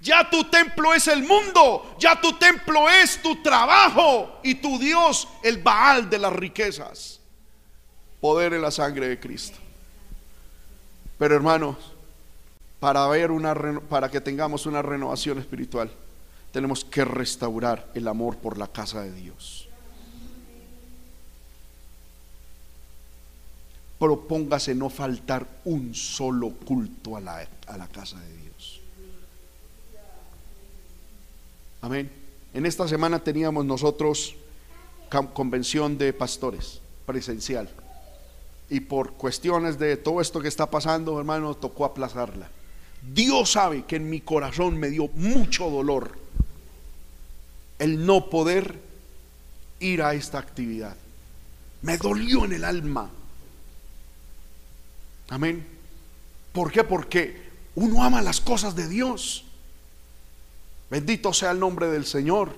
Ya 0.00 0.28
tu 0.28 0.44
templo 0.44 0.94
es 0.94 1.06
el 1.06 1.22
mundo, 1.22 1.94
ya 1.98 2.20
tu 2.20 2.32
templo 2.34 2.88
es 2.88 3.20
tu 3.22 3.42
trabajo 3.42 4.40
y 4.42 4.56
tu 4.56 4.78
Dios 4.78 5.28
el 5.42 5.58
Baal 5.58 6.08
de 6.08 6.18
las 6.18 6.32
riquezas. 6.32 7.20
Poder 8.20 8.54
en 8.54 8.62
la 8.62 8.70
sangre 8.70 9.08
de 9.08 9.20
Cristo. 9.20 9.58
Pero 11.18 11.36
hermanos, 11.36 11.91
para 12.82 13.06
ver 13.06 13.30
una 13.30 13.54
para 13.88 14.10
que 14.10 14.20
tengamos 14.20 14.66
una 14.66 14.82
renovación 14.82 15.38
espiritual, 15.38 15.88
tenemos 16.50 16.84
que 16.84 17.04
restaurar 17.04 17.88
el 17.94 18.08
amor 18.08 18.38
por 18.38 18.58
la 18.58 18.66
casa 18.66 19.02
de 19.02 19.12
Dios. 19.12 19.68
Propóngase 24.00 24.74
no 24.74 24.90
faltar 24.90 25.46
un 25.64 25.94
solo 25.94 26.50
culto 26.50 27.16
a 27.16 27.20
la, 27.20 27.46
a 27.68 27.76
la 27.76 27.86
casa 27.86 28.18
de 28.18 28.36
Dios. 28.38 28.80
Amén. 31.82 32.10
En 32.52 32.66
esta 32.66 32.88
semana 32.88 33.20
teníamos 33.20 33.64
nosotros 33.64 34.34
convención 35.32 35.98
de 35.98 36.12
pastores 36.12 36.80
presencial 37.06 37.70
y 38.68 38.80
por 38.80 39.12
cuestiones 39.12 39.78
de 39.78 39.96
todo 39.96 40.20
esto 40.20 40.40
que 40.40 40.48
está 40.48 40.68
pasando, 40.68 41.16
hermano, 41.16 41.54
tocó 41.54 41.84
aplazarla. 41.84 42.50
Dios 43.02 43.52
sabe 43.52 43.84
que 43.84 43.96
en 43.96 44.08
mi 44.08 44.20
corazón 44.20 44.78
me 44.78 44.88
dio 44.88 45.08
mucho 45.14 45.68
dolor 45.68 46.18
el 47.78 48.06
no 48.06 48.30
poder 48.30 48.80
ir 49.80 50.02
a 50.02 50.14
esta 50.14 50.38
actividad. 50.38 50.96
Me 51.82 51.98
dolió 51.98 52.44
en 52.44 52.52
el 52.52 52.64
alma. 52.64 53.10
Amén. 55.28 55.66
¿Por 56.52 56.70
qué? 56.70 56.84
Porque 56.84 57.50
uno 57.74 58.04
ama 58.04 58.22
las 58.22 58.40
cosas 58.40 58.76
de 58.76 58.88
Dios. 58.88 59.44
Bendito 60.90 61.32
sea 61.32 61.50
el 61.50 61.58
nombre 61.58 61.88
del 61.88 62.06
Señor. 62.06 62.54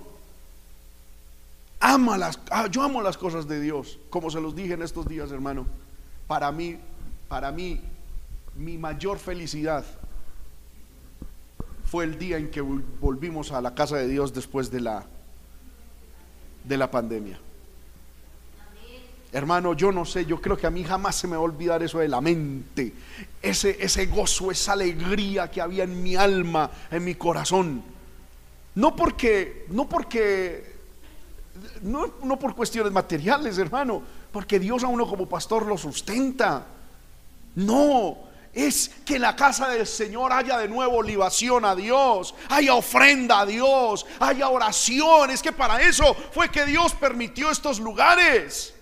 Ama 1.81 2.19
las, 2.19 2.39
ah, 2.51 2.67
yo 2.67 2.83
amo 2.83 3.01
las 3.01 3.17
cosas 3.17 3.47
de 3.47 3.61
Dios, 3.61 3.99
como 4.11 4.31
se 4.31 4.41
los 4.41 4.55
dije 4.55 4.75
en 4.75 4.83
estos 4.83 5.07
días, 5.07 5.31
hermano 5.31 5.67
para 6.27 6.51
mí, 6.53 6.79
para 7.29 7.53
mí, 7.53 7.81
mi 8.57 8.79
mayor 8.79 9.19
felicidad 9.19 9.85
fue 11.95 12.03
el 12.03 12.19
día 12.19 12.39
en 12.39 12.51
que 12.51 12.61
volvimos 12.61 13.53
a 13.53 13.61
la 13.61 13.73
casa 13.73 13.95
de 13.95 14.09
Dios 14.09 14.35
después 14.35 14.69
de 14.69 14.81
la, 14.81 15.07
de 16.65 16.77
la 16.77 16.91
pandemia. 16.91 17.39
Hermano, 19.33 19.75
yo 19.75 19.93
no 19.93 20.05
sé, 20.05 20.27
yo 20.27 20.41
creo 20.41 20.57
que 20.57 20.67
a 20.67 20.71
mí 20.71 20.83
jamás 20.83 21.15
se 21.15 21.29
me 21.29 21.37
va 21.37 21.43
a 21.43 21.45
olvidar 21.45 21.85
eso 21.85 22.01
de 22.01 22.09
la 22.09 22.21
mente, 22.21 22.93
ese, 23.41 23.77
ese 23.79 24.07
gozo, 24.07 24.51
esa 24.51 24.73
alegría 24.73 25.49
que 25.49 25.61
había 25.61 25.85
en 25.85 26.03
mi 26.03 26.17
alma, 26.17 26.69
en 26.91 27.05
mi 27.05 27.15
corazón. 27.15 27.85
No 28.75 28.97
porque, 28.97 29.65
no 29.69 29.89
porque, 29.89 30.75
no, 31.83 32.15
no 32.25 32.41
por 32.41 32.57
cuestiones 32.57 32.93
materiales, 32.93 33.57
hermano, 33.57 34.03
porque 34.33 34.59
Dios 34.59 34.83
a 34.83 34.89
uno 34.89 35.07
como 35.07 35.29
pastor 35.29 35.65
lo 35.65 35.79
sustenta. 35.79 36.67
No, 37.55 38.19
es 38.55 38.91
que 39.05 39.17
en 39.17 39.23
la 39.23 39.35
casa 39.35 39.69
del 39.69 39.87
Señor 39.87 40.33
haya 40.33 40.59
de 40.59 40.69
nuevo 40.69 41.03
libación 41.03 41.65
a 41.65 41.75
Dios, 41.75 42.35
haya 42.49 42.75
ofrenda 42.75 43.41
a 43.41 43.47
Dios, 43.47 44.07
haya 44.21 44.49
oración. 44.49 45.31
Es 45.31 45.43
que 45.43 45.53
para 45.53 45.81
eso 45.81 46.15
fue 46.33 46.49
que 46.51 46.65
Dios 46.65 46.95
permitió 46.95 47.51
estos 47.51 47.81
lugares. 47.81 48.73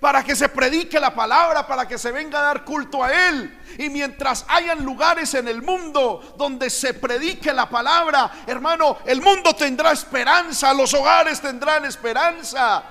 Para 0.00 0.22
que 0.22 0.36
se 0.36 0.48
predique 0.48 1.00
la 1.00 1.14
palabra, 1.14 1.66
para 1.66 1.86
que 1.88 1.96
se 1.96 2.12
venga 2.12 2.38
a 2.38 2.42
dar 2.42 2.64
culto 2.64 3.02
a 3.02 3.28
Él. 3.28 3.58
Y 3.78 3.88
mientras 3.88 4.44
hayan 4.48 4.84
lugares 4.84 5.32
en 5.34 5.48
el 5.48 5.62
mundo 5.62 6.34
donde 6.36 6.68
se 6.68 6.94
predique 6.94 7.52
la 7.52 7.68
palabra, 7.68 8.30
hermano, 8.46 8.98
el 9.06 9.22
mundo 9.22 9.54
tendrá 9.54 9.92
esperanza, 9.92 10.74
los 10.74 10.92
hogares 10.92 11.40
tendrán 11.40 11.84
esperanza. 11.84 12.84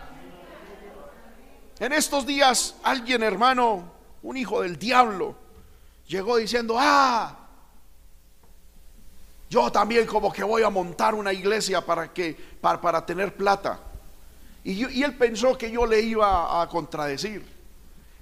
En 1.80 1.92
estos 1.92 2.26
días 2.26 2.76
alguien, 2.84 3.22
hermano, 3.22 3.92
un 4.24 4.38
hijo 4.38 4.62
del 4.62 4.80
diablo, 4.80 5.43
llegó 6.08 6.38
diciendo, 6.38 6.76
ah, 6.78 7.38
yo 9.50 9.72
también 9.72 10.08
como 10.08 10.32
que 10.34 10.44
voy 10.44 10.64
a 10.64 10.70
montar 10.70 11.14
una 11.14 11.32
iglesia 11.32 11.86
para, 11.86 12.12
que, 12.12 12.34
para, 12.60 12.82
para 12.82 13.06
tener 13.06 13.36
plata. 13.36 13.80
Y, 14.64 15.00
y 15.00 15.04
él 15.04 15.16
pensó 15.16 15.58
que 15.58 15.70
yo 15.70 15.86
le 15.86 16.02
iba 16.02 16.62
a 16.62 16.68
contradecir. 16.68 17.46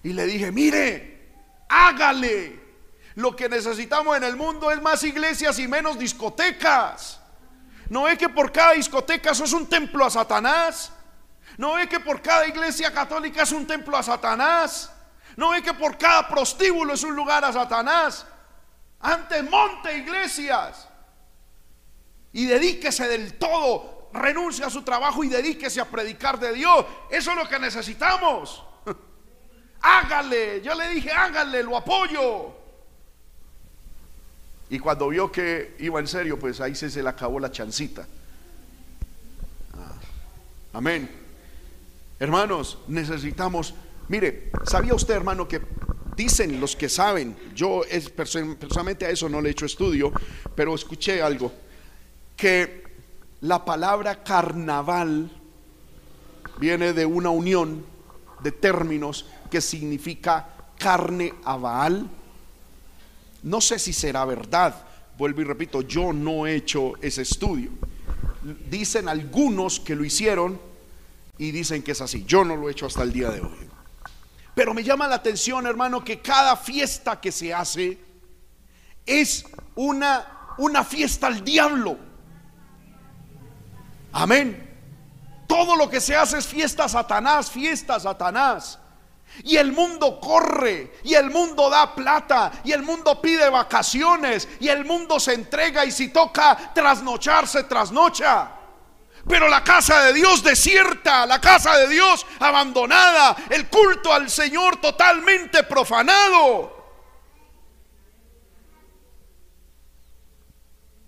Y 0.04 0.14
le 0.14 0.26
dije, 0.26 0.52
mire, 0.52 1.30
hágale. 1.70 2.60
Lo 3.16 3.36
que 3.36 3.50
necesitamos 3.50 4.18
en 4.18 4.24
el 4.24 4.36
mundo 4.36 4.72
es 4.72 4.82
más 4.82 5.04
iglesias 5.04 5.60
y 5.60 5.68
menos 5.68 5.98
discotecas. 6.00 7.20
No 7.90 8.08
es 8.08 8.18
que 8.18 8.30
por 8.30 8.52
cada 8.52 8.74
discoteca 8.74 9.32
eso 9.32 9.44
es 9.44 9.54
un 9.54 9.68
templo 9.68 10.06
a 10.06 10.10
Satanás. 10.10 10.92
¿No 11.58 11.74
ve 11.74 11.88
que 11.88 12.00
por 12.00 12.22
cada 12.22 12.48
iglesia 12.48 12.94
católica 12.94 13.44
es 13.44 13.52
un 13.52 13.68
templo 13.68 13.98
a 13.98 14.04
Satanás? 14.04 14.92
¿No 15.42 15.50
ve 15.50 15.64
que 15.64 15.74
por 15.74 15.98
cada 15.98 16.28
prostíbulo 16.28 16.94
es 16.94 17.04
un 17.04 17.16
lugar 17.16 17.44
a 17.44 17.52
Satanás? 17.52 18.28
Antes 19.00 19.50
monte 19.50 19.98
iglesias 19.98 20.88
y 22.32 22.46
dedíquese 22.46 23.08
del 23.08 23.40
todo, 23.40 24.12
renuncie 24.14 24.64
a 24.64 24.70
su 24.70 24.84
trabajo 24.84 25.24
y 25.24 25.30
dedíquese 25.30 25.82
a 25.82 25.86
predicar 25.86 26.40
de 26.40 26.54
Dios. 26.54 26.86
Eso 27.10 27.32
es 27.32 27.38
lo 27.38 27.50
que 27.50 27.58
necesitamos. 27.58 28.64
Hágale, 29.82 30.62
yo 30.62 30.76
le 30.76 30.90
dije, 30.90 31.12
hágale, 31.12 31.64
lo 31.64 31.76
apoyo. 31.76 32.54
Y 34.70 34.78
cuando 34.78 35.08
vio 35.08 35.32
que 35.32 35.76
iba 35.80 36.00
en 36.00 36.08
serio, 36.08 36.38
pues 36.38 36.62
ahí 36.62 36.76
se, 36.76 36.88
se 36.88 37.02
le 37.02 37.10
acabó 37.10 37.40
la 37.40 37.52
chancita. 37.52 38.06
Ah, 39.74 39.96
amén. 40.74 41.10
Hermanos, 42.20 42.78
necesitamos, 42.88 43.74
mire, 44.12 44.52
¿sabía 44.66 44.94
usted 44.94 45.14
hermano 45.14 45.48
que 45.48 45.62
dicen 46.18 46.60
los 46.60 46.76
que 46.76 46.90
saben, 46.90 47.34
yo 47.56 47.82
personalmente 48.14 49.06
a 49.06 49.10
eso 49.10 49.30
no 49.30 49.40
le 49.40 49.48
he 49.48 49.52
hecho 49.54 49.66
estudio, 49.66 50.12
pero 50.54 50.76
escuché 50.76 51.22
algo, 51.22 51.54
que 52.36 52.84
la 53.40 53.64
palabra 53.64 54.22
carnaval 54.22 55.32
viene 56.60 56.92
de 56.92 57.06
una 57.06 57.30
unión 57.30 57.86
de 58.44 58.52
términos 58.52 59.26
que 59.50 59.62
significa 59.62 60.50
carne 60.78 61.34
a 61.46 61.56
Baal. 61.56 62.10
No 63.44 63.62
sé 63.62 63.80
si 63.80 63.94
será 63.94 64.26
verdad, 64.26 64.76
vuelvo 65.18 65.40
y 65.40 65.46
repito, 65.46 65.84
yo 65.84 66.12
no 66.12 66.46
he 66.46 66.56
hecho 66.56 66.94
ese 67.02 67.22
estudio. 67.22 67.70
Dicen 68.70 69.08
algunos 69.08 69.80
que 69.80 69.96
lo 69.96 70.04
hicieron 70.04 70.60
y 71.38 71.52
dicen 71.52 71.82
que 71.82 71.94
es 71.94 72.02
así. 72.02 72.26
Yo 72.26 72.44
no 72.44 72.58
lo 72.58 72.68
he 72.68 72.74
hecho 72.74 72.88
hasta 72.88 73.04
el 73.04 73.14
día 73.14 73.30
de 73.30 73.40
hoy. 73.40 73.71
Pero 74.54 74.74
me 74.74 74.84
llama 74.84 75.08
la 75.08 75.16
atención, 75.16 75.66
hermano, 75.66 76.04
que 76.04 76.22
cada 76.22 76.58
fiesta 76.58 77.20
que 77.22 77.32
se 77.32 77.54
hace 77.54 77.98
es 79.06 79.46
una, 79.76 80.54
una 80.58 80.84
fiesta 80.84 81.28
al 81.28 81.44
diablo. 81.44 81.98
Amén. 84.14 84.68
todo 85.48 85.76
lo 85.76 85.90
que 85.90 86.00
se 86.00 86.16
hace 86.16 86.38
es 86.38 86.48
fiesta 86.48 86.88
Satanás, 86.88 87.52
fiesta 87.52 88.00
Satanás. 88.00 88.80
Y 89.44 89.58
el 89.58 89.72
mundo 89.72 90.20
corre, 90.20 90.94
y 91.04 91.14
el 91.14 91.30
mundo 91.30 91.70
da 91.70 91.96
plata, 91.96 92.52
y 92.64 92.72
el 92.72 92.84
mundo 92.84 93.22
pide 93.22 93.50
vacaciones, 93.50 94.48
y 94.60 94.68
el 94.68 94.86
mundo 94.86 95.20
se 95.20 95.34
entrega 95.34 95.86
y 95.86 95.92
si 95.92 96.10
toca 96.10 96.72
trasnocharse, 96.74 97.64
trasnocha. 97.64 98.52
Pero 99.28 99.48
la 99.48 99.64
casa 99.64 100.06
de 100.06 100.14
Dios 100.14 100.44
desierta, 100.44 101.26
la 101.26 101.40
casa 101.40 101.78
de 101.78 101.88
Dios 101.88 102.26
abandonada, 102.40 103.36
el 103.50 103.68
culto 103.68 104.12
al 104.12 104.30
Señor 104.30 104.82
totalmente 104.82 105.64
profanado. 105.64 106.82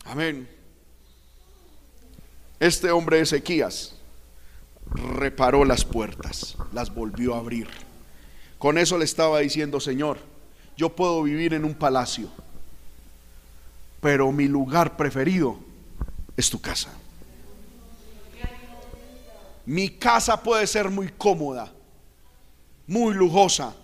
Amén. 0.05 0.47
Este 2.59 2.91
hombre 2.91 3.20
Ezequías 3.20 3.95
reparó 4.86 5.66
las 5.66 5.86
puertas, 5.86 6.55
las 6.72 6.93
volvió 6.93 7.36
a 7.36 7.39
abrir. 7.39 7.68
Con 8.57 8.78
eso 8.78 8.97
le 8.97 9.05
estaba 9.05 9.39
diciendo, 9.39 9.80
Señor, 9.80 10.20
yo 10.78 10.95
puedo 10.95 11.24
vivir 11.24 11.53
en 11.53 11.66
un 11.66 11.74
palacio, 11.74 12.30
pero 14.01 14.32
mi 14.32 14.47
lugar 14.47 14.95
preferido 14.95 15.57
es 16.38 16.49
tu 16.49 16.61
casa. 16.61 16.89
Mi 19.66 19.89
casa 19.91 20.41
puede 20.41 20.68
ser 20.68 20.89
muy 20.89 21.09
cómoda, 21.09 21.72
muy 22.88 23.14
lujosa, 23.14 23.76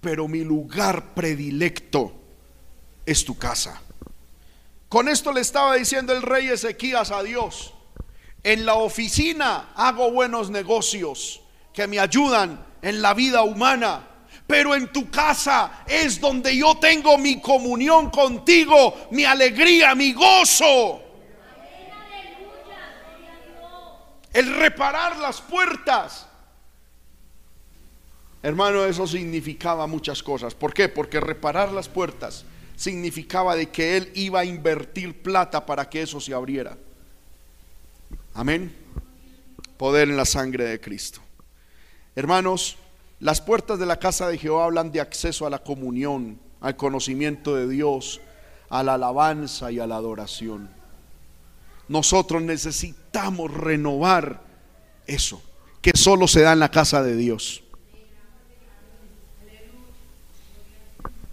pero 0.00 0.26
mi 0.26 0.42
lugar 0.42 1.14
predilecto 1.14 2.12
es 3.04 3.24
tu 3.24 3.36
casa. 3.36 3.80
Con 4.88 5.08
esto 5.08 5.32
le 5.32 5.40
estaba 5.40 5.74
diciendo 5.76 6.12
el 6.12 6.22
rey 6.22 6.48
Ezequías 6.48 7.10
a 7.10 7.22
Dios, 7.22 7.74
en 8.42 8.66
la 8.66 8.74
oficina 8.74 9.72
hago 9.74 10.10
buenos 10.10 10.50
negocios 10.50 11.40
que 11.72 11.86
me 11.86 11.98
ayudan 11.98 12.64
en 12.82 13.00
la 13.00 13.14
vida 13.14 13.42
humana, 13.42 14.08
pero 14.46 14.74
en 14.74 14.92
tu 14.92 15.10
casa 15.10 15.84
es 15.86 16.20
donde 16.20 16.56
yo 16.56 16.76
tengo 16.78 17.16
mi 17.18 17.40
comunión 17.40 18.10
contigo, 18.10 19.08
mi 19.10 19.24
alegría, 19.24 19.94
mi 19.94 20.12
gozo. 20.12 21.01
El 24.32 24.54
reparar 24.56 25.18
las 25.18 25.40
puertas. 25.40 26.26
Hermano, 28.42 28.84
eso 28.84 29.06
significaba 29.06 29.86
muchas 29.86 30.22
cosas. 30.22 30.54
¿Por 30.54 30.74
qué? 30.74 30.88
Porque 30.88 31.20
reparar 31.20 31.72
las 31.72 31.88
puertas 31.88 32.44
significaba 32.76 33.54
de 33.54 33.70
que 33.70 33.96
él 33.96 34.10
iba 34.14 34.40
a 34.40 34.44
invertir 34.44 35.22
plata 35.22 35.64
para 35.64 35.88
que 35.88 36.02
eso 36.02 36.20
se 36.20 36.34
abriera. 36.34 36.76
Amén. 38.34 38.74
Poder 39.76 40.08
en 40.08 40.16
la 40.16 40.24
sangre 40.24 40.64
de 40.64 40.80
Cristo. 40.80 41.20
Hermanos, 42.16 42.76
las 43.20 43.40
puertas 43.40 43.78
de 43.78 43.86
la 43.86 43.98
casa 43.98 44.28
de 44.28 44.38
Jehová 44.38 44.64
hablan 44.64 44.90
de 44.90 45.00
acceso 45.00 45.46
a 45.46 45.50
la 45.50 45.60
comunión, 45.60 46.40
al 46.60 46.76
conocimiento 46.76 47.54
de 47.54 47.68
Dios, 47.68 48.20
a 48.68 48.82
la 48.82 48.94
alabanza 48.94 49.70
y 49.70 49.78
a 49.78 49.86
la 49.86 49.96
adoración. 49.96 50.68
Nosotros 51.92 52.40
necesitamos 52.40 53.52
renovar 53.52 54.40
eso, 55.06 55.42
que 55.82 55.92
solo 55.94 56.26
se 56.26 56.40
da 56.40 56.54
en 56.54 56.60
la 56.60 56.70
casa 56.70 57.02
de 57.02 57.14
Dios. 57.14 57.62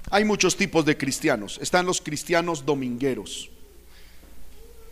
Hay 0.09 0.25
muchos 0.25 0.57
tipos 0.57 0.83
de 0.83 0.97
cristianos. 0.97 1.59
Están 1.61 1.85
los 1.85 2.01
cristianos 2.01 2.65
domingueros. 2.65 3.49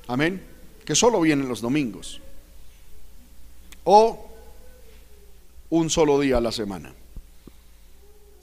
Amén. 0.07 0.41
Que 0.85 0.95
solo 0.95 1.19
vienen 1.19 1.49
los 1.49 1.59
domingos. 1.59 2.21
O 3.83 4.25
un 5.69 5.89
solo 5.89 6.17
día 6.21 6.37
a 6.37 6.41
la 6.41 6.53
semana. 6.53 6.93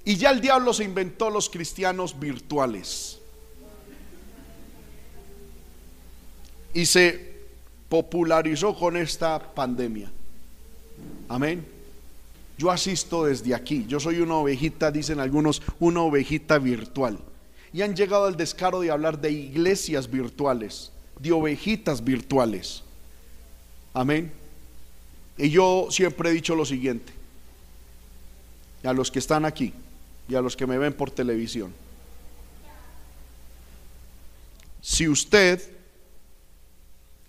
Y 0.05 0.17
ya 0.17 0.31
el 0.31 0.43
diablo 0.43 0.75
se 0.75 0.85
inventó 0.85 1.31
los 1.31 1.49
cristianos 1.49 2.21
virtuales. 2.21 3.19
Y 6.75 6.87
se 6.87 7.35
popularizó 7.89 8.75
con 8.75 8.97
esta 8.97 9.55
pandemia. 9.55 10.11
Amén. 11.29 11.65
Yo 12.59 12.71
asisto 12.71 13.25
desde 13.25 13.55
aquí. 13.55 13.85
Yo 13.89 14.01
soy 14.01 14.21
una 14.21 14.35
ovejita, 14.35 14.91
dicen 14.91 15.21
algunos, 15.21 15.63
una 15.79 16.03
ovejita 16.03 16.59
virtual. 16.59 17.19
Y 17.73 17.83
han 17.83 17.97
llegado 17.97 18.27
al 18.27 18.37
descaro 18.37 18.81
de 18.81 18.91
hablar 18.91 19.21
de 19.21 19.31
iglesias 19.31 20.11
virtuales, 20.11 20.93
de 21.19 21.33
ovejitas 21.33 22.03
virtuales. 22.03 22.83
Amén. 23.93 24.33
Y 25.37 25.51
yo 25.51 25.89
siempre 25.91 26.31
he 26.31 26.33
dicho 26.33 26.55
lo 26.55 26.65
siguiente, 26.65 27.13
a 28.85 28.93
los 28.93 29.11
que 29.11 29.19
están 29.19 29.45
aquí 29.45 29.73
y 30.29 30.35
a 30.35 30.41
los 30.41 30.57
que 30.57 30.67
me 30.67 30.79
ven 30.79 30.93
por 30.93 31.11
televisión. 31.11 31.73
Si 34.81 35.09
usted 35.09 35.61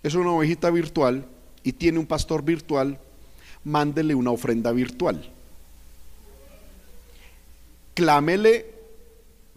es 0.06 0.14
una 0.14 0.30
ovejita 0.30 0.70
virtual 0.70 1.26
y 1.64 1.72
tiene 1.72 1.98
un 1.98 2.06
pastor 2.06 2.44
virtual, 2.44 3.00
mándele 3.64 4.14
una 4.14 4.30
ofrenda 4.30 4.70
virtual. 4.70 5.28
Clámele 7.92 8.66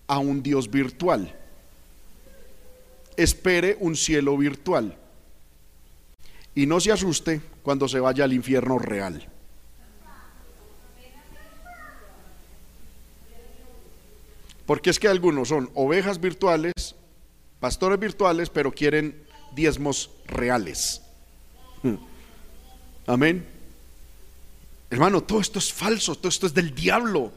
a 0.08 0.18
un 0.18 0.41
Dios 0.41 0.72
virtual. 0.72 1.36
Espere 3.16 3.78
un 3.80 3.95
cielo 3.95 4.36
virtual. 4.38 4.97
Y 6.56 6.66
no 6.66 6.80
se 6.80 6.93
asuste 6.93 7.41
cuando 7.62 7.88
se 7.88 8.00
vaya 8.00 8.24
al 8.24 8.34
infierno 8.34 8.80
real. 8.80 9.30
Porque 14.66 14.89
es 14.89 14.97
que 14.97 15.08
algunos 15.08 15.50
son 15.50 15.70
ovejas 15.76 16.20
virtuales, 16.20 16.95
pastores 17.60 18.00
virtuales, 18.00 18.50
pero 18.50 18.72
quieren 18.72 19.28
diezmos 19.56 20.10
reales. 20.28 21.02
Amén. 23.06 23.45
Hermano, 24.89 25.22
todo 25.22 25.39
esto 25.39 25.60
es 25.60 25.72
falso, 25.72 26.16
todo 26.16 26.30
esto 26.30 26.47
es 26.47 26.54
del 26.54 26.74
diablo. 26.74 27.32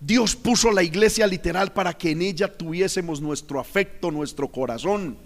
Dios 0.00 0.36
puso 0.36 0.70
la 0.70 0.82
iglesia 0.82 1.26
literal 1.26 1.72
para 1.72 1.94
que 1.94 2.10
en 2.10 2.22
ella 2.22 2.52
tuviésemos 2.52 3.20
nuestro 3.20 3.58
afecto, 3.60 4.10
nuestro 4.10 4.48
corazón. 4.48 5.16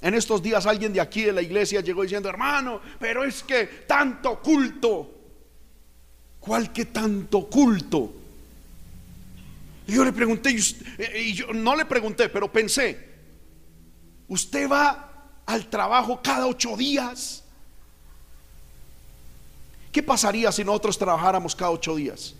En 0.00 0.14
estos 0.14 0.42
días 0.42 0.66
alguien 0.66 0.92
de 0.92 1.00
aquí 1.00 1.22
de 1.22 1.32
la 1.32 1.42
iglesia 1.42 1.80
llegó 1.80 2.02
diciendo, 2.02 2.28
hermano, 2.28 2.80
pero 2.98 3.24
es 3.24 3.42
que 3.42 3.64
tanto 3.86 4.40
culto. 4.40 5.10
¿Cuál 6.38 6.72
que 6.72 6.84
tanto 6.86 7.46
culto? 7.46 8.12
Y 9.86 9.92
yo 9.92 10.04
le 10.04 10.12
pregunté, 10.12 10.50
y 10.50 11.32
yo 11.32 11.52
no 11.52 11.74
le 11.74 11.86
pregunté, 11.86 12.28
pero 12.28 12.52
pensé, 12.52 13.13
usted 14.28 14.68
va 14.68 15.10
al 15.46 15.66
trabajo 15.68 16.20
cada 16.22 16.46
ocho 16.46 16.76
días. 16.76 17.42
¿Qué 19.92 20.02
pasaría 20.02 20.50
si 20.50 20.64
nosotros 20.64 20.98
trabajáramos 20.98 21.54
cada 21.54 21.70
ocho 21.70 21.94
días? 21.94 22.34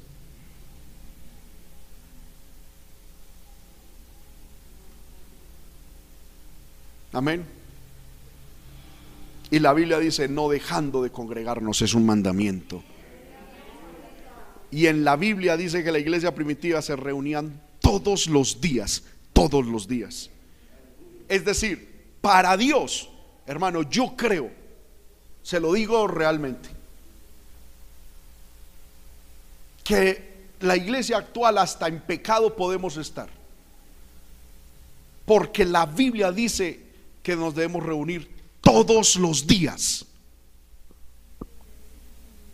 Amén. 7.12 7.44
Y 9.50 9.60
la 9.60 9.72
Biblia 9.72 10.00
dice, 10.00 10.26
no 10.26 10.48
dejando 10.48 11.00
de 11.00 11.10
congregarnos 11.10 11.80
es 11.80 11.94
un 11.94 12.04
mandamiento. 12.04 12.82
Y 14.72 14.88
en 14.88 15.04
la 15.04 15.14
Biblia 15.14 15.56
dice 15.56 15.84
que 15.84 15.92
la 15.92 16.00
iglesia 16.00 16.34
primitiva 16.34 16.82
se 16.82 16.96
reunían 16.96 17.62
todos 17.78 18.26
los 18.26 18.60
días, 18.60 19.04
todos 19.32 19.64
los 19.64 19.86
días. 19.86 20.30
Es 21.34 21.44
decir, 21.44 22.14
para 22.20 22.56
Dios, 22.56 23.08
hermano, 23.44 23.82
yo 23.82 24.14
creo, 24.16 24.52
se 25.42 25.58
lo 25.58 25.72
digo 25.72 26.06
realmente, 26.06 26.68
que 29.82 30.44
la 30.60 30.76
iglesia 30.76 31.16
actual 31.16 31.58
hasta 31.58 31.88
en 31.88 32.00
pecado 32.00 32.54
podemos 32.54 32.96
estar. 32.98 33.28
Porque 35.26 35.64
la 35.64 35.86
Biblia 35.86 36.30
dice 36.30 36.80
que 37.20 37.34
nos 37.34 37.52
debemos 37.56 37.82
reunir 37.82 38.30
todos 38.60 39.16
los 39.16 39.44
días. 39.44 40.06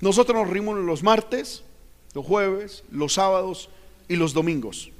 Nosotros 0.01 0.39
nos 0.39 0.49
reunimos 0.49 0.79
los 0.79 1.03
martes, 1.03 1.65
los 2.15 2.25
jueves, 2.25 2.83
los 2.91 3.13
sábados 3.13 3.69
y 4.09 4.17
los 4.17 4.33
domingos. 4.33 4.91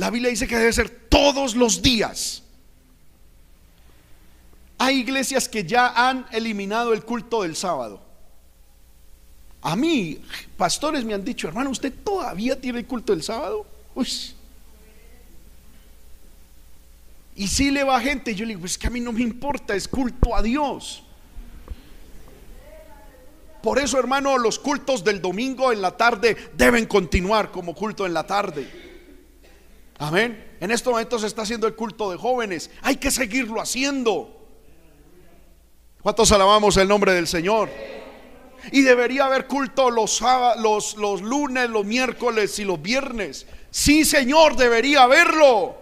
La 0.00 0.08
Biblia 0.08 0.30
dice 0.30 0.48
que 0.48 0.56
debe 0.56 0.72
ser 0.72 0.88
todos 0.88 1.54
los 1.54 1.82
días. 1.82 2.42
Hay 4.78 4.96
iglesias 4.96 5.46
que 5.46 5.62
ya 5.62 5.88
han 5.88 6.24
eliminado 6.32 6.94
el 6.94 7.04
culto 7.04 7.42
del 7.42 7.54
sábado. 7.54 8.00
A 9.60 9.76
mí, 9.76 10.18
pastores 10.56 11.04
me 11.04 11.12
han 11.12 11.22
dicho, 11.22 11.48
hermano, 11.48 11.68
¿usted 11.68 11.92
todavía 12.02 12.58
tiene 12.58 12.78
el 12.78 12.86
culto 12.86 13.12
del 13.12 13.22
sábado? 13.22 13.66
Y 17.36 17.46
si 17.46 17.70
le 17.70 17.84
va 17.84 18.00
gente, 18.00 18.34
yo 18.34 18.46
le 18.46 18.52
digo, 18.52 18.60
pues 18.60 18.78
que 18.78 18.86
a 18.86 18.90
mí 18.90 19.00
no 19.00 19.12
me 19.12 19.20
importa, 19.20 19.74
es 19.74 19.86
culto 19.86 20.34
a 20.34 20.40
Dios. 20.40 21.02
Por 23.62 23.78
eso, 23.78 23.98
hermano, 23.98 24.38
los 24.38 24.58
cultos 24.58 25.04
del 25.04 25.20
domingo 25.20 25.72
en 25.72 25.82
la 25.82 25.94
tarde 25.94 26.38
deben 26.56 26.86
continuar 26.86 27.50
como 27.50 27.74
culto 27.74 28.06
en 28.06 28.14
la 28.14 28.26
tarde. 28.26 28.89
Amén. 30.00 30.56
En 30.60 30.70
estos 30.70 30.90
momentos 30.90 31.20
se 31.20 31.26
está 31.26 31.42
haciendo 31.42 31.66
el 31.66 31.74
culto 31.74 32.10
de 32.10 32.16
jóvenes. 32.16 32.70
Hay 32.80 32.96
que 32.96 33.10
seguirlo 33.10 33.60
haciendo. 33.60 34.34
¿Cuántos 36.00 36.32
alabamos 36.32 36.78
el 36.78 36.88
nombre 36.88 37.12
del 37.12 37.26
Señor? 37.26 37.68
Y 38.72 38.80
debería 38.80 39.26
haber 39.26 39.46
culto 39.46 39.90
los, 39.90 40.22
lunes, 41.20 41.68
los 41.68 41.84
miércoles 41.84 42.58
y 42.58 42.64
los 42.64 42.80
viernes. 42.80 43.46
Sí, 43.70 44.06
Señor, 44.06 44.56
debería 44.56 45.02
haberlo. 45.02 45.78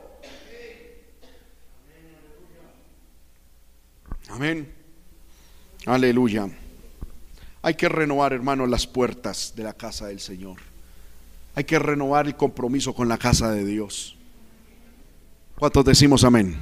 Amén. 4.30 4.74
Aleluya. 5.86 6.48
Hay 7.62 7.74
que 7.74 7.88
renovar, 7.88 8.32
hermanos, 8.32 8.68
las 8.68 8.88
puertas 8.88 9.52
de 9.54 9.62
la 9.62 9.74
casa 9.74 10.08
del 10.08 10.18
Señor. 10.18 10.67
Hay 11.58 11.64
que 11.64 11.80
renovar 11.80 12.28
el 12.28 12.36
compromiso 12.36 12.94
con 12.94 13.08
la 13.08 13.18
casa 13.18 13.50
de 13.50 13.64
Dios. 13.64 14.14
¿Cuántos 15.56 15.84
decimos 15.84 16.22
amén? 16.22 16.56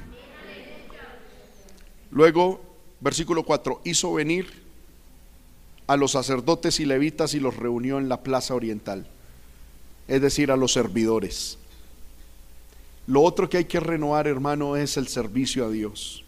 Luego, 2.11 2.63
versículo 3.01 3.43
4, 3.43 3.83
hizo 3.85 4.15
venir 4.15 4.51
a 5.87 5.99
los 5.99 6.13
sacerdotes 6.13 6.81
y 6.81 6.87
levitas 6.87 7.35
y 7.35 7.41
los 7.41 7.59
reunió 7.59 7.99
en 7.99 8.09
la 8.09 8.23
plaza 8.23 8.55
oriental, 8.55 9.07
es 10.09 10.23
decir, 10.23 10.51
a 10.51 10.57
los 10.57 10.73
servidores. 10.73 11.59
Lo 13.07 13.21
otro 13.21 13.51
que 13.51 13.59
hay 13.59 13.67
que 13.67 13.81
renovar, 13.81 14.27
hermano, 14.27 14.77
es 14.77 14.97
el 14.97 15.09
servicio 15.09 15.67
a 15.67 15.69
Dios 15.69 16.25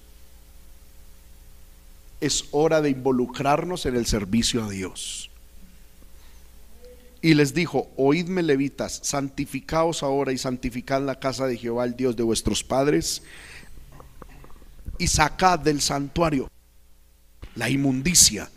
es 2.20 2.46
hora 2.50 2.82
de 2.82 2.90
involucrarnos 2.90 3.86
en 3.86 3.96
el 3.96 4.04
servicio 4.04 4.64
a 4.64 4.68
Dios. 4.68 5.30
Y 7.20 7.34
les 7.34 7.52
dijo, 7.54 7.90
oídme 7.96 8.42
levitas, 8.42 9.00
santificaos 9.02 10.02
ahora 10.02 10.32
y 10.32 10.38
santificad 10.38 11.02
la 11.02 11.18
casa 11.18 11.46
de 11.46 11.56
Jehová, 11.56 11.84
el 11.84 11.96
Dios 11.96 12.16
de 12.16 12.22
vuestros 12.22 12.62
padres, 12.62 13.22
y 14.98 15.06
sacad 15.08 15.58
del 15.58 15.80
santuario 15.80 16.48
la 17.58 17.68
inmundicia, 17.68 18.48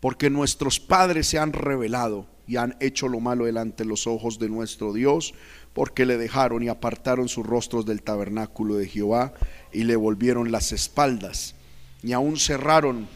porque 0.00 0.30
nuestros 0.30 0.78
padres 0.78 1.26
se 1.26 1.38
han 1.38 1.52
revelado 1.52 2.26
y 2.46 2.56
han 2.56 2.76
hecho 2.80 3.08
lo 3.08 3.18
malo 3.20 3.46
delante 3.46 3.82
de 3.82 3.88
los 3.88 4.06
ojos 4.06 4.38
de 4.38 4.48
nuestro 4.48 4.92
Dios, 4.92 5.34
porque 5.72 6.06
le 6.06 6.16
dejaron 6.16 6.62
y 6.62 6.68
apartaron 6.68 7.28
sus 7.28 7.44
rostros 7.44 7.84
del 7.84 8.02
tabernáculo 8.02 8.76
de 8.76 8.86
Jehová 8.86 9.34
y 9.72 9.84
le 9.84 9.96
volvieron 9.96 10.52
las 10.52 10.70
espaldas 10.70 11.56
y 12.04 12.12
aún 12.12 12.36
cerraron 12.36 13.08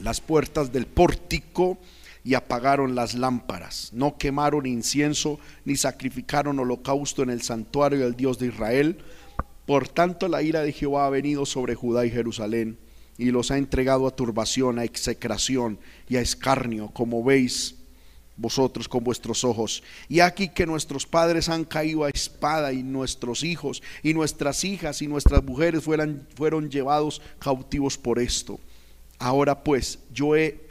las 0.00 0.22
puertas 0.22 0.72
del 0.72 0.86
pórtico 0.86 1.76
y 2.24 2.34
apagaron 2.34 2.94
las 2.94 3.14
lámparas. 3.14 3.90
No 3.92 4.18
quemaron 4.18 4.66
incienso 4.66 5.38
ni 5.64 5.76
sacrificaron 5.76 6.58
holocausto 6.58 7.22
en 7.22 7.30
el 7.30 7.42
santuario 7.42 8.00
del 8.00 8.16
Dios 8.16 8.38
de 8.38 8.48
Israel. 8.48 8.98
Por 9.66 9.88
tanto, 9.88 10.28
la 10.28 10.42
ira 10.42 10.62
de 10.62 10.72
Jehová 10.72 11.06
ha 11.06 11.10
venido 11.10 11.46
sobre 11.46 11.74
Judá 11.74 12.04
y 12.04 12.10
Jerusalén 12.10 12.78
y 13.16 13.30
los 13.30 13.50
ha 13.50 13.58
entregado 13.58 14.06
a 14.06 14.16
turbación, 14.16 14.78
a 14.78 14.84
execración 14.84 15.78
y 16.08 16.16
a 16.16 16.22
escarnio, 16.22 16.88
como 16.88 17.22
veis 17.22 17.76
vosotros 18.40 18.88
con 18.88 19.04
vuestros 19.04 19.44
ojos. 19.44 19.82
Y 20.08 20.20
aquí 20.20 20.48
que 20.48 20.66
nuestros 20.66 21.06
padres 21.06 21.50
han 21.50 21.64
caído 21.64 22.04
a 22.04 22.08
espada 22.08 22.72
y 22.72 22.82
nuestros 22.82 23.44
hijos 23.44 23.82
y 24.02 24.14
nuestras 24.14 24.64
hijas 24.64 25.02
y 25.02 25.06
nuestras 25.06 25.44
mujeres 25.44 25.84
fueron 25.84 26.70
llevados 26.70 27.20
cautivos 27.38 27.98
por 27.98 28.18
esto. 28.18 28.58
Ahora 29.18 29.62
pues, 29.62 29.98
yo 30.12 30.34
he. 30.34 30.70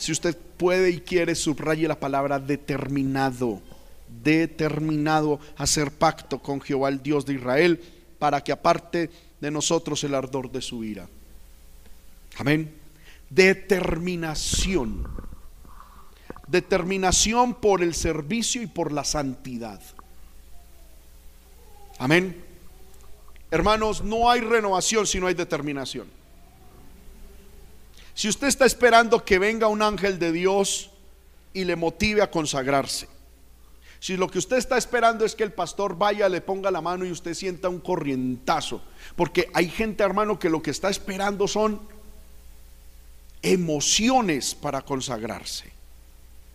Si 0.00 0.12
usted 0.12 0.34
puede 0.56 0.90
y 0.90 1.00
quiere, 1.00 1.34
subraye 1.34 1.86
la 1.86 2.00
palabra 2.00 2.38
determinado, 2.38 3.60
determinado 4.08 5.38
a 5.58 5.64
hacer 5.64 5.90
pacto 5.90 6.38
con 6.38 6.60
Jehová 6.60 6.88
el 6.88 7.02
Dios 7.02 7.26
de 7.26 7.34
Israel 7.34 7.80
para 8.18 8.42
que 8.42 8.50
aparte 8.50 9.10
de 9.40 9.50
nosotros 9.50 10.02
el 10.04 10.14
ardor 10.14 10.50
de 10.50 10.62
su 10.62 10.82
ira. 10.82 11.06
Amén. 12.38 12.74
Determinación 13.28 15.06
determinación 16.50 17.54
por 17.54 17.82
el 17.82 17.94
servicio 17.94 18.60
y 18.62 18.66
por 18.66 18.92
la 18.92 19.04
santidad. 19.04 19.80
Amén. 21.98 22.44
Hermanos, 23.50 24.02
no 24.02 24.30
hay 24.30 24.40
renovación 24.40 25.06
si 25.06 25.20
no 25.20 25.26
hay 25.26 25.34
determinación. 25.34 26.08
Si 28.20 28.28
usted 28.28 28.48
está 28.48 28.66
esperando 28.66 29.24
que 29.24 29.38
venga 29.38 29.66
un 29.68 29.80
ángel 29.80 30.18
de 30.18 30.30
Dios 30.30 30.90
y 31.54 31.64
le 31.64 31.74
motive 31.74 32.20
a 32.20 32.30
consagrarse, 32.30 33.08
si 33.98 34.14
lo 34.18 34.28
que 34.28 34.38
usted 34.38 34.58
está 34.58 34.76
esperando 34.76 35.24
es 35.24 35.34
que 35.34 35.42
el 35.42 35.54
pastor 35.54 35.96
vaya, 35.96 36.28
le 36.28 36.42
ponga 36.42 36.70
la 36.70 36.82
mano 36.82 37.06
y 37.06 37.12
usted 37.12 37.32
sienta 37.32 37.70
un 37.70 37.80
corrientazo, 37.80 38.82
porque 39.16 39.48
hay 39.54 39.70
gente, 39.70 40.04
hermano, 40.04 40.38
que 40.38 40.50
lo 40.50 40.60
que 40.60 40.70
está 40.70 40.90
esperando 40.90 41.48
son 41.48 41.80
emociones 43.40 44.54
para 44.54 44.82
consagrarse. 44.82 45.72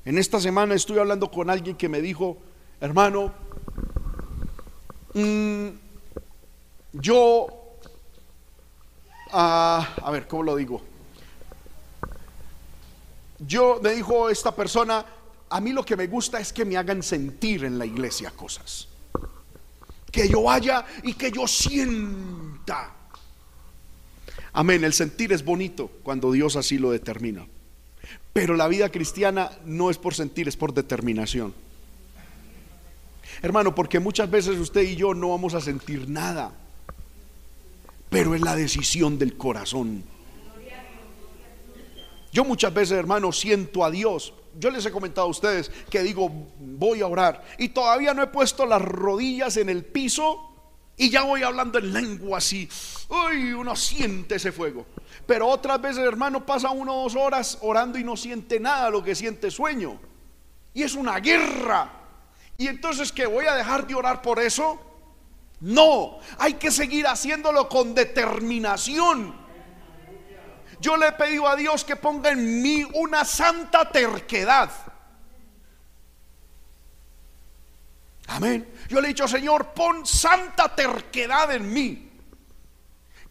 En 0.05 0.19
esta 0.19 0.39
semana 0.39 0.75
estuve 0.75 0.99
hablando 0.99 1.31
con 1.31 1.49
alguien 1.49 1.75
que 1.75 1.89
me 1.89 1.99
dijo, 1.99 2.37
hermano, 2.79 3.33
mm, 5.15 5.69
yo, 6.93 7.47
ah, 9.31 9.95
a 9.99 10.11
ver, 10.11 10.27
¿cómo 10.27 10.43
lo 10.43 10.55
digo? 10.55 10.93
Yo, 13.39 13.79
me 13.81 13.91
dijo 13.91 14.29
esta 14.29 14.55
persona, 14.55 15.05
a 15.49 15.61
mí 15.61 15.71
lo 15.71 15.85
que 15.85 15.95
me 15.95 16.07
gusta 16.07 16.39
es 16.39 16.53
que 16.53 16.65
me 16.65 16.77
hagan 16.77 17.03
sentir 17.03 17.65
en 17.65 17.77
la 17.77 17.85
iglesia 17.85 18.31
cosas. 18.31 18.87
Que 20.11 20.29
yo 20.29 20.43
vaya 20.43 20.85
y 21.03 21.13
que 21.13 21.31
yo 21.31 21.47
sienta. 21.47 22.93
Amén, 24.53 24.83
el 24.85 24.93
sentir 24.93 25.33
es 25.33 25.43
bonito 25.43 25.91
cuando 26.03 26.31
Dios 26.31 26.55
así 26.55 26.77
lo 26.77 26.91
determina. 26.91 27.45
Pero 28.31 28.55
la 28.55 28.67
vida 28.67 28.89
cristiana 28.89 29.51
no 29.65 29.89
es 29.89 29.97
por 29.97 30.13
sentir, 30.13 30.47
es 30.47 30.55
por 30.55 30.73
determinación. 30.73 31.53
Hermano, 33.41 33.75
porque 33.75 33.99
muchas 33.99 34.29
veces 34.31 34.57
usted 34.57 34.81
y 34.83 34.95
yo 34.95 35.13
no 35.13 35.29
vamos 35.29 35.53
a 35.53 35.61
sentir 35.61 36.09
nada, 36.09 36.53
pero 38.09 38.33
es 38.33 38.41
la 38.41 38.55
decisión 38.55 39.19
del 39.19 39.35
corazón. 39.35 40.03
Yo 42.35 42.43
muchas 42.43 42.73
veces, 42.73 42.97
hermano, 42.97 43.31
siento 43.31 43.85
a 43.85 43.89
Dios. 43.89 44.33
Yo 44.59 44.69
les 44.69 44.85
he 44.85 44.91
comentado 44.91 45.25
a 45.25 45.29
ustedes 45.29 45.71
que 45.89 46.03
digo, 46.03 46.29
voy 46.59 46.99
a 46.99 47.07
orar. 47.07 47.41
Y 47.57 47.69
todavía 47.69 48.13
no 48.13 48.21
he 48.21 48.27
puesto 48.27 48.65
las 48.65 48.81
rodillas 48.81 49.55
en 49.55 49.69
el 49.69 49.85
piso 49.85 50.51
y 50.97 51.09
ya 51.09 51.21
voy 51.23 51.43
hablando 51.43 51.79
en 51.79 51.93
lengua 51.93 52.39
así. 52.39 52.67
Uy, 53.07 53.53
uno 53.53 53.73
siente 53.77 54.35
ese 54.35 54.51
fuego. 54.51 54.85
Pero 55.25 55.47
otras 55.47 55.81
veces, 55.81 56.03
hermano, 56.03 56.45
pasa 56.45 56.71
uno 56.71 57.03
dos 57.03 57.15
horas 57.15 57.57
orando 57.61 57.97
y 57.97 58.03
no 58.03 58.17
siente 58.17 58.59
nada, 58.59 58.89
lo 58.89 59.01
que 59.01 59.15
siente 59.15 59.49
sueño. 59.49 59.97
Y 60.73 60.83
es 60.83 60.93
una 60.93 61.21
guerra. 61.21 61.89
Y 62.57 62.67
entonces, 62.67 63.13
¿que 63.13 63.27
voy 63.27 63.45
a 63.45 63.55
dejar 63.55 63.87
de 63.87 63.95
orar 63.95 64.21
por 64.21 64.41
eso? 64.41 64.77
No, 65.61 66.19
hay 66.37 66.55
que 66.55 66.69
seguir 66.69 67.07
haciéndolo 67.07 67.69
con 67.69 67.95
determinación. 67.95 69.44
Yo 70.85 70.97
le 70.97 71.07
he 71.07 71.11
pedido 71.13 71.47
a 71.47 71.55
Dios 71.55 71.83
que 71.83 71.95
ponga 71.95 72.29
en 72.29 72.61
mí 72.61 72.87
una 72.93 73.25
santa 73.25 73.89
terquedad. 73.89 74.69
Amén. 78.27 78.69
Yo 78.87 79.01
le 79.01 79.07
he 79.07 79.09
dicho, 79.09 79.27
Señor, 79.27 79.73
pon 79.73 80.05
santa 80.05 80.75
terquedad 80.75 81.55
en 81.55 81.73
mí 81.73 82.11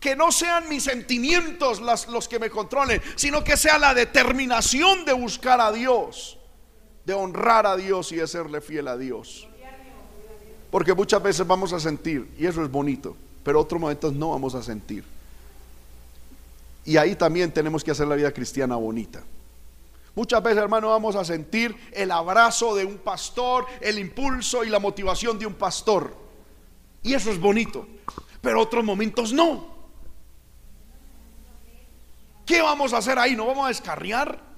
que 0.01 0.17
no 0.17 0.33
sean 0.33 0.69
mis 0.69 0.83
sentimientos 0.83 1.81
los 1.81 2.27
que 2.27 2.41
me 2.41 2.51
controlen, 2.51 3.01
sino 3.15 3.45
que 3.45 3.57
sea 3.57 3.79
la 3.79 3.95
determinación 3.95 5.05
de 5.05 5.13
buscar 5.13 5.61
a 5.61 5.71
Dios, 5.71 6.37
de 7.05 7.15
honrar 7.15 7.69
a 7.69 7.77
Dios 7.77 8.11
y 8.11 8.17
de 8.17 8.27
serle 8.27 8.63
fiel 8.63 8.89
a 8.89 8.97
Dios. 8.97 9.49
Porque 10.73 10.93
muchas 10.93 11.23
veces 11.23 11.47
vamos 11.47 11.73
a 11.73 11.79
sentir, 11.79 12.35
y 12.37 12.47
eso 12.47 12.65
es 12.65 12.71
bonito, 12.71 13.17
pero 13.45 13.61
otros 13.61 13.81
momentos 13.81 14.13
no 14.13 14.31
vamos 14.31 14.57
a 14.57 14.63
sentir. 14.63 15.14
Y 16.85 16.97
ahí 16.97 17.16
también 17.16 17.53
tenemos 17.53 17.82
que 17.82 17.91
hacer 17.91 18.07
la 18.07 18.14
vida 18.14 18.32
cristiana 18.32 18.76
bonita. 18.76 19.22
Muchas 20.14 20.43
veces, 20.43 20.62
hermano, 20.62 20.91
vamos 20.91 21.16
a 21.16 21.24
sentir 21.24 21.74
el 21.93 22.11
abrazo 22.11 22.74
de 22.74 22.85
un 22.85 22.99
pastor, 22.99 23.66
el 23.80 23.99
impulso 23.99 24.62
y 24.62 24.68
la 24.68 24.78
motivación 24.78 25.39
de 25.39 25.47
un 25.47 25.55
pastor. 25.55 26.14
Y 27.03 27.14
eso 27.14 27.30
es 27.30 27.41
bonito. 27.41 27.87
Pero 28.41 28.61
otros 28.61 28.85
momentos 28.85 29.32
no. 29.32 29.74
¿Qué 32.47 32.61
vamos 32.61 32.93
a 32.93 32.99
hacer 32.99 33.18
ahí? 33.18 33.35
¿No 33.35 33.47
vamos 33.47 33.64
a 33.64 33.68
descarriar? 33.68 34.54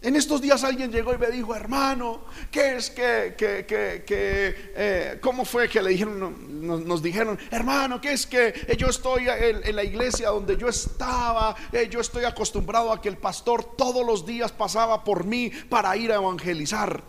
En 0.00 0.14
estos 0.14 0.40
días 0.40 0.62
alguien 0.62 0.92
llegó 0.92 1.12
y 1.12 1.18
me 1.18 1.28
dijo, 1.28 1.56
hermano, 1.56 2.20
¿qué 2.52 2.76
es 2.76 2.88
que, 2.88 3.34
que, 3.36 3.66
que, 3.66 4.72
eh, 4.76 5.18
cómo 5.20 5.44
fue 5.44 5.68
que 5.68 5.82
le 5.82 5.90
dijeron, 5.90 6.86
nos, 6.86 7.02
dijeron, 7.02 7.36
hermano, 7.50 8.00
¿qué 8.00 8.12
es 8.12 8.24
que 8.24 8.76
yo 8.78 8.86
estoy 8.86 9.26
en, 9.28 9.74
la 9.74 9.82
iglesia 9.82 10.28
donde 10.28 10.56
yo 10.56 10.68
estaba, 10.68 11.56
eh, 11.72 11.88
yo 11.90 12.00
estoy 12.00 12.24
acostumbrado 12.24 12.92
a 12.92 13.02
que 13.02 13.08
el 13.08 13.16
pastor 13.16 13.64
todos 13.76 14.06
los 14.06 14.24
días 14.24 14.52
pasaba 14.52 15.02
por 15.02 15.24
mí 15.24 15.50
para 15.68 15.96
ir 15.96 16.12
a 16.12 16.16
evangelizar? 16.16 17.02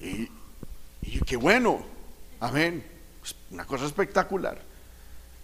Y, 0.00 0.28
y 1.00 1.20
qué 1.24 1.36
bueno, 1.36 1.82
amén, 2.40 2.84
una 3.50 3.64
cosa 3.64 3.86
espectacular. 3.86 4.73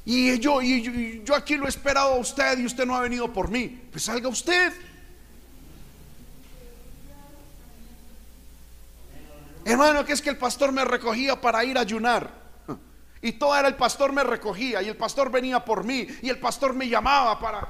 Y 0.05 0.39
yo, 0.39 0.63
y 0.63 1.23
yo, 1.25 1.35
aquí 1.35 1.57
lo 1.57 1.67
he 1.67 1.69
esperado 1.69 2.15
a 2.15 2.19
usted 2.19 2.59
y 2.59 2.67
usted 2.67 2.87
no 2.87 2.97
ha 2.97 3.01
venido 3.01 3.33
por 3.33 3.51
mí. 3.51 3.83
Pues 3.91 4.05
salga 4.05 4.29
usted. 4.29 4.73
Hermano, 9.65 10.05
que 10.05 10.15
es 10.15 10.23
que 10.23 10.31
el 10.31 10.39
pastor 10.39 10.73
me 10.73 10.85
recogía 10.85 11.41
para 11.41 11.65
ir 11.65 11.77
a 11.77 11.83
ayunar. 11.83 12.41
Y 13.23 13.33
todo 13.33 13.55
era 13.55 13.69
el 13.69 13.77
pastor 13.77 14.13
me 14.13 14.25
recogía 14.25 14.81
y 14.81 14.89
el 14.89 14.97
pastor 14.97 15.31
venía 15.31 15.63
por 15.63 15.85
mí 15.85 16.07
y 16.23 16.31
el 16.31 16.39
pastor 16.39 16.75
me 16.75 16.89
llamaba 16.89 17.39
para... 17.39 17.69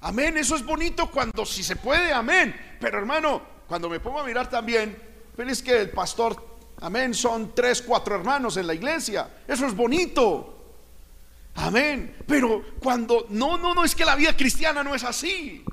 Amén, 0.00 0.38
eso 0.38 0.56
es 0.56 0.64
bonito 0.64 1.10
cuando 1.10 1.44
si 1.44 1.62
se 1.62 1.76
puede, 1.76 2.12
amén. 2.12 2.54
Pero 2.80 2.98
hermano, 2.98 3.42
cuando 3.66 3.90
me 3.90 4.00
pongo 4.00 4.20
a 4.20 4.24
mirar 4.24 4.48
también, 4.48 4.96
es 5.36 5.62
que 5.62 5.82
el 5.82 5.90
pastor, 5.90 6.58
amén, 6.80 7.12
son 7.12 7.54
tres, 7.54 7.82
cuatro 7.82 8.14
hermanos 8.14 8.56
en 8.56 8.66
la 8.66 8.74
iglesia. 8.74 9.28
Eso 9.46 9.66
es 9.66 9.76
bonito. 9.76 10.57
Amén. 11.58 12.16
Pero 12.26 12.62
cuando 12.78 13.26
no, 13.30 13.58
no, 13.58 13.74
no 13.74 13.84
es 13.84 13.94
que 13.94 14.04
la 14.04 14.14
vida 14.14 14.36
cristiana 14.36 14.84
no 14.84 14.94
es 14.94 15.02
así. 15.02 15.64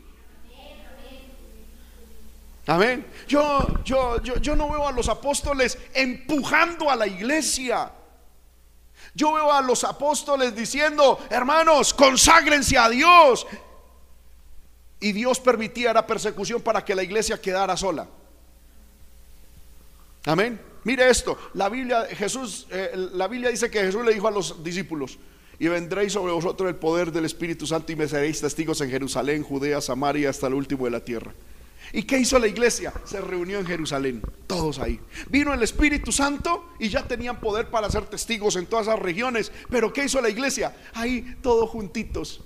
Amén. 2.68 3.06
Yo, 3.28 3.84
yo, 3.84 4.22
yo, 4.24 4.38
yo 4.38 4.56
no 4.56 4.70
veo 4.70 4.88
a 4.88 4.92
los 4.92 5.08
apóstoles 5.08 5.78
empujando 5.94 6.90
a 6.90 6.96
la 6.96 7.06
iglesia. 7.06 7.92
Yo 9.14 9.34
veo 9.34 9.52
a 9.52 9.62
los 9.62 9.84
apóstoles 9.84 10.56
diciendo, 10.56 11.20
hermanos, 11.30 11.94
conságrense 11.94 12.78
a 12.78 12.90
Dios. 12.90 13.46
Y 15.00 15.12
Dios 15.12 15.40
permitía 15.40 15.94
la 15.94 16.08
persecución 16.08 16.64
para 16.64 16.84
que 16.84 16.96
la 16.96 17.04
iglesia 17.04 17.40
quedara 17.40 17.78
sola. 17.78 18.08
Amén. 20.26 20.60
Mire 20.84 21.08
esto, 21.10 21.38
la 21.54 21.70
Biblia, 21.70 22.06
Jesús, 22.06 22.66
eh, 22.72 22.92
la 23.14 23.28
Biblia 23.28 23.52
dice 23.52 23.70
que 23.70 23.82
Jesús 23.82 24.04
le 24.04 24.14
dijo 24.14 24.28
a 24.28 24.32
los 24.32 24.64
discípulos, 24.64 25.20
y 25.60 25.68
vendréis 25.68 26.14
sobre 26.14 26.34
vosotros 26.34 26.70
el 26.70 26.76
poder 26.76 27.12
del 27.12 27.26
Espíritu 27.26 27.66
Santo 27.66 27.92
y 27.92 27.96
me 27.96 28.08
seréis 28.08 28.42
testigos 28.42 28.82
en 28.82 28.90
Jerusalén, 28.90 29.44
Judea, 29.44 29.82
Samaria, 29.82 30.30
hasta 30.30 30.48
el 30.48 30.54
último 30.54 30.86
de 30.86 30.92
la 30.92 31.04
tierra. 31.04 31.34
¿Y 31.94 32.04
qué 32.04 32.20
hizo 32.20 32.40
la 32.40 32.48
iglesia? 32.48 32.94
Se 33.06 33.22
reunió 33.22 33.60
en 33.60 33.66
Jerusalén, 33.66 34.22
todos 34.48 34.80
ahí. 34.80 35.00
Vino 35.30 35.54
el 35.54 35.64
Espíritu 35.64 36.12
Santo 36.12 36.72
y 36.80 36.90
ya 36.90 37.08
tenían 37.08 37.40
poder 37.40 37.70
para 37.70 37.90
ser 37.90 38.06
testigos 38.06 38.56
en 38.56 38.66
todas 38.66 38.88
esas 38.88 39.00
regiones. 39.00 39.52
Pero 39.70 39.94
¿qué 39.94 40.06
hizo 40.06 40.20
la 40.20 40.30
iglesia? 40.30 40.76
Ahí 40.94 41.38
todos 41.42 41.70
juntitos. 41.70 42.42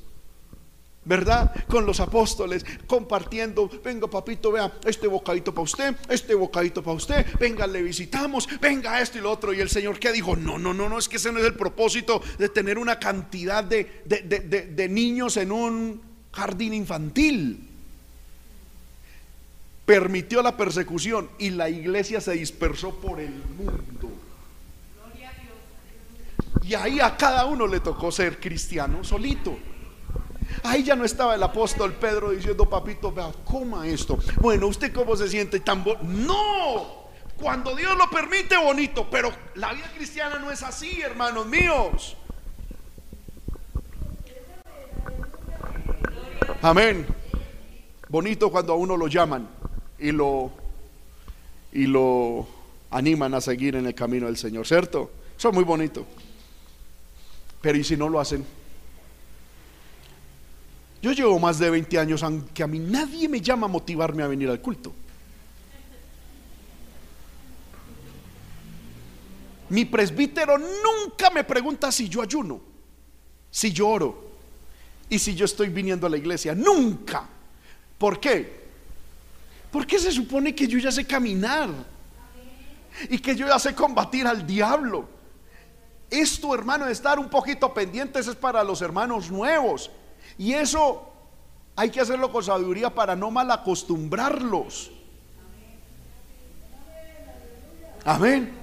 ¿Verdad? 1.09 1.51
Con 1.65 1.87
los 1.87 1.99
apóstoles, 1.99 2.63
compartiendo, 2.85 3.67
venga 3.83 4.07
papito, 4.07 4.51
vea, 4.51 4.71
este 4.85 5.07
bocadito 5.07 5.51
para 5.51 5.63
usted, 5.63 5.95
este 6.07 6.35
bocadito 6.35 6.83
para 6.83 6.97
usted, 6.97 7.25
venga, 7.39 7.65
le 7.65 7.81
visitamos, 7.81 8.47
venga 8.61 9.01
esto 9.01 9.17
y 9.17 9.21
lo 9.21 9.31
otro. 9.31 9.51
Y 9.51 9.59
el 9.59 9.69
Señor 9.69 9.99
que 9.99 10.11
dijo, 10.11 10.35
no, 10.35 10.59
no, 10.59 10.71
no, 10.71 10.87
no, 10.87 10.99
es 10.99 11.09
que 11.09 11.17
ese 11.17 11.31
no 11.31 11.39
es 11.39 11.45
el 11.45 11.55
propósito 11.55 12.21
de 12.37 12.47
tener 12.47 12.77
una 12.77 12.99
cantidad 12.99 13.63
de, 13.63 14.03
de 14.05 14.87
niños 14.87 15.35
en 15.37 15.51
un 15.51 15.99
jardín 16.31 16.75
infantil. 16.75 17.67
Permitió 19.87 20.43
la 20.43 20.55
persecución 20.55 21.27
y 21.39 21.49
la 21.49 21.71
iglesia 21.71 22.21
se 22.21 22.33
dispersó 22.33 22.93
por 23.01 23.19
el 23.19 23.33
mundo. 23.57 24.11
Y 26.61 26.75
ahí 26.75 26.99
a 26.99 27.17
cada 27.17 27.45
uno 27.45 27.65
le 27.65 27.79
tocó 27.79 28.11
ser 28.11 28.39
cristiano 28.39 29.03
solito. 29.03 29.57
Ahí 30.63 30.83
ya 30.83 30.95
no 30.95 31.05
estaba 31.05 31.35
el 31.35 31.43
apóstol 31.43 31.93
Pedro 31.93 32.31
diciendo, 32.31 32.69
papito, 32.69 33.11
vea, 33.11 33.31
coma 33.45 33.87
esto. 33.87 34.19
Bueno, 34.41 34.67
¿usted 34.67 34.93
cómo 34.93 35.15
se 35.15 35.27
siente 35.29 35.59
tan 35.59 35.83
No, 36.03 37.09
cuando 37.39 37.75
Dios 37.75 37.97
lo 37.97 38.09
permite, 38.09 38.57
bonito, 38.57 39.07
pero 39.09 39.31
la 39.55 39.73
vida 39.73 39.91
cristiana 39.95 40.39
no 40.39 40.51
es 40.51 40.61
así, 40.63 41.01
hermanos 41.01 41.45
míos. 41.45 42.17
Amén. 46.61 47.05
Bonito 48.09 48.51
cuando 48.51 48.73
a 48.73 48.75
uno 48.75 48.97
lo 48.97 49.07
llaman 49.07 49.47
y 49.97 50.11
lo 50.11 50.51
y 51.71 51.85
lo 51.85 52.47
animan 52.89 53.33
a 53.35 53.41
seguir 53.41 53.75
en 53.75 53.85
el 53.85 53.93
camino 53.93 54.25
del 54.25 54.37
Señor, 54.37 54.65
¿cierto? 54.65 55.11
Eso 55.37 55.49
es 55.49 55.55
muy 55.55 55.63
bonito. 55.63 56.05
Pero 57.61 57.77
¿y 57.77 57.83
si 57.83 57.95
no 57.95 58.09
lo 58.09 58.19
hacen? 58.19 58.45
Yo 61.01 61.13
llevo 61.13 61.39
más 61.39 61.59
de 61.59 61.69
20 61.69 61.97
años, 61.97 62.23
aunque 62.23 62.61
a 62.61 62.67
mí 62.67 62.79
nadie 62.79 63.29
me 63.29 63.39
llama 63.39 63.65
a 63.65 63.69
motivarme 63.69 64.23
a 64.23 64.27
venir 64.27 64.49
al 64.49 64.61
culto. 64.61 64.93
Mi 69.69 69.85
presbítero 69.85 70.57
nunca 70.57 71.29
me 71.29 71.43
pregunta 71.43 71.91
si 71.91 72.09
yo 72.09 72.21
ayuno, 72.21 72.59
si 73.51 73.71
yo 73.71 73.87
oro 73.87 74.29
y 75.09 75.19
si 75.19 75.35
yo 75.35 75.45
estoy 75.45 75.69
viniendo 75.69 76.07
a 76.07 76.09
la 76.09 76.17
iglesia. 76.17 76.53
Nunca. 76.55 77.27
¿Por 77.97 78.19
qué? 78.19 78.67
Porque 79.71 79.99
se 79.99 80.11
supone 80.11 80.55
que 80.55 80.67
yo 80.67 80.79
ya 80.79 80.91
sé 80.91 81.05
caminar 81.05 81.69
y 83.09 83.19
que 83.19 83.35
yo 83.35 83.47
ya 83.47 83.59
sé 83.59 83.75
combatir 83.75 84.25
al 84.25 84.45
diablo. 84.45 85.07
Esto, 86.09 86.55
hermano, 86.55 86.87
de 86.87 86.91
estar 86.91 87.19
un 87.19 87.29
poquito 87.29 87.71
pendientes 87.71 88.27
es 88.27 88.35
para 88.35 88.63
los 88.63 88.81
hermanos 88.81 89.29
nuevos. 89.29 89.91
Y 90.39 90.53
eso 90.53 91.03
hay 91.75 91.89
que 91.89 91.99
hacerlo 91.99 92.31
con 92.31 92.43
sabiduría 92.43 92.89
para 92.89 93.13
no 93.13 93.29
mal 93.29 93.51
acostumbrarlos. 93.51 94.89
Amén. 98.05 98.57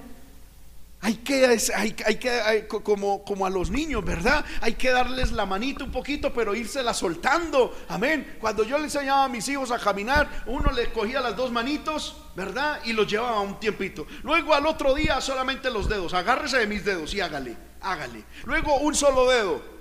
Hay 1.01 1.17
que, 1.17 2.67
como, 2.83 3.23
como 3.23 3.45
a 3.45 3.51
los 3.51 3.69
niños, 3.69 4.03
¿verdad? 4.03 4.43
Hay 4.59 4.73
que 4.73 4.89
darles 4.89 5.31
la 5.31 5.45
manita 5.45 5.83
un 5.83 5.91
poquito, 5.91 6.33
pero 6.33 6.55
írsela 6.55 6.95
soltando. 6.95 7.77
Amén. 7.89 8.37
Cuando 8.41 8.63
yo 8.63 8.79
le 8.79 8.85
enseñaba 8.85 9.25
a 9.25 9.29
mis 9.29 9.47
hijos 9.47 9.69
a 9.69 9.77
caminar, 9.77 10.43
uno 10.47 10.71
le 10.71 10.91
cogía 10.91 11.21
las 11.21 11.37
dos 11.37 11.51
manitos, 11.51 12.17
¿verdad? 12.35 12.79
Y 12.85 12.93
los 12.93 13.05
llevaba 13.05 13.39
un 13.41 13.59
tiempito. 13.59 14.07
Luego 14.23 14.55
al 14.55 14.65
otro 14.65 14.95
día 14.95 15.21
solamente 15.21 15.69
los 15.69 15.87
dedos. 15.87 16.15
Agárrese 16.15 16.57
de 16.57 16.65
mis 16.65 16.83
dedos 16.83 17.13
y 17.13 17.21
hágale, 17.21 17.55
hágale. 17.81 18.23
Luego 18.45 18.79
un 18.79 18.95
solo 18.95 19.29
dedo. 19.29 19.76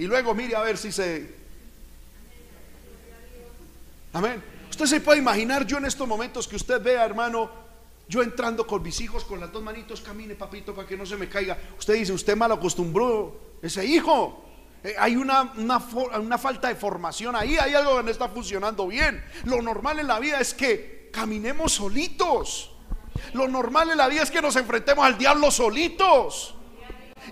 Y 0.00 0.06
luego 0.06 0.34
mire 0.34 0.56
a 0.56 0.62
ver 0.62 0.78
si 0.78 0.90
se... 0.90 1.30
Amén. 4.14 4.42
Usted 4.70 4.86
se 4.86 5.00
puede 5.02 5.18
imaginar 5.18 5.66
yo 5.66 5.76
en 5.76 5.84
estos 5.84 6.08
momentos 6.08 6.48
que 6.48 6.56
usted 6.56 6.82
vea, 6.82 7.04
hermano, 7.04 7.50
yo 8.08 8.22
entrando 8.22 8.66
con 8.66 8.82
mis 8.82 8.98
hijos 9.02 9.24
con 9.24 9.40
las 9.40 9.52
dos 9.52 9.62
manitos, 9.62 10.00
camine, 10.00 10.36
papito, 10.36 10.74
para 10.74 10.88
que 10.88 10.96
no 10.96 11.04
se 11.04 11.18
me 11.18 11.28
caiga. 11.28 11.58
Usted 11.78 11.92
dice, 11.92 12.14
usted 12.14 12.34
mal 12.34 12.50
acostumbró 12.50 13.58
ese 13.60 13.84
hijo. 13.84 14.42
Eh, 14.82 14.94
hay 14.98 15.16
una, 15.16 15.52
una, 15.58 15.76
una, 16.18 16.38
falta 16.38 16.68
de 16.68 16.76
formación 16.76 17.36
ahí, 17.36 17.58
hay 17.58 17.74
algo 17.74 17.98
que 17.98 18.04
no 18.04 18.10
está 18.10 18.30
funcionando 18.30 18.86
bien. 18.86 19.22
Lo 19.44 19.60
normal 19.60 19.98
en 19.98 20.06
la 20.06 20.18
vida 20.18 20.40
es 20.40 20.54
que 20.54 21.10
caminemos 21.12 21.72
solitos. 21.72 22.70
Lo 23.34 23.48
normal 23.48 23.90
en 23.90 23.98
la 23.98 24.08
vida 24.08 24.22
es 24.22 24.30
que 24.30 24.40
nos 24.40 24.56
enfrentemos 24.56 25.04
al 25.04 25.18
diablo 25.18 25.50
solitos. 25.50 26.54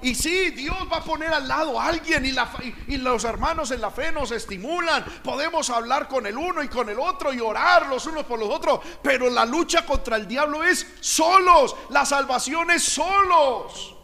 Y 0.03 0.15
sí, 0.15 0.51
Dios 0.51 0.77
va 0.93 0.99
a 0.99 1.05
poner 1.05 1.33
al 1.33 1.47
lado 1.49 1.79
a 1.81 1.87
alguien 1.87 2.25
y, 2.25 2.97
los 2.99 3.25
hermanos 3.25 3.71
en 3.71 3.81
la 3.81 3.91
fe 3.91 4.13
nos 4.13 4.31
estimulan. 4.31 5.05
Podemos 5.23 5.71
hablar 5.71 6.09
con 6.09 6.27
el 6.27 6.37
uno 6.37 6.63
y 6.63 6.69
con 6.69 6.89
el 6.89 6.99
otro 6.99 7.33
y 7.33 7.41
orar 7.41 7.89
los 7.89 8.07
unos 8.07 8.25
por 8.25 8.39
los 8.39 8.49
otros. 8.49 8.81
Pero 9.03 9.31
la 9.31 9.45
lucha 9.45 9.85
contra 9.85 10.17
el 10.17 10.29
diablo 10.29 10.63
es 10.63 10.87
solos. 11.01 11.75
La 11.91 12.05
salvación 12.05 12.71
es 12.71 12.83
solos. 12.83 13.95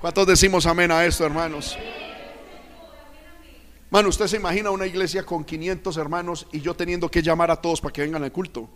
¿Cuántos 0.00 0.26
decimos 0.26 0.66
amén 0.66 0.92
a 0.92 1.04
esto, 1.04 1.24
hermanos? 1.24 1.76
Mano, 3.90 4.10
usted 4.10 4.26
se 4.26 4.36
imagina 4.36 4.70
una 4.70 4.86
iglesia 4.86 5.24
con 5.24 5.44
500 5.44 5.96
hermanos 5.96 6.46
y 6.52 6.60
yo 6.60 6.74
teniendo 6.74 7.10
que 7.10 7.22
llamar 7.22 7.50
a 7.50 7.56
todos 7.56 7.80
para 7.80 7.92
que 7.92 8.02
vengan 8.02 8.22
al 8.22 8.30
culto. 8.30 8.68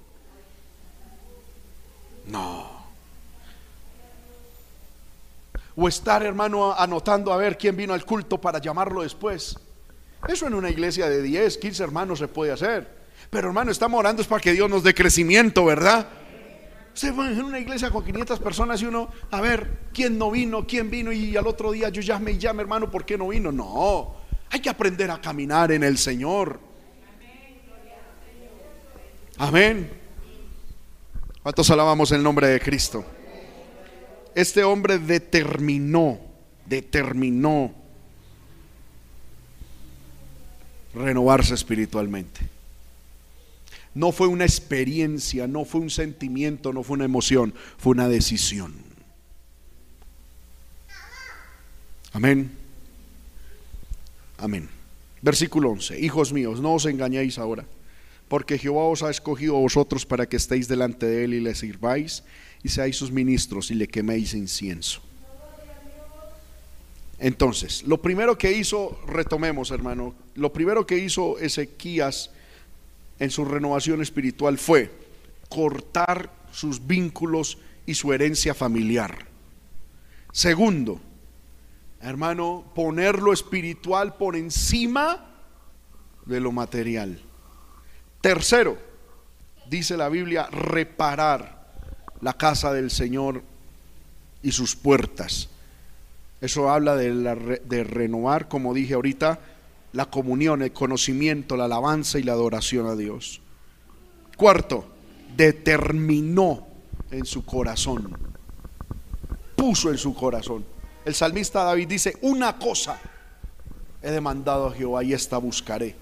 No. 2.26 2.81
O 5.76 5.88
estar, 5.88 6.22
hermano, 6.22 6.74
anotando 6.74 7.32
a 7.32 7.36
ver 7.36 7.56
quién 7.56 7.76
vino 7.76 7.94
al 7.94 8.04
culto 8.04 8.40
para 8.40 8.58
llamarlo 8.58 9.02
después. 9.02 9.56
Eso 10.28 10.46
en 10.46 10.54
una 10.54 10.70
iglesia 10.70 11.08
de 11.08 11.22
10, 11.22 11.58
15 11.58 11.82
hermanos 11.82 12.18
se 12.18 12.28
puede 12.28 12.52
hacer. 12.52 13.02
Pero 13.30 13.48
hermano, 13.48 13.70
estamos 13.70 13.98
orando 13.98 14.22
es 14.22 14.28
para 14.28 14.40
que 14.40 14.52
Dios 14.52 14.68
nos 14.68 14.82
dé 14.82 14.94
crecimiento, 14.94 15.64
¿verdad? 15.64 16.06
Se 16.94 17.10
va 17.10 17.30
en 17.30 17.42
una 17.42 17.58
iglesia 17.58 17.90
con 17.90 18.04
500 18.04 18.38
personas 18.38 18.82
y 18.82 18.84
uno, 18.84 19.08
a 19.30 19.40
ver, 19.40 19.78
¿quién 19.94 20.18
no 20.18 20.30
vino? 20.30 20.66
¿Quién 20.66 20.90
vino? 20.90 21.10
Y 21.10 21.36
al 21.36 21.46
otro 21.46 21.72
día 21.72 21.88
yo 21.88 22.02
llame 22.02 22.32
y 22.32 22.38
llame, 22.38 22.62
hermano, 22.62 22.90
¿por 22.90 23.06
qué 23.06 23.16
no 23.16 23.28
vino? 23.28 23.50
No, 23.50 24.16
Hay 24.50 24.60
que 24.60 24.68
aprender 24.68 25.10
a 25.10 25.18
caminar 25.18 25.72
en 25.72 25.82
el 25.82 25.96
Señor. 25.96 26.60
Amén. 29.38 29.90
¿Cuántos 31.42 31.70
alabamos 31.70 32.12
el 32.12 32.22
nombre 32.22 32.46
de 32.46 32.60
Cristo? 32.60 33.04
Este 34.34 34.64
hombre 34.64 34.98
determinó, 34.98 36.18
determinó 36.66 37.74
renovarse 40.94 41.54
espiritualmente. 41.54 42.40
No 43.94 44.10
fue 44.10 44.26
una 44.26 44.44
experiencia, 44.44 45.46
no 45.46 45.64
fue 45.64 45.82
un 45.82 45.90
sentimiento, 45.90 46.72
no 46.72 46.82
fue 46.82 46.94
una 46.94 47.04
emoción, 47.04 47.54
fue 47.76 47.92
una 47.92 48.08
decisión. 48.08 48.74
Amén. 52.12 52.52
Amén. 54.38 54.68
Versículo 55.20 55.70
11. 55.70 56.00
Hijos 56.00 56.32
míos, 56.32 56.60
no 56.60 56.74
os 56.74 56.86
engañéis 56.86 57.38
ahora, 57.38 57.64
porque 58.28 58.58
Jehová 58.58 58.84
os 58.84 59.02
ha 59.02 59.10
escogido 59.10 59.56
a 59.56 59.60
vosotros 59.60 60.06
para 60.06 60.26
que 60.26 60.36
estéis 60.36 60.68
delante 60.68 61.06
de 61.06 61.24
él 61.24 61.34
y 61.34 61.40
le 61.40 61.54
sirváis 61.54 62.22
y 62.64 62.68
seáis 62.68 62.96
sus 62.96 63.10
ministros 63.10 63.70
y 63.70 63.74
le 63.74 63.88
queméis 63.88 64.34
incienso. 64.34 65.00
Entonces, 67.18 67.84
lo 67.84 68.02
primero 68.02 68.36
que 68.36 68.52
hizo, 68.52 69.00
retomemos 69.06 69.70
hermano, 69.70 70.14
lo 70.34 70.52
primero 70.52 70.86
que 70.86 70.98
hizo 70.98 71.38
Ezequías 71.38 72.30
en 73.20 73.30
su 73.30 73.44
renovación 73.44 74.02
espiritual 74.02 74.58
fue 74.58 74.90
cortar 75.48 76.32
sus 76.50 76.84
vínculos 76.86 77.58
y 77.86 77.94
su 77.94 78.12
herencia 78.12 78.54
familiar. 78.54 79.26
Segundo, 80.32 81.00
hermano, 82.00 82.64
poner 82.74 83.20
lo 83.20 83.32
espiritual 83.32 84.16
por 84.16 84.34
encima 84.34 85.30
de 86.26 86.40
lo 86.40 86.50
material. 86.50 87.20
Tercero, 88.20 88.78
dice 89.68 89.96
la 89.96 90.08
Biblia, 90.08 90.48
reparar 90.50 91.61
la 92.22 92.32
casa 92.32 92.72
del 92.72 92.90
Señor 92.90 93.42
y 94.42 94.52
sus 94.52 94.74
puertas. 94.74 95.48
Eso 96.40 96.70
habla 96.70 96.96
de, 96.96 97.84
renovar, 97.84 98.48
como 98.48 98.72
dije 98.72 98.94
ahorita, 98.94 99.40
la 99.92 100.06
comunión, 100.06 100.62
el 100.62 100.72
conocimiento, 100.72 101.56
la 101.56 101.66
alabanza 101.66 102.18
y 102.18 102.22
la 102.22 102.32
adoración 102.32 102.86
a 102.86 102.96
Dios. 102.96 103.40
Cuarto, 104.36 104.86
determinó 105.36 106.66
en 107.10 107.26
su 107.26 107.44
corazón, 107.44 108.16
puso 109.54 109.90
en 109.90 109.98
su 109.98 110.14
corazón. 110.14 110.64
El 111.04 111.14
salmista 111.14 111.64
David 111.64 111.88
dice, 111.88 112.16
una 112.22 112.58
cosa 112.58 112.98
he 114.00 114.10
demandado 114.10 114.68
a 114.68 114.72
Jehová 114.72 115.04
y 115.04 115.12
esta 115.12 115.38
buscaré, 115.38 115.96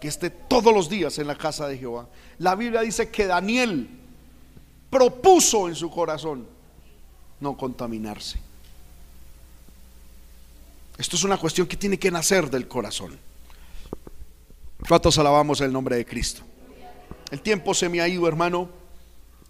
que 0.00 0.08
esté 0.08 0.30
todos 0.30 0.74
los 0.74 0.88
días 0.88 1.18
en 1.18 1.26
la 1.26 1.36
casa 1.36 1.68
de 1.68 1.78
Jehová. 1.78 2.08
La 2.38 2.54
Biblia 2.54 2.80
dice 2.80 3.10
que 3.10 3.26
Daniel 3.26 4.01
propuso 4.92 5.68
en 5.68 5.74
su 5.74 5.90
corazón 5.90 6.46
no 7.40 7.56
contaminarse. 7.56 8.38
Esto 10.98 11.16
es 11.16 11.24
una 11.24 11.38
cuestión 11.38 11.66
que 11.66 11.78
tiene 11.78 11.98
que 11.98 12.10
nacer 12.10 12.50
del 12.50 12.68
corazón. 12.68 13.18
¿Cuántos 14.86 15.16
alabamos 15.16 15.62
el 15.62 15.72
nombre 15.72 15.96
de 15.96 16.04
Cristo? 16.04 16.42
El 17.30 17.40
tiempo 17.40 17.72
se 17.72 17.88
me 17.88 18.02
ha 18.02 18.06
ido, 18.06 18.28
hermano, 18.28 18.68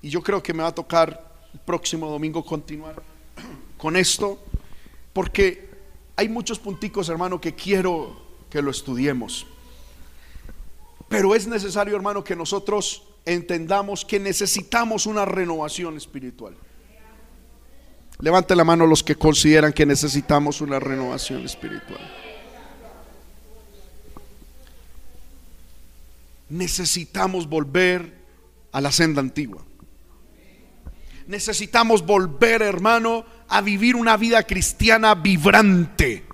y 0.00 0.10
yo 0.10 0.22
creo 0.22 0.40
que 0.40 0.54
me 0.54 0.62
va 0.62 0.68
a 0.68 0.74
tocar 0.74 1.32
el 1.52 1.58
próximo 1.58 2.08
domingo 2.08 2.44
continuar 2.44 3.02
con 3.76 3.96
esto, 3.96 4.38
porque 5.12 5.68
hay 6.14 6.28
muchos 6.28 6.60
punticos, 6.60 7.08
hermano, 7.08 7.40
que 7.40 7.52
quiero 7.56 8.16
que 8.48 8.62
lo 8.62 8.70
estudiemos. 8.70 9.44
Pero 11.08 11.34
es 11.34 11.48
necesario, 11.48 11.96
hermano, 11.96 12.22
que 12.22 12.36
nosotros 12.36 13.02
entendamos 13.24 14.04
que 14.04 14.18
necesitamos 14.18 15.06
una 15.06 15.24
renovación 15.24 15.96
espiritual. 15.96 16.54
Levante 18.20 18.54
la 18.54 18.64
mano 18.64 18.86
los 18.86 19.02
que 19.02 19.16
consideran 19.16 19.72
que 19.72 19.86
necesitamos 19.86 20.60
una 20.60 20.78
renovación 20.78 21.44
espiritual. 21.44 22.00
Necesitamos 26.48 27.48
volver 27.48 28.12
a 28.72 28.80
la 28.80 28.92
senda 28.92 29.20
antigua. 29.20 29.64
Necesitamos 31.26 32.04
volver, 32.04 32.62
hermano, 32.62 33.24
a 33.48 33.60
vivir 33.60 33.96
una 33.96 34.16
vida 34.16 34.42
cristiana 34.44 35.14
vibrante. 35.14 36.24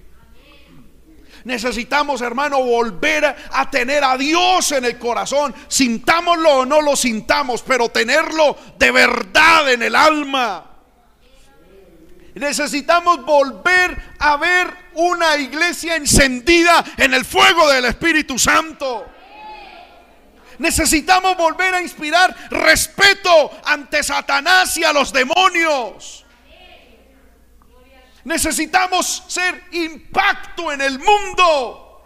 Necesitamos, 1.48 2.20
hermano, 2.20 2.62
volver 2.62 3.24
a 3.24 3.70
tener 3.70 4.04
a 4.04 4.18
Dios 4.18 4.70
en 4.72 4.84
el 4.84 4.98
corazón. 4.98 5.54
Sintámoslo 5.66 6.58
o 6.58 6.66
no 6.66 6.82
lo 6.82 6.94
sintamos, 6.94 7.62
pero 7.62 7.88
tenerlo 7.88 8.54
de 8.78 8.90
verdad 8.90 9.72
en 9.72 9.82
el 9.82 9.96
alma. 9.96 10.66
Necesitamos 12.34 13.24
volver 13.24 13.96
a 14.18 14.36
ver 14.36 14.74
una 14.92 15.38
iglesia 15.38 15.96
encendida 15.96 16.84
en 16.98 17.14
el 17.14 17.24
fuego 17.24 17.66
del 17.70 17.86
Espíritu 17.86 18.38
Santo. 18.38 19.06
Necesitamos 20.58 21.34
volver 21.38 21.76
a 21.76 21.80
inspirar 21.80 22.36
respeto 22.50 23.58
ante 23.64 24.02
Satanás 24.02 24.76
y 24.76 24.84
a 24.84 24.92
los 24.92 25.14
demonios. 25.14 26.26
Necesitamos 28.24 29.24
ser 29.28 29.64
impacto 29.72 30.72
en 30.72 30.80
el 30.80 30.98
mundo. 30.98 32.04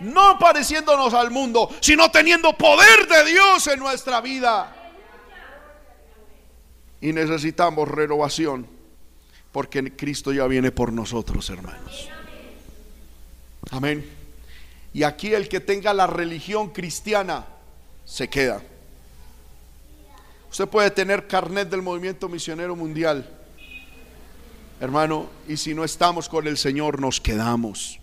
No 0.00 0.38
pareciéndonos 0.38 1.14
al 1.14 1.30
mundo, 1.30 1.70
sino 1.80 2.10
teniendo 2.10 2.56
poder 2.56 3.06
de 3.06 3.24
Dios 3.30 3.66
en 3.68 3.78
nuestra 3.78 4.20
vida. 4.20 4.76
Y 7.00 7.12
necesitamos 7.12 7.88
renovación 7.88 8.66
porque 9.52 9.94
Cristo 9.94 10.32
ya 10.32 10.46
viene 10.46 10.72
por 10.72 10.92
nosotros, 10.92 11.48
hermanos. 11.50 12.08
Amén. 13.70 14.04
Y 14.94 15.04
aquí 15.04 15.32
el 15.32 15.48
que 15.48 15.60
tenga 15.60 15.94
la 15.94 16.06
religión 16.06 16.70
cristiana 16.70 17.46
se 18.04 18.28
queda. 18.28 18.62
Usted 20.50 20.68
puede 20.68 20.90
tener 20.90 21.26
carnet 21.26 21.68
del 21.68 21.80
movimiento 21.80 22.28
misionero 22.28 22.76
mundial, 22.76 23.28
hermano, 24.82 25.28
y 25.46 25.56
si 25.56 25.74
no 25.74 25.84
estamos 25.84 26.28
con 26.28 26.48
el 26.48 26.58
Señor 26.58 27.00
nos 27.00 27.20
quedamos. 27.20 28.00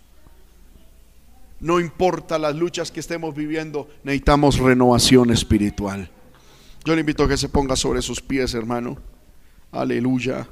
No 1.60 1.78
importa 1.78 2.38
las 2.38 2.56
luchas 2.56 2.90
que 2.90 3.00
estemos 3.00 3.34
viviendo, 3.34 3.90
necesitamos 4.02 4.58
renovación 4.58 5.30
espiritual. 5.30 6.10
Yo 6.86 6.94
le 6.94 7.00
invito 7.00 7.24
a 7.24 7.28
que 7.28 7.36
se 7.36 7.50
ponga 7.50 7.76
sobre 7.76 8.00
sus 8.00 8.22
pies, 8.22 8.54
hermano. 8.54 8.96
Aleluya. 9.70 10.48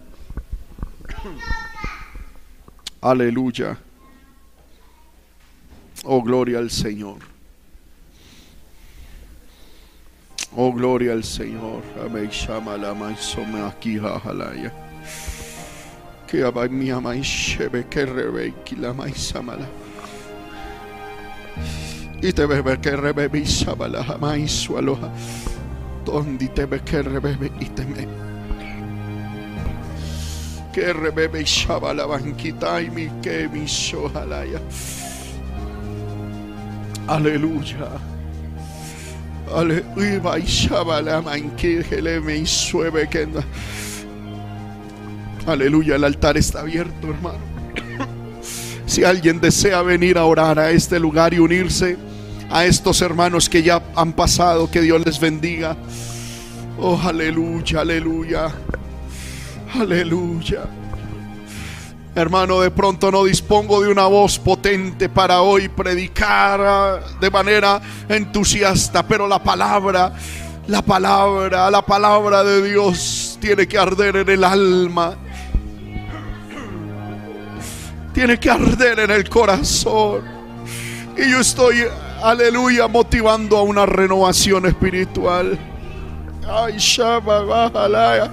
Aleluya. 3.00 3.78
Oh, 6.04 6.22
gloria 6.22 6.58
al 6.58 6.70
Señor. 6.70 7.20
Oh, 10.54 10.74
gloria 10.74 11.12
al 11.12 11.24
Señor. 11.24 11.82
Amén. 12.04 12.28
Que 16.28 16.68
mi 16.70 16.90
amay 16.90 17.22
shebe 17.22 17.88
que 17.88 18.04
rebeiki 18.04 18.76
la 18.76 18.92
maisamala. 18.92 19.66
Y 22.20 22.32
te 22.32 22.46
bebe 22.46 22.78
que 22.80 22.96
rebebe 22.96 23.44
shabala 23.44 24.04
jamai 24.04 24.46
sualoja. 24.46 25.10
Donde 26.04 26.48
te 26.48 26.66
be 26.66 26.80
que 26.80 27.02
rebebe 27.02 27.50
y 27.60 27.66
te 27.66 27.84
me 27.84 28.28
que 30.78 30.92
rebebe 30.92 31.44
shaba 31.44 31.92
la 31.92 32.06
banquita 32.06 32.80
y 32.80 32.90
mi 32.90 33.08
que 33.20 33.48
mi 33.48 33.64
shohalaya. 33.66 34.60
Aleluya. 37.08 37.88
Aleluya. 39.52 40.38
Y 40.38 40.46
shaba 40.46 41.02
la 41.02 41.20
manquíjele 41.20 42.20
me 42.20 42.46
suebe 42.46 43.08
que 43.08 43.26
Aleluya. 45.48 45.96
El 45.96 46.04
altar 46.04 46.36
está 46.36 46.60
abierto, 46.60 47.08
hermano. 47.08 47.38
Si 48.86 49.04
alguien 49.04 49.38
desea 49.38 49.82
venir 49.82 50.16
a 50.16 50.24
orar 50.24 50.58
a 50.58 50.70
este 50.70 50.98
lugar 50.98 51.34
y 51.34 51.38
unirse 51.38 51.98
a 52.50 52.64
estos 52.64 53.02
hermanos 53.02 53.48
que 53.48 53.62
ya 53.62 53.82
han 53.94 54.14
pasado, 54.14 54.70
que 54.70 54.80
Dios 54.80 55.04
les 55.04 55.20
bendiga. 55.20 55.76
Oh, 56.78 56.98
aleluya, 57.02 57.80
aleluya. 57.80 58.50
Aleluya. 59.74 60.62
Hermano, 62.14 62.60
de 62.60 62.70
pronto 62.70 63.10
no 63.10 63.24
dispongo 63.24 63.82
de 63.82 63.90
una 63.90 64.06
voz 64.06 64.38
potente 64.38 65.08
para 65.08 65.42
hoy 65.42 65.68
predicar 65.68 66.60
ah, 66.60 67.00
de 67.20 67.30
manera 67.30 67.80
entusiasta, 68.08 69.06
pero 69.06 69.28
la 69.28 69.42
palabra, 69.42 70.14
la 70.66 70.82
palabra, 70.82 71.70
la 71.70 71.82
palabra 71.82 72.42
de 72.42 72.70
Dios 72.70 73.38
tiene 73.40 73.68
que 73.68 73.78
arder 73.78 74.16
en 74.16 74.30
el 74.30 74.44
alma. 74.44 75.16
Tiene 78.18 78.36
que 78.36 78.50
arder 78.50 78.98
en 78.98 79.12
el 79.12 79.28
corazón. 79.30 80.24
Y 81.16 81.30
yo 81.30 81.38
estoy, 81.38 81.84
aleluya, 82.20 82.88
motivando 82.88 83.56
a 83.56 83.62
una 83.62 83.86
renovación 83.86 84.66
espiritual. 84.66 85.56
Ay, 86.44 86.78
Shaba, 86.78 87.44
bájala. 87.44 88.32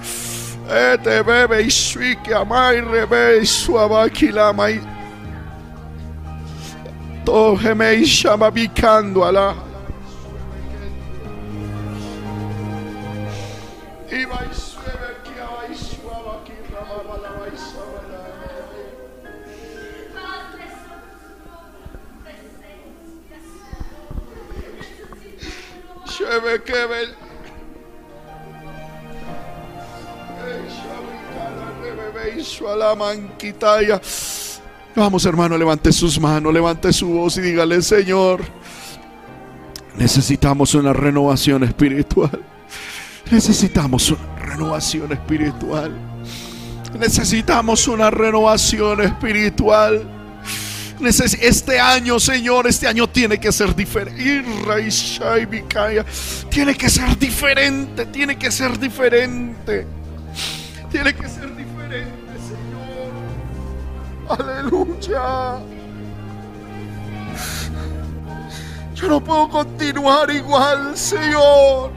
Este 0.68 1.22
bebe 1.22 1.62
y 1.62 1.70
suike 1.70 2.34
amai 2.34 2.80
rebe 2.80 3.38
y 3.42 3.46
suabakilama. 3.46 4.72
Y 4.72 4.80
shama 8.04 8.50
bicando 8.50 9.24
ala. 9.24 9.54
Y 14.10 14.24
vai 14.24 14.65
Vamos 34.94 35.26
hermano, 35.26 35.58
levante 35.58 35.92
sus 35.92 36.18
manos, 36.18 36.52
levante 36.54 36.92
su 36.92 37.08
voz 37.08 37.36
y 37.36 37.42
dígale, 37.42 37.82
Señor, 37.82 38.40
necesitamos 39.96 40.74
una 40.74 40.92
renovación 40.92 41.64
espiritual. 41.64 42.42
Necesitamos 43.30 44.10
una 44.10 44.38
renovación 44.38 45.12
espiritual. 45.12 45.92
Necesitamos 46.98 47.88
una 47.88 48.10
renovación 48.10 49.02
espiritual. 49.02 50.15
Este 51.00 51.78
año, 51.78 52.18
Señor, 52.18 52.66
este 52.66 52.86
año 52.86 53.08
tiene 53.08 53.38
que 53.38 53.52
ser 53.52 53.74
diferente. 53.74 54.44
Tiene 56.50 56.74
que 56.74 56.88
ser 56.88 57.18
diferente, 57.18 58.06
tiene 58.06 58.38
que 58.38 58.50
ser 58.50 58.78
diferente. 58.78 59.86
Tiene 60.90 61.14
que 61.14 61.28
ser 61.28 61.54
diferente, 61.54 62.32
Señor. 62.48 63.12
Aleluya. 64.40 65.58
Yo 68.94 69.08
no 69.08 69.20
puedo 69.22 69.48
continuar 69.50 70.30
igual, 70.30 70.96
Señor. 70.96 71.92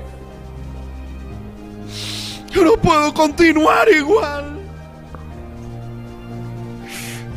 Yo 2.51 2.63
no 2.65 2.75
puedo 2.75 3.13
continuar 3.13 3.87
igual. 3.89 4.58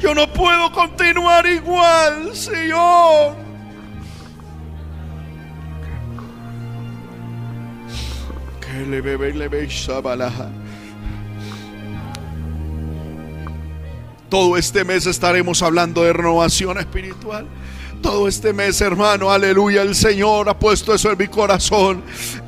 Yo 0.03 0.12
no 0.16 0.26
puedo 0.26 0.72
continuar 0.72 1.46
igual, 1.46 2.34
Señor. 2.34 3.36
Que 8.61 8.84
le 8.84 9.00
bebe 9.00 9.32
le 9.32 9.48
Todo 14.28 14.57
este 14.57 14.84
mes 14.84 15.07
estaremos 15.07 15.62
hablando 15.62 16.03
de 16.03 16.12
renovación 16.12 16.78
espiritual. 16.78 17.46
Todo 18.03 18.26
este 18.26 18.53
mes, 18.53 18.80
hermano, 18.80 19.30
aleluya, 19.30 19.82
el 19.82 19.94
Señor 19.94 20.48
ha 20.48 20.59
puesto 20.59 20.92
eso 20.92 21.12
en 21.12 21.18
mi 21.18 21.28
corazón. 21.28 22.03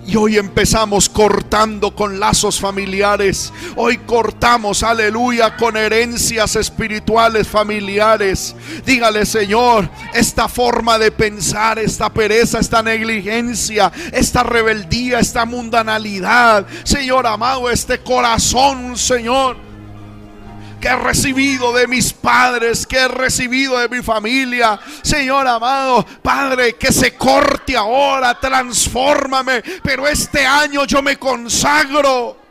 Y 0.04 0.16
hoy 0.16 0.36
empezamos 0.36 1.08
cortando 1.08 1.94
con 1.94 2.18
lazos 2.18 2.58
familiares. 2.58 3.52
Hoy 3.76 3.98
cortamos, 3.98 4.82
aleluya, 4.82 5.56
con 5.56 5.76
herencias 5.76 6.56
espirituales 6.56 7.46
familiares. 7.46 8.56
Dígale, 8.84 9.24
Señor, 9.24 9.88
esta 10.12 10.48
forma 10.48 10.98
de 10.98 11.12
pensar, 11.12 11.78
esta 11.78 12.12
pereza, 12.12 12.58
esta 12.58 12.82
negligencia, 12.82 13.92
esta 14.12 14.42
rebeldía, 14.42 15.20
esta 15.20 15.44
mundanalidad. 15.44 16.66
Señor 16.82 17.28
amado, 17.28 17.70
este 17.70 18.00
corazón, 18.00 18.98
Señor 18.98 19.73
que 20.84 20.90
he 20.90 20.96
recibido 20.96 21.72
de 21.72 21.86
mis 21.86 22.12
padres, 22.12 22.86
que 22.86 22.98
he 22.98 23.08
recibido 23.08 23.78
de 23.78 23.88
mi 23.88 24.02
familia. 24.02 24.78
Señor 25.00 25.48
amado, 25.48 26.04
Padre, 26.20 26.74
que 26.74 26.92
se 26.92 27.14
corte 27.16 27.74
ahora, 27.74 28.38
transfórmame. 28.38 29.62
Pero 29.82 30.06
este 30.06 30.44
año 30.44 30.84
yo 30.84 31.00
me 31.00 31.16
consagro. 31.16 32.43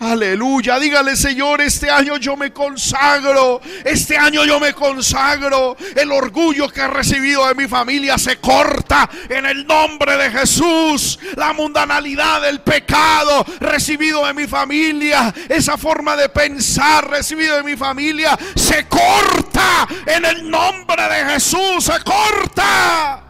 Aleluya, 0.00 0.78
dígale 0.78 1.16
Señor, 1.16 1.60
este 1.60 1.88
año 1.90 2.16
yo 2.16 2.36
me 2.36 2.52
consagro, 2.52 3.60
este 3.84 4.16
año 4.16 4.44
yo 4.44 4.58
me 4.58 4.74
consagro, 4.74 5.76
el 5.94 6.10
orgullo 6.10 6.68
que 6.68 6.80
he 6.80 6.88
recibido 6.88 7.46
de 7.46 7.54
mi 7.54 7.68
familia 7.68 8.18
se 8.18 8.38
corta 8.38 9.08
en 9.28 9.46
el 9.46 9.66
nombre 9.66 10.16
de 10.16 10.30
Jesús, 10.30 11.18
la 11.36 11.52
mundanalidad 11.52 12.42
del 12.42 12.60
pecado 12.60 13.46
recibido 13.60 14.26
de 14.26 14.34
mi 14.34 14.46
familia, 14.46 15.32
esa 15.48 15.78
forma 15.78 16.16
de 16.16 16.28
pensar 16.28 17.08
recibido 17.08 17.56
de 17.56 17.62
mi 17.62 17.76
familia, 17.76 18.36
se 18.56 18.86
corta 18.88 19.86
en 20.06 20.24
el 20.24 20.50
nombre 20.50 21.02
de 21.08 21.32
Jesús, 21.32 21.84
se 21.84 22.02
corta. 22.02 23.23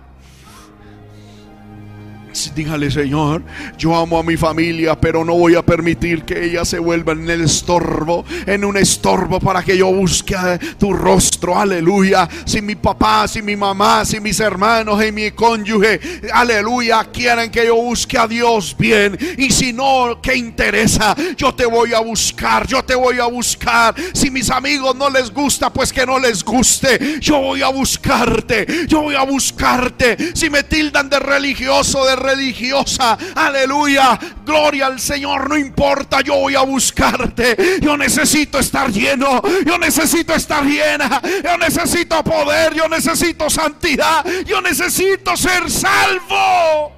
Dígale, 2.54 2.90
Señor, 2.90 3.42
yo 3.78 3.94
amo 3.94 4.18
a 4.18 4.24
mi 4.24 4.36
familia, 4.36 5.00
pero 5.00 5.24
no 5.24 5.34
voy 5.34 5.54
a 5.54 5.62
permitir 5.62 6.24
que 6.24 6.44
ella 6.44 6.64
se 6.64 6.80
vuelva 6.80 7.12
en 7.12 7.30
el 7.30 7.42
estorbo, 7.42 8.24
en 8.44 8.64
un 8.64 8.76
estorbo 8.76 9.38
para 9.38 9.62
que 9.62 9.76
yo 9.78 9.92
busque 9.92 10.34
tu 10.76 10.92
rostro. 10.92 11.56
Aleluya. 11.56 12.28
Si 12.44 12.60
mi 12.60 12.74
papá, 12.74 13.28
si 13.28 13.40
mi 13.40 13.54
mamá, 13.54 14.04
si 14.04 14.18
mis 14.18 14.40
hermanos 14.40 15.04
y 15.04 15.12
mi 15.12 15.30
cónyuge, 15.30 16.00
aleluya, 16.32 17.04
quieren 17.12 17.52
que 17.52 17.66
yo 17.66 17.76
busque 17.76 18.18
a 18.18 18.26
Dios 18.26 18.74
bien. 18.76 19.16
Y 19.38 19.50
si 19.50 19.72
no, 19.72 20.20
¿qué 20.20 20.34
interesa? 20.34 21.14
Yo 21.36 21.54
te 21.54 21.66
voy 21.66 21.94
a 21.94 22.00
buscar, 22.00 22.66
yo 22.66 22.82
te 22.82 22.96
voy 22.96 23.20
a 23.20 23.26
buscar. 23.26 23.94
Si 24.12 24.28
mis 24.30 24.50
amigos 24.50 24.96
no 24.96 25.08
les 25.08 25.32
gusta, 25.32 25.72
pues 25.72 25.92
que 25.92 26.04
no 26.04 26.18
les 26.18 26.42
guste. 26.42 27.20
Yo 27.20 27.38
voy 27.38 27.62
a 27.62 27.68
buscarte, 27.68 28.66
yo 28.88 29.02
voy 29.02 29.14
a 29.14 29.22
buscarte. 29.22 30.16
Si 30.34 30.50
me 30.50 30.64
tildan 30.64 31.08
de 31.08 31.20
religioso, 31.20 32.04
de 32.04 32.23
religiosa. 32.24 33.16
Aleluya. 33.34 34.18
Gloria 34.44 34.86
al 34.86 34.98
Señor. 34.98 35.48
No 35.48 35.56
importa. 35.56 36.20
Yo 36.20 36.34
voy 36.36 36.54
a 36.54 36.62
buscarte. 36.62 37.78
Yo 37.80 37.96
necesito 37.96 38.58
estar 38.58 38.90
lleno. 38.90 39.42
Yo 39.64 39.78
necesito 39.78 40.34
estar 40.34 40.64
llena. 40.64 41.20
Yo 41.44 41.56
necesito 41.58 42.22
poder. 42.24 42.74
Yo 42.74 42.88
necesito 42.88 43.48
santidad. 43.50 44.24
Yo 44.46 44.60
necesito 44.60 45.36
ser 45.36 45.70
salvo. 45.70 46.92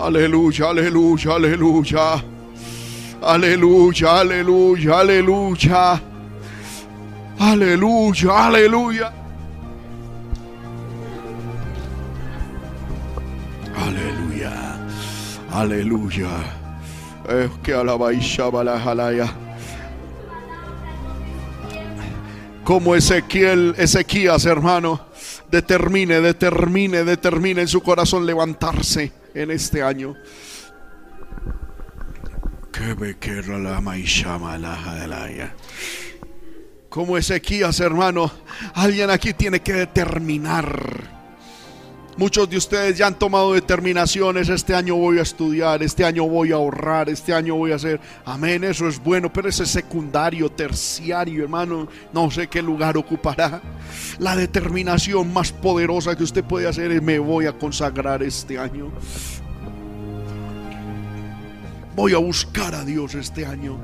Aleluya, 0.00 0.70
aleluya, 0.70 1.34
aleluya. 1.34 2.24
Aleluya, 3.22 4.20
aleluya, 4.20 4.98
aleluya. 5.00 6.00
Aleluya, 7.38 8.46
aleluya. 8.46 9.19
Aleluya. 13.76 14.76
Aleluya. 15.52 16.28
Es. 17.28 17.50
Como 22.64 22.94
Ezequiel, 22.94 23.74
Ezequías, 23.76 24.46
hermano, 24.46 25.00
determine, 25.50 26.20
determine, 26.20 27.04
determine 27.04 27.62
en 27.62 27.68
su 27.68 27.82
corazón 27.82 28.26
levantarse 28.26 29.12
en 29.34 29.50
este 29.50 29.82
año. 29.82 30.14
Que 32.72 32.94
me 32.94 33.16
la. 34.58 35.52
Como 36.88 37.16
Ezequías, 37.16 37.80
hermano, 37.80 38.30
alguien 38.74 39.10
aquí 39.10 39.34
tiene 39.34 39.60
que 39.60 39.72
determinar 39.72 41.19
Muchos 42.20 42.50
de 42.50 42.58
ustedes 42.58 42.98
ya 42.98 43.06
han 43.06 43.18
tomado 43.18 43.54
determinaciones, 43.54 44.50
este 44.50 44.74
año 44.74 44.94
voy 44.94 45.18
a 45.18 45.22
estudiar, 45.22 45.82
este 45.82 46.04
año 46.04 46.28
voy 46.28 46.52
a 46.52 46.56
ahorrar, 46.56 47.08
este 47.08 47.32
año 47.32 47.54
voy 47.54 47.72
a 47.72 47.76
hacer, 47.76 47.98
amén, 48.26 48.62
eso 48.62 48.86
es 48.86 49.02
bueno, 49.02 49.32
pero 49.32 49.48
ese 49.48 49.64
secundario, 49.64 50.50
terciario, 50.50 51.44
hermano, 51.44 51.88
no 52.12 52.30
sé 52.30 52.46
qué 52.48 52.60
lugar 52.60 52.98
ocupará. 52.98 53.62
La 54.18 54.36
determinación 54.36 55.32
más 55.32 55.50
poderosa 55.50 56.14
que 56.14 56.24
usted 56.24 56.44
puede 56.44 56.68
hacer 56.68 56.92
es 56.92 57.02
me 57.02 57.18
voy 57.18 57.46
a 57.46 57.54
consagrar 57.54 58.22
este 58.22 58.58
año. 58.58 58.90
Voy 61.96 62.12
a 62.12 62.18
buscar 62.18 62.74
a 62.74 62.84
Dios 62.84 63.14
este 63.14 63.46
año. 63.46 63.78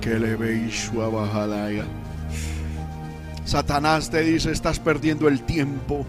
Que 0.00 0.18
le 0.18 0.34
Satanás 3.44 4.10
te 4.10 4.22
dice, 4.22 4.50
estás 4.50 4.80
perdiendo 4.80 5.28
el 5.28 5.42
tiempo. 5.42 6.06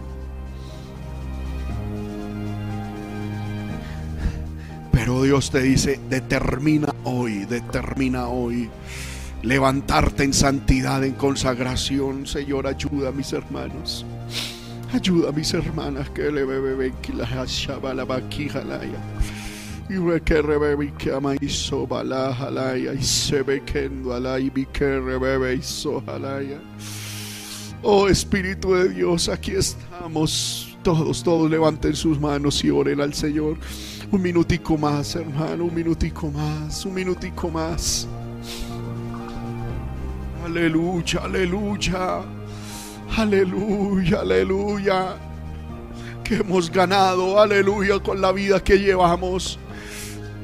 Pero 4.92 5.22
Dios 5.22 5.50
te 5.50 5.60
dice, 5.60 6.00
determina 6.08 6.94
hoy, 7.04 7.44
determina 7.44 8.28
hoy 8.28 8.70
levantarte 9.42 10.24
en 10.24 10.32
santidad, 10.32 11.04
en 11.04 11.12
consagración. 11.12 12.26
Señor, 12.26 12.66
ayuda 12.66 13.10
a 13.10 13.12
mis 13.12 13.32
hermanos. 13.32 14.04
Ayuda 14.92 15.28
a 15.28 15.32
mis 15.32 15.52
hermanas 15.52 16.10
que 16.10 16.30
le 16.30 16.44
bebe 16.44 16.94
que 17.02 17.12
la 17.12 17.26
y 19.88 20.20
que 20.20 20.42
rebebe 20.42 20.92
que 20.98 21.12
ama 21.12 21.34
hizo 21.40 21.86
bala 21.86 22.36
y 22.76 23.02
se 23.02 23.42
ve 23.42 23.62
que 23.62 23.84
y 23.86 24.66
que 24.66 25.00
rebebe 25.00 25.54
hizo 25.54 26.02
jalaya. 26.04 26.60
Oh 27.82 28.08
Espíritu 28.08 28.74
de 28.74 28.88
Dios, 28.88 29.28
aquí 29.28 29.52
estamos. 29.52 30.76
Todos, 30.82 31.22
todos 31.22 31.50
levanten 31.50 31.94
sus 31.94 32.18
manos 32.18 32.62
y 32.64 32.70
oren 32.70 33.00
al 33.00 33.12
Señor. 33.14 33.58
Un 34.10 34.22
minutico 34.22 34.76
más, 34.76 35.16
hermano, 35.16 35.64
un 35.64 35.74
minutico 35.74 36.30
más, 36.30 36.84
un 36.84 36.94
minutico 36.94 37.50
más. 37.50 38.06
Aleluya, 40.44 41.20
aleluya. 41.24 42.22
Aleluya, 43.16 44.20
aleluya. 44.20 45.16
Que 46.24 46.36
hemos 46.36 46.70
ganado, 46.70 47.40
aleluya, 47.40 47.98
con 48.00 48.20
la 48.20 48.32
vida 48.32 48.62
que 48.62 48.78
llevamos 48.78 49.58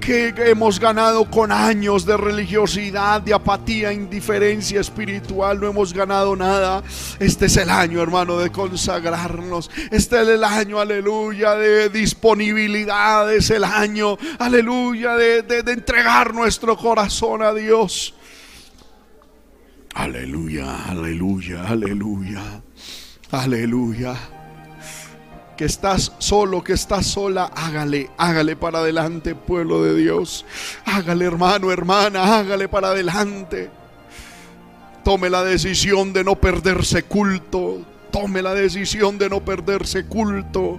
que 0.03 0.35
hemos 0.51 0.81
ganado 0.81 1.24
con 1.31 1.53
años 1.53 2.05
de 2.05 2.16
religiosidad, 2.16 3.23
de 3.23 3.33
apatía, 3.33 3.93
indiferencia 3.93 4.81
espiritual, 4.81 5.61
no 5.61 5.69
hemos 5.69 5.93
ganado 5.93 6.35
nada. 6.35 6.83
Este 7.20 7.47
es 7.47 7.57
el 7.57 7.70
año, 7.70 8.03
hermano, 8.03 8.37
de 8.39 8.51
consagrarnos. 8.51 9.70
Este 9.93 10.20
es 10.20 10.29
el 10.29 10.43
año, 10.43 10.81
aleluya, 10.81 11.55
de 11.55 11.89
disponibilidad. 11.89 13.33
Es 13.33 13.51
el 13.51 13.62
año, 13.62 14.19
aleluya, 14.41 15.15
de, 15.15 15.43
de 15.43 15.73
entregar 15.73 16.35
nuestro 16.35 16.77
corazón 16.77 17.43
a 17.43 17.55
Dios. 17.55 18.15
Aleluya, 19.95 20.87
aleluya, 20.87 21.69
aleluya, 21.69 22.62
aleluya 23.31 24.32
estás 25.64 26.12
solo, 26.18 26.62
que 26.62 26.72
estás 26.72 27.06
sola, 27.06 27.51
hágale, 27.55 28.10
hágale 28.16 28.56
para 28.56 28.78
adelante, 28.78 29.34
pueblo 29.34 29.82
de 29.82 29.94
Dios. 29.94 30.44
Hágale, 30.84 31.24
hermano, 31.24 31.70
hermana, 31.72 32.39
hágale 32.39 32.68
para 32.68 32.89
adelante. 32.89 33.70
Tome 35.05 35.30
la 35.30 35.43
decisión 35.43 36.12
de 36.12 36.24
no 36.24 36.36
perderse 36.36 37.02
culto. 37.02 37.82
Tome 38.10 38.43
la 38.43 38.55
decisión 38.55 39.18
de 39.18 39.28
no 39.28 39.44
perderse 39.44 40.05
culto. 40.06 40.78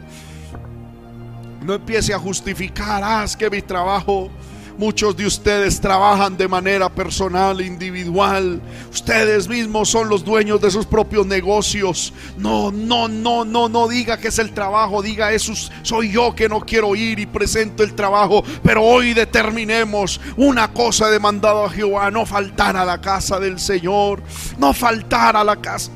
No 1.61 1.73
empiece 1.73 2.14
a 2.14 2.19
justificar, 2.19 3.01
ah, 3.03 3.23
es 3.23 3.35
que 3.35 3.49
mi 3.49 3.61
trabajo 3.61 4.30
Muchos 4.78 5.16
de 5.16 5.28
ustedes 5.28 5.80
trabajan 5.80 6.36
de 6.36 6.48
manera 6.48 6.90
personal, 6.90 7.62
individual. 7.62 8.60
Ustedes 8.91 9.48
mismos 9.48 9.90
son 9.90 10.10
los 10.10 10.26
dueños 10.26 10.60
de 10.62 10.72
sus 10.72 10.86
propios 10.86 11.28
negocios. 11.28 12.12
No, 12.38 12.72
no, 12.72 13.08
no, 13.08 13.45
no, 13.45 13.70
no 13.70 13.88
diga 13.88 14.18
que 14.18 14.30
es 14.30 14.40
el 14.40 14.52
trabajo. 14.52 15.04
Diga 15.04 15.32
eso 15.32 15.54
soy 15.84 16.12
yo 16.12 16.34
que 16.36 16.50
no 16.50 16.62
quiero 16.62 16.95
ir 16.95 17.20
y 17.20 17.28
presento 17.28 17.84
el 17.84 17.94
trabajo. 17.94 18.44
Pero 18.64 18.84
hoy 18.84 19.14
determinemos 19.14 20.20
una 20.38 20.74
cosa 20.74 21.10
demandado 21.10 21.66
a 21.66 21.70
Jehová. 21.70 22.10
No 22.10 22.26
faltar 22.26 22.76
a 22.76 22.84
la 22.84 23.00
casa 23.00 23.40
del 23.40 23.60
Señor. 23.60 24.24
No 24.58 24.74
faltar 24.74 25.38
a 25.38 25.44
la 25.44 25.56
casa. 25.58 25.91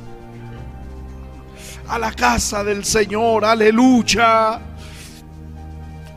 A 1.88 1.98
la 1.98 2.12
casa 2.12 2.64
del 2.64 2.86
Señor. 2.86 3.44
Aleluya. 3.44 4.62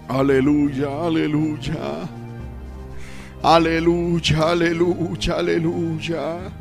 Aleluya, 0.08 0.88
aleluya. 1.06 2.19
Aleluya, 3.42 4.50
aleluya, 4.50 5.34
aleluya. 5.34 6.52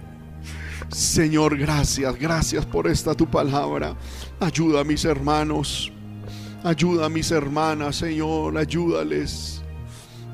Señor, 0.89 1.57
gracias, 1.57 2.17
gracias 2.17 2.65
por 2.65 2.87
esta 2.87 3.13
tu 3.13 3.29
palabra. 3.29 3.95
Ayuda 4.39 4.79
a 4.79 4.83
mis 4.85 5.03
hermanos, 5.03 5.91
ayuda 6.63 7.07
a 7.07 7.09
mis 7.09 7.31
hermanas, 7.31 7.97
Señor, 7.97 8.57
ayúdales. 8.57 9.61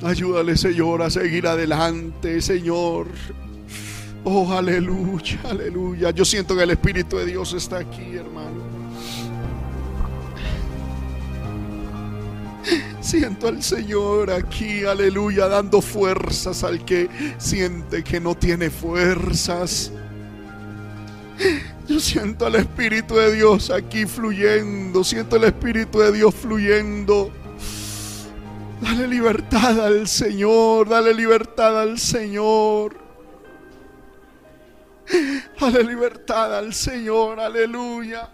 Ayúdales, 0.03 0.59
Señor, 0.61 1.01
a 1.01 1.09
seguir 1.09 1.47
adelante, 1.47 2.39
Señor. 2.41 3.07
Oh, 4.23 4.51
aleluya, 4.53 5.39
aleluya. 5.49 6.11
Yo 6.11 6.25
siento 6.25 6.55
que 6.55 6.61
el 6.61 6.71
Espíritu 6.71 7.17
de 7.17 7.25
Dios 7.25 7.53
está 7.53 7.79
aquí, 7.79 8.15
hermano. 8.15 8.74
Siento 13.01 13.47
al 13.47 13.61
Señor 13.61 14.31
aquí, 14.31 14.83
aleluya, 14.83 15.47
dando 15.47 15.81
fuerzas 15.81 16.63
al 16.63 16.83
que 16.83 17.07
siente 17.37 18.03
que 18.03 18.19
no 18.19 18.35
tiene 18.35 18.69
fuerzas. 18.69 19.91
Yo 21.87 21.99
siento 21.99 22.45
al 22.47 22.55
Espíritu 22.55 23.15
de 23.15 23.35
Dios 23.35 23.69
aquí 23.69 24.05
fluyendo, 24.05 25.03
siento 25.03 25.35
el 25.35 25.43
Espíritu 25.43 25.99
de 25.99 26.11
Dios 26.11 26.33
fluyendo. 26.33 27.31
Dale 28.81 29.07
libertad 29.07 29.85
al 29.85 30.07
Señor, 30.07 30.89
dale 30.89 31.13
libertad 31.13 31.79
al 31.79 31.99
Señor. 31.99 33.05
Dale 35.59 35.83
libertad 35.83 36.57
al 36.57 36.73
Señor, 36.73 37.39
aleluya. 37.39 38.29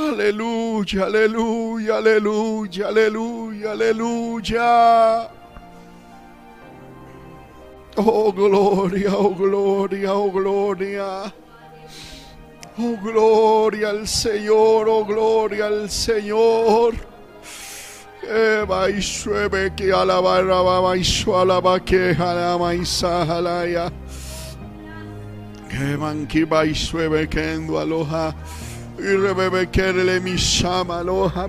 Aleluya, 0.00 1.04
aleluya, 1.04 1.96
aleluya, 1.98 2.88
aleluya, 2.88 3.70
aleluya. 3.72 5.30
Oh 7.98 8.32
gloria, 8.32 9.12
oh 9.14 9.34
gloria, 9.34 10.14
oh 10.14 10.30
gloria. 10.30 11.32
Oh 12.78 12.96
gloria 12.96 13.90
al 13.90 14.06
Señor, 14.08 14.88
oh 14.88 15.04
gloria 15.04 15.66
al 15.66 15.90
Señor. 15.90 16.94
Eva 18.22 18.88
y 18.88 19.02
suebe 19.02 19.74
que 19.76 19.92
alaba, 19.92 20.38
alaba, 20.38 20.96
y 20.96 21.04
su 21.04 21.36
alaba 21.36 21.78
que 21.84 22.16
alaba 22.18 22.74
y 22.74 22.86
sahalaya. 22.86 23.92
Que 25.68 25.96
manquiba 25.98 26.64
y 26.64 26.74
suebe 26.74 27.28
que 27.28 27.52
endo 27.52 27.78
aloha. 31.00 31.48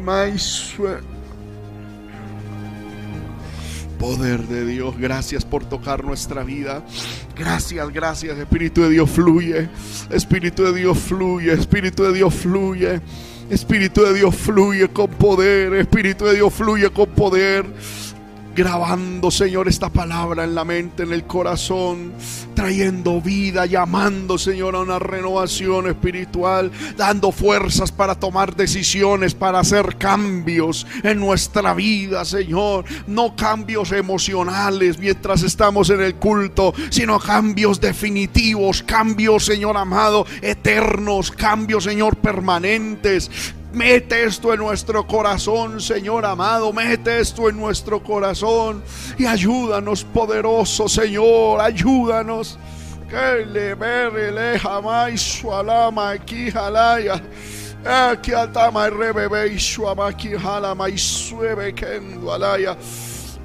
Poder 3.99 4.41
de 4.47 4.65
Dios, 4.65 4.97
gracias 4.97 5.45
por 5.45 5.63
tocar 5.65 6.03
nuestra 6.03 6.43
vida. 6.43 6.83
Gracias, 7.37 7.87
gracias. 7.91 8.37
Espíritu 8.37 8.81
de 8.81 8.89
Dios 8.89 9.09
fluye. 9.09 9.69
Espíritu 10.09 10.63
de 10.63 10.73
Dios 10.73 10.97
fluye. 10.97 11.53
Espíritu 11.53 12.03
de 12.03 12.13
Dios 12.13 12.33
fluye. 12.33 13.01
Espíritu 13.49 14.03
de 14.03 14.13
Dios 14.13 14.35
fluye 14.35 14.87
con 14.89 15.09
poder. 15.09 15.73
Espíritu 15.73 16.25
de 16.25 16.35
Dios 16.35 16.53
fluye 16.53 16.89
con 16.89 17.09
poder 17.09 17.65
grabando, 18.55 19.31
Señor, 19.31 19.67
esta 19.67 19.89
palabra 19.89 20.43
en 20.43 20.55
la 20.55 20.65
mente, 20.65 21.03
en 21.03 21.13
el 21.13 21.25
corazón, 21.25 22.13
trayendo 22.53 23.21
vida, 23.21 23.65
llamando, 23.65 24.37
Señor, 24.37 24.75
a 24.75 24.79
una 24.79 24.99
renovación 24.99 25.87
espiritual, 25.87 26.71
dando 26.97 27.31
fuerzas 27.31 27.91
para 27.91 28.15
tomar 28.15 28.55
decisiones, 28.55 29.33
para 29.33 29.59
hacer 29.59 29.97
cambios 29.97 30.85
en 31.03 31.19
nuestra 31.19 31.73
vida, 31.73 32.25
Señor. 32.25 32.85
No 33.07 33.35
cambios 33.35 33.91
emocionales 33.91 34.97
mientras 34.99 35.43
estamos 35.43 35.89
en 35.89 36.01
el 36.01 36.15
culto, 36.15 36.73
sino 36.89 37.19
cambios 37.19 37.79
definitivos, 37.79 38.83
cambios, 38.83 39.45
Señor 39.45 39.77
amado, 39.77 40.25
eternos, 40.41 41.31
cambios, 41.31 41.83
Señor, 41.83 42.17
permanentes, 42.17 43.31
Mete 43.73 44.25
esto 44.25 44.53
en 44.53 44.59
nuestro 44.59 45.07
corazón, 45.07 45.79
Señor 45.79 46.25
amado. 46.25 46.73
Mete 46.73 47.19
esto 47.19 47.47
en 47.47 47.57
nuestro 47.57 48.03
corazón. 48.03 48.83
Y 49.17 49.25
ayúdanos, 49.25 50.03
poderoso 50.03 50.89
Señor. 50.89 51.61
Ayúdanos. 51.61 52.59
Que 53.09 53.45
le 53.45 53.75
le 54.31 54.59
jamás 54.59 55.21
su 55.21 55.53
alama 55.53 56.11
aquí 56.11 56.51
jalaya. 56.51 57.21
Aquí 57.85 58.31
atama 58.31 58.89
rebebe 58.89 59.53
y 59.53 59.59
su 59.59 59.87
amaki 59.87 60.37
jalama 60.37 60.87
y 60.89 60.97
suebe 60.97 61.73
kendo 61.73 62.31
alaya. 62.31 62.77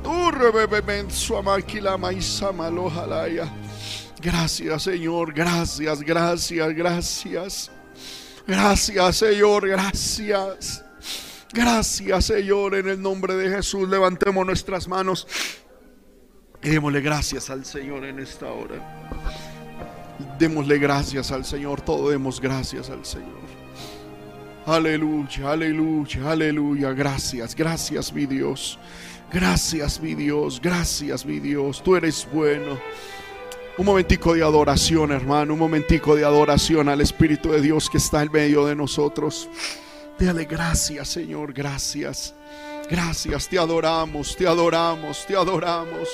Tu 0.02 0.30
rebebe 0.30 0.82
men 0.82 1.10
su 1.10 1.36
amaki 1.36 1.80
lama 1.80 2.12
y 2.12 2.20
samalo 2.20 2.90
jalaya. 2.90 3.48
Gracias, 4.20 4.82
Señor. 4.82 5.32
Gracias, 5.32 6.00
gracias, 6.02 6.74
gracias. 6.74 7.70
Gracias, 8.46 9.16
Señor, 9.16 9.68
gracias. 9.68 10.84
Gracias, 11.52 12.24
Señor, 12.26 12.74
en 12.74 12.88
el 12.88 13.00
nombre 13.00 13.34
de 13.34 13.48
Jesús. 13.50 13.88
Levantemos 13.88 14.46
nuestras 14.46 14.86
manos 14.86 15.26
y 16.62 16.68
démosle 16.68 17.00
gracias 17.00 17.50
al 17.50 17.64
Señor 17.64 18.04
en 18.04 18.18
esta 18.18 18.46
hora. 18.46 18.76
Démosle 20.38 20.78
gracias 20.78 21.32
al 21.32 21.44
Señor, 21.44 21.80
todo 21.80 22.10
demos 22.10 22.40
gracias 22.40 22.90
al 22.90 23.04
Señor. 23.04 23.46
Aleluya, 24.66 25.52
aleluya, 25.52 26.30
aleluya. 26.30 26.92
Gracias, 26.92 27.54
gracias 27.54 28.12
mi 28.12 28.26
Dios. 28.26 28.78
Gracias 29.32 30.00
mi 30.00 30.14
Dios, 30.14 30.60
gracias 30.60 31.24
mi 31.24 31.38
Dios. 31.40 31.82
Tú 31.82 31.96
eres 31.96 32.26
bueno. 32.32 32.78
Un 33.78 33.84
momentico 33.84 34.32
de 34.32 34.42
adoración, 34.42 35.12
hermano. 35.12 35.52
Un 35.52 35.58
momentico 35.58 36.16
de 36.16 36.24
adoración 36.24 36.88
al 36.88 37.02
Espíritu 37.02 37.50
de 37.50 37.60
Dios 37.60 37.90
que 37.90 37.98
está 37.98 38.22
en 38.22 38.32
medio 38.32 38.64
de 38.64 38.74
nosotros. 38.74 39.50
Dale 40.18 40.46
gracias, 40.46 41.08
Señor. 41.08 41.52
Gracias. 41.52 42.34
Gracias. 42.90 43.48
Te 43.48 43.58
adoramos, 43.58 44.34
te 44.34 44.46
adoramos, 44.46 45.26
te 45.26 45.36
adoramos. 45.36 46.08